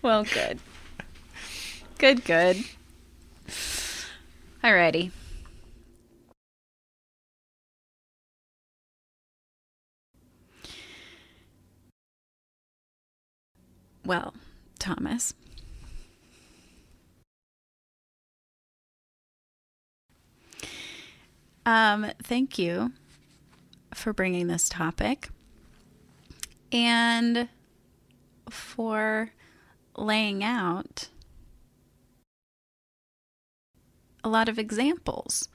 well, 0.00 0.24
good. 0.24 0.58
Good, 1.98 2.24
good. 2.24 2.64
Alrighty. 4.62 5.10
Well, 14.04 14.34
Thomas. 14.78 15.34
Um, 21.64 22.06
thank 22.22 22.58
you 22.58 22.92
for 23.94 24.12
bringing 24.12 24.48
this 24.48 24.68
topic 24.68 25.28
and 26.72 27.48
for 28.50 29.30
laying 29.96 30.42
out 30.42 31.08
a 34.24 34.28
lot 34.28 34.48
of 34.48 34.58
examples 34.58 35.48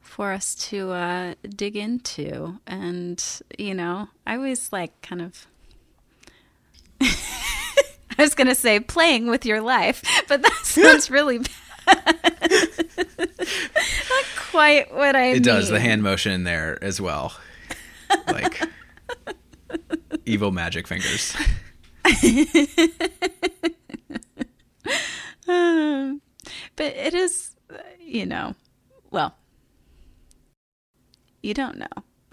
for 0.00 0.32
us 0.32 0.54
to 0.54 0.90
uh, 0.92 1.34
dig 1.48 1.76
into. 1.76 2.58
And, 2.66 3.22
you 3.58 3.74
know, 3.74 4.08
I 4.26 4.36
always 4.36 4.72
like 4.72 5.00
kind 5.02 5.22
of. 5.22 5.46
I 7.00 8.22
was 8.22 8.34
going 8.34 8.48
to 8.48 8.54
say 8.54 8.78
playing 8.78 9.26
with 9.28 9.46
your 9.46 9.60
life, 9.62 10.02
but 10.28 10.42
that 10.42 10.52
sounds 10.62 11.10
really 11.10 11.38
bad. 11.38 11.48
Not 13.18 14.24
quite 14.36 14.92
what 14.94 15.16
I 15.16 15.24
It 15.28 15.32
mean. 15.34 15.42
does. 15.42 15.68
The 15.70 15.80
hand 15.80 16.02
motion 16.02 16.44
there 16.44 16.78
as 16.82 17.00
well. 17.00 17.32
Like 18.28 18.62
evil 20.26 20.52
magic 20.52 20.86
fingers. 20.86 21.34
um, 25.48 26.20
but 26.76 26.86
it 26.86 27.14
is 27.14 27.51
you 28.00 28.26
know, 28.26 28.54
well, 29.10 29.34
you 31.42 31.54
don't 31.54 31.78
know. 31.78 31.86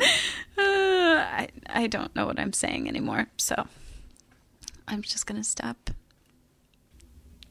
uh, 0.00 0.04
I 0.58 1.48
I 1.68 1.86
don't 1.86 2.14
know 2.16 2.26
what 2.26 2.38
I'm 2.38 2.52
saying 2.52 2.88
anymore, 2.88 3.26
so 3.36 3.66
I'm 4.86 5.02
just 5.02 5.26
gonna 5.26 5.44
stop. 5.44 5.90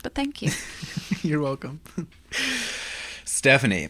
But 0.04 0.16
thank 0.16 0.42
you. 0.42 0.52
You're 1.22 1.42
welcome, 1.42 1.82
Stephanie. 3.26 3.90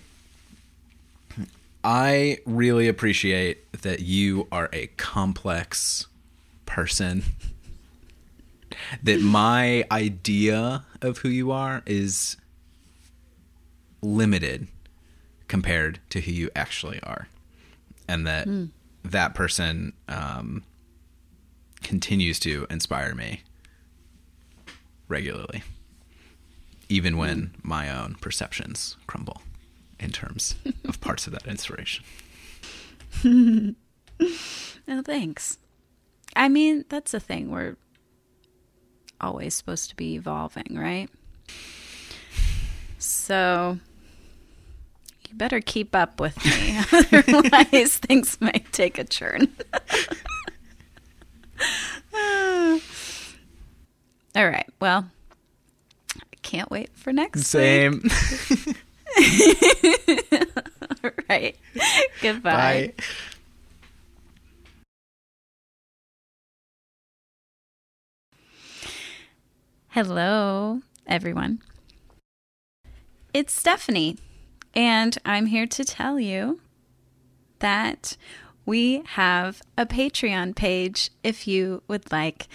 I 1.84 2.40
really 2.46 2.88
appreciate 2.88 3.72
that 3.84 4.02
you 4.02 4.48
are 4.52 4.70
a 4.74 4.88
complex 4.98 6.08
person 6.66 7.24
that 9.04 9.22
my 9.22 9.86
idea 9.92 10.86
of 11.02 11.20
who 11.20 11.30
you 11.30 11.52
are 11.52 11.84
is 11.86 12.38
limited 14.02 14.68
compared 15.48 16.00
to 16.10 16.22
who 16.22 16.32
you 16.32 16.50
actually 16.56 17.00
are 17.04 17.28
and 18.08 18.26
that 18.28 18.48
mm. 18.48 18.70
that 19.04 19.34
person 19.36 19.94
um, 20.08 20.64
continues 21.84 22.40
to 22.40 22.68
inspire 22.70 23.16
me 23.16 23.42
regularly 25.08 25.64
even 26.90 27.18
when 27.18 27.42
mm. 27.42 27.52
my 27.64 27.90
own 27.90 28.16
perceptions 28.16 28.98
crumble 29.08 29.42
in 30.00 30.12
terms 30.12 30.56
of 30.86 31.00
parts 31.02 31.28
of 31.28 31.34
that 31.34 31.48
inspiration 31.48 32.04
oh 34.88 35.02
thanks 35.04 35.58
i 36.36 36.48
mean 36.48 36.86
that's 36.90 37.12
the 37.12 37.20
thing 37.20 37.50
we're 37.50 37.76
always 39.20 39.56
supposed 39.56 39.90
to 39.90 39.96
be 39.96 40.16
evolving, 40.16 40.78
right? 40.78 41.10
So 42.98 43.80
you 45.30 45.36
better 45.36 45.62
keep 45.62 45.96
up 45.96 46.20
with 46.20 46.44
me, 46.46 46.80
otherwise 46.92 47.98
things 47.98 48.40
might 48.42 48.72
take 48.72 48.98
a 48.98 49.04
turn. 49.04 49.50
All 54.36 54.48
right. 54.48 54.68
Well, 54.80 55.10
I 56.16 56.36
can't 56.44 56.70
wait 56.70 56.92
for 56.94 57.12
next 57.12 57.44
Same. 57.44 58.04
All 61.04 61.12
right. 61.30 61.56
Goodbye. 62.22 62.52
Bye. 62.52 62.94
Hello, 70.00 70.82
everyone. 71.08 71.60
It's 73.34 73.52
Stephanie, 73.52 74.18
and 74.76 75.18
I'm 75.26 75.48
here 75.48 75.66
to 75.66 75.84
tell 75.84 76.20
you 76.20 76.62
that 77.58 78.16
we 78.64 79.02
have 79.08 79.64
a 79.76 79.88
Patreon 79.88 80.56
page 80.56 81.10
if 81.24 81.48
you 81.48 81.82
would 81.88 82.12
like 82.12 82.48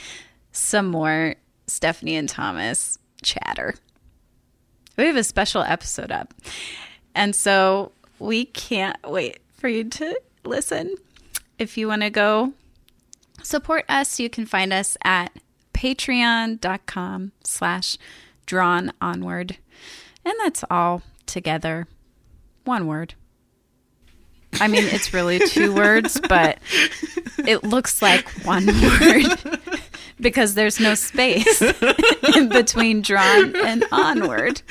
some 0.53 0.86
more 0.86 1.34
Stephanie 1.66 2.14
and 2.14 2.28
Thomas 2.28 3.01
chatter. 3.24 3.74
We 4.97 5.07
have 5.07 5.16
a 5.16 5.24
special 5.24 5.62
episode 5.62 6.12
up, 6.12 6.32
and 7.12 7.34
so 7.34 7.90
we 8.20 8.45
can't 8.45 8.99
wait 9.05 9.40
for 9.51 9.66
you 9.66 9.82
to 9.82 10.20
listen. 10.45 10.95
if 11.59 11.76
you 11.76 11.88
want 11.88 12.03
to 12.03 12.11
go 12.11 12.53
support 13.43 13.84
us, 13.88 14.20
you 14.20 14.30
can 14.30 14.47
find 14.47 14.72
us 14.72 14.97
at 15.03 15.32
patreon.com 15.82 17.32
slash 17.42 17.98
drawn 18.46 18.92
onward. 19.00 19.56
And 20.24 20.34
that's 20.38 20.62
all 20.70 21.02
together. 21.26 21.88
One 22.64 22.86
word. 22.86 23.14
I 24.60 24.68
mean, 24.68 24.84
it's 24.84 25.12
really 25.12 25.40
two 25.48 25.74
words, 25.74 26.20
but 26.28 26.58
it 27.38 27.64
looks 27.64 28.00
like 28.00 28.28
one 28.44 28.66
word 29.00 29.26
because 30.20 30.54
there's 30.54 30.78
no 30.78 30.94
space 30.94 31.60
in 32.36 32.48
between 32.48 33.02
drawn 33.02 33.56
and 33.56 33.84
onward. 33.90 34.62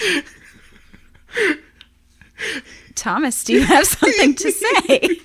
Thomas, 2.96 3.44
do 3.44 3.52
you 3.52 3.64
have 3.64 3.86
something 3.86 4.34
to 4.36 4.52
say? 4.52 5.20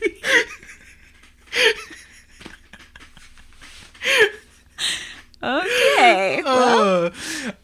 Okay. 5.47 6.43
Well, 6.45 7.07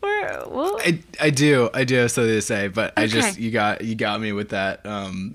Uh, 0.03 0.45
we'll, 0.51 0.79
I, 0.79 1.01
I 1.21 1.31
do 1.31 1.69
I 1.75 1.85
do 1.85 1.97
have 1.97 2.11
something 2.11 2.33
to 2.33 2.43
say, 2.43 2.69
but 2.69 2.93
I 2.97 3.07
just 3.07 3.39
you 3.39 3.51
got 3.51 3.83
you 3.83 3.95
got 3.95 4.21
me 4.21 4.33
with 4.33 4.51
that 4.51 4.85
um 4.87 5.35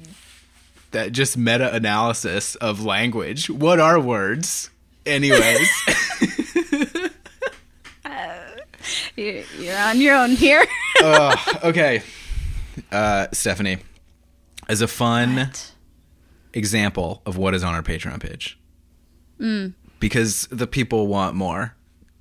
that 0.91 1.11
just 1.11 1.37
meta 1.37 1.73
analysis 1.73 2.55
of 2.55 2.83
language. 2.85 3.49
What 3.49 3.79
are 3.79 3.99
words? 3.99 4.69
Anyways, 5.05 5.69
you- 9.15 9.43
you're 9.59 9.77
on 9.77 9.99
your 9.99 10.15
own 10.15 10.31
here. 10.31 10.65
uh, 11.03 11.35
okay, 11.63 12.01
uh, 12.91 13.27
Stephanie, 13.33 13.77
as 14.67 14.81
a 14.81 14.87
fun 14.87 15.51
example 16.53 17.21
of 17.25 17.37
what 17.37 17.53
is 17.53 17.63
on 17.63 17.73
our 17.75 17.83
Patreon 17.83 18.19
page, 18.21 18.57
Mm. 19.39 19.73
because 19.99 20.47
the 20.51 20.65
people 20.67 21.07
want 21.07 21.35
more 21.35 21.75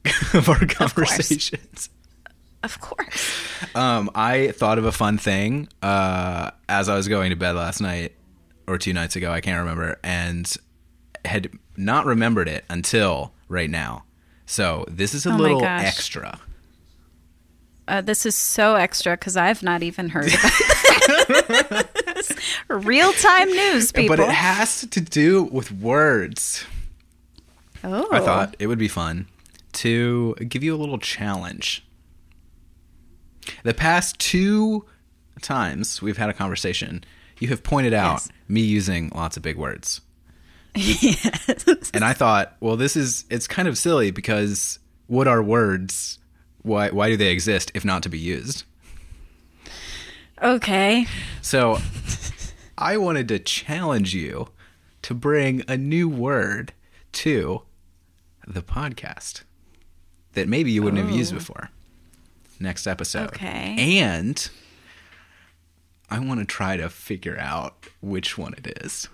of 0.35 0.49
our 0.49 0.67
conversations. 0.67 1.91
Of 2.63 2.81
course. 2.81 3.33
Um, 3.75 4.11
I 4.15 4.49
thought 4.49 4.79
of 4.79 4.85
a 4.85 4.93
fun 4.93 5.19
thing 5.19 5.69
uh, 5.83 6.51
as 6.69 6.89
I 6.89 6.97
was 6.97 7.07
going 7.07 7.31
to 7.31 7.37
bed 7.37 7.53
last 7.53 7.81
night 7.81 8.13
or 8.67 8.79
two 8.79 8.93
nights 8.93 9.15
ago. 9.15 9.31
I 9.31 9.41
can't 9.41 9.61
remember, 9.61 9.99
and 10.03 10.53
had 11.25 11.51
not 11.77 12.07
remembered 12.07 12.49
it 12.49 12.65
until 12.69 13.33
right 13.49 13.71
now. 13.71 14.05
So 14.47 14.85
this 14.89 15.15
is 15.15 15.27
a 15.27 15.33
Oh 15.33 15.37
little 15.37 15.65
extra. 15.65 16.41
Uh, 17.89 18.01
this 18.01 18.27
is 18.27 18.35
so 18.35 18.75
extra 18.75 19.13
because 19.17 19.37
I've 19.37 19.63
not 19.63 19.85
even 19.85 20.09
heard 20.09 20.33
about 20.35 21.95
this. 22.05 22.33
Real 22.69 23.13
time 23.13 23.49
news, 23.49 23.93
people. 23.93 24.17
But 24.17 24.25
it 24.25 24.33
has 24.33 24.81
to 24.81 25.01
do 25.01 25.45
with 25.45 25.71
words. 25.71 26.65
oh, 27.85 28.09
I 28.11 28.19
thought 28.19 28.57
it 28.59 28.67
would 28.67 28.79
be 28.79 28.89
fun 28.89 29.29
to 29.77 30.35
give 30.49 30.63
you 30.63 30.75
a 30.75 30.79
little 30.79 30.99
challenge. 30.99 31.87
The 33.63 33.75
past 33.75 34.19
two 34.19 34.85
times 35.41 36.03
we've 36.03 36.17
had 36.17 36.29
a 36.31 36.33
conversation, 36.35 37.05
you 37.39 37.49
have 37.49 37.63
pointed 37.63 37.95
out 37.95 38.15
Yes. 38.15 38.29
me 38.49 38.61
using 38.63 39.11
lots 39.15 39.37
of 39.37 39.43
big 39.43 39.57
words. 39.57 40.01
yes. 40.75 41.91
And 41.95 42.05
I 42.05 42.13
thought, 42.13 42.57
well, 42.61 42.77
this 42.77 42.97
is 42.97 43.25
it's 43.31 43.47
kind 43.47 43.69
of 43.69 43.79
silly 43.79 44.11
because 44.11 44.79
what 45.07 45.29
are 45.29 45.43
words? 45.43 46.19
Why 46.63 46.91
why 46.91 47.09
do 47.09 47.17
they 47.17 47.29
exist 47.29 47.71
if 47.75 47.85
not 47.85 48.03
to 48.03 48.09
be 48.09 48.19
used? 48.19 48.65
okay. 50.43 51.07
So 51.43 51.79
I 52.79 52.97
wanted 52.97 53.29
to 53.29 53.39
challenge 53.39 54.15
you 54.15 54.49
to 55.03 55.15
bring 55.15 55.63
a 55.69 55.77
new 55.77 56.09
word 56.09 56.73
to 57.13 57.63
the 58.47 58.63
podcast 58.63 59.43
that 60.37 60.49
maybe 60.49 60.71
you 60.71 60.83
wouldn't 60.83 61.05
have 61.05 61.15
used 61.15 61.33
Oh. 61.33 61.37
before. 61.39 61.71
Next 62.61 62.87
episode. 62.87 63.29
Okay. 63.31 63.99
And 64.01 64.49
I 66.09 66.21
want 66.21 66.41
to 66.41 66.47
try 66.47 66.77
to 66.77 66.89
figure 66.89 67.37
out 67.39 67.75
which 68.01 68.39
one 68.39 68.55
it 68.55 68.79
is. 68.83 69.09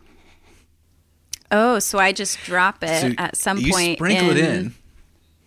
Oh, 1.50 1.78
so 1.80 1.98
I 1.98 2.12
just 2.12 2.38
drop 2.44 2.82
it 2.82 3.00
So 3.00 3.12
at 3.18 3.36
some 3.36 3.58
you 3.58 3.72
point 3.72 3.98
sprinkle 3.98 4.30
in, 4.30 4.36
it 4.36 4.44
in. 4.44 4.74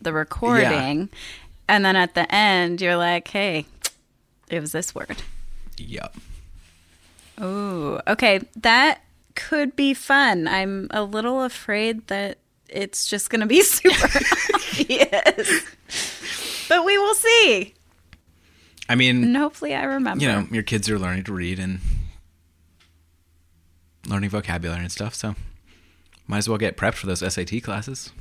the 0.01 0.13
recording, 0.13 1.09
and 1.67 1.86
then 1.86 1.95
at 1.95 2.13
the 2.15 2.32
end 2.34 2.82
you're 2.82 2.95
like, 2.97 3.28
"Hey, 3.28 3.65
it 4.49 4.59
was 4.59 4.71
this 4.71 4.93
word." 4.93 5.23
Yep. 5.78 6.15
Ooh, 7.41 7.99
okay. 8.07 8.41
That 8.55 9.01
could 9.36 9.76
be 9.76 9.93
fun. 9.93 10.47
I'm 10.47 10.88
a 10.91 11.03
little 11.03 11.41
afraid 11.43 12.07
that 12.07 12.38
it's 12.70 13.05
just 13.07 13.30
going 13.30 13.41
to 13.41 13.47
be 13.47 13.61
super 13.63 13.95
obvious. 14.53 15.63
But 16.70 16.84
we 16.86 16.97
will 16.97 17.13
see. 17.16 17.74
I 18.89 18.95
mean, 18.95 19.24
And 19.24 19.38
hopefully 19.38 19.74
I 19.76 19.84
remember. 19.84 20.22
you 20.24 20.30
know, 20.32 20.47
your 20.51 20.63
kids 20.63 20.89
are 20.89 20.99
learning 20.99 21.24
to 21.26 21.34
read 21.34 21.59
and 21.59 21.80
learning 24.07 24.30
vocabulary 24.30 24.82
and 24.82 24.91
stuff, 24.91 25.16
so 25.16 25.36
might 26.28 26.38
as 26.39 26.49
well 26.49 26.57
get 26.59 26.78
prepped 26.78 26.93
for 26.95 27.07
those 27.07 27.20
SAT 27.20 27.63
classes. 27.63 28.11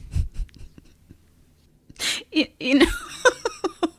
you, 2.32 2.46
you 2.58 2.78
know, 2.78 2.86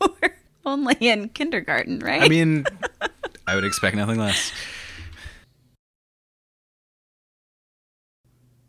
we're 0.00 0.34
only 0.64 0.96
in 1.00 1.28
kindergarten, 1.28 2.00
right? 2.00 2.22
I 2.22 2.28
mean, 2.28 2.66
I 3.46 3.54
would 3.54 3.64
expect 3.64 3.94
nothing 3.96 4.18
less. 4.18 4.50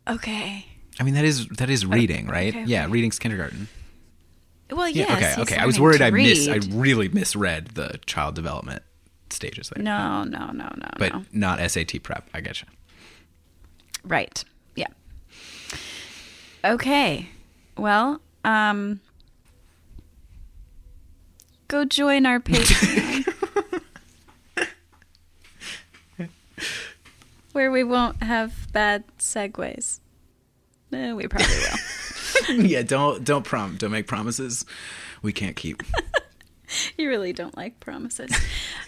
okay. 0.08 0.64
I 1.00 1.04
mean, 1.04 1.14
that 1.14 1.24
is 1.24 1.46
that 1.48 1.70
is 1.70 1.86
reading, 1.86 2.26
right? 2.26 2.54
okay, 2.54 2.64
Yeah, 2.66 2.86
reading's 2.88 3.18
kindergarten. 3.18 3.68
Well, 4.70 4.88
Yeah, 4.88 5.04
yes. 5.08 5.12
okay, 5.16 5.28
he's 5.28 5.38
okay. 5.52 5.56
I 5.56 5.66
was 5.66 5.80
worried 5.80 6.02
I 6.02 6.10
mis 6.10 6.48
I 6.48 6.56
really 6.72 7.08
misread 7.08 7.68
the 7.68 8.00
child 8.06 8.34
development 8.34 8.82
stages 9.30 9.70
there. 9.70 9.82
No, 9.82 10.24
no, 10.24 10.46
no, 10.52 10.68
no, 10.76 10.88
but 10.98 11.12
no. 11.12 11.24
not 11.32 11.70
SAT 11.70 12.02
prep. 12.02 12.28
I 12.34 12.40
get 12.40 12.60
you. 12.62 12.68
Right. 14.04 14.44
Yeah. 14.74 14.88
Okay. 16.64 17.28
Well, 17.76 18.20
um 18.44 19.00
go 21.68 21.84
join 21.84 22.26
our 22.26 22.40
Patreon. 22.40 23.24
where 27.52 27.70
we 27.70 27.82
won't 27.84 28.22
have 28.22 28.68
bad 28.72 29.04
segues. 29.18 30.00
Eh, 30.92 31.12
we 31.12 31.28
probably 31.28 31.54
will. 31.56 32.66
yeah, 32.66 32.82
don't 32.82 33.24
don't 33.24 33.44
prom 33.44 33.76
don't 33.76 33.90
make 33.90 34.06
promises 34.06 34.64
we 35.22 35.32
can't 35.32 35.56
keep. 35.56 35.82
you 36.98 37.08
really 37.08 37.32
don't 37.32 37.56
like 37.56 37.78
promises. 37.80 38.30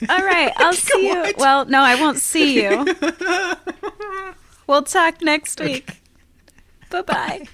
All 0.09 0.19
right, 0.25 0.53
I'll 0.57 0.73
see 0.75 1.09
you. 1.09 1.15
What? 1.15 1.37
Well, 1.39 1.65
no, 1.67 1.81
I 1.81 2.01
won't 2.01 2.19
see 2.19 2.63
you. 2.63 2.87
we'll 4.67 4.83
talk 4.83 5.23
next 5.23 5.61
week. 5.61 6.01
Bye-bye. 6.91 7.49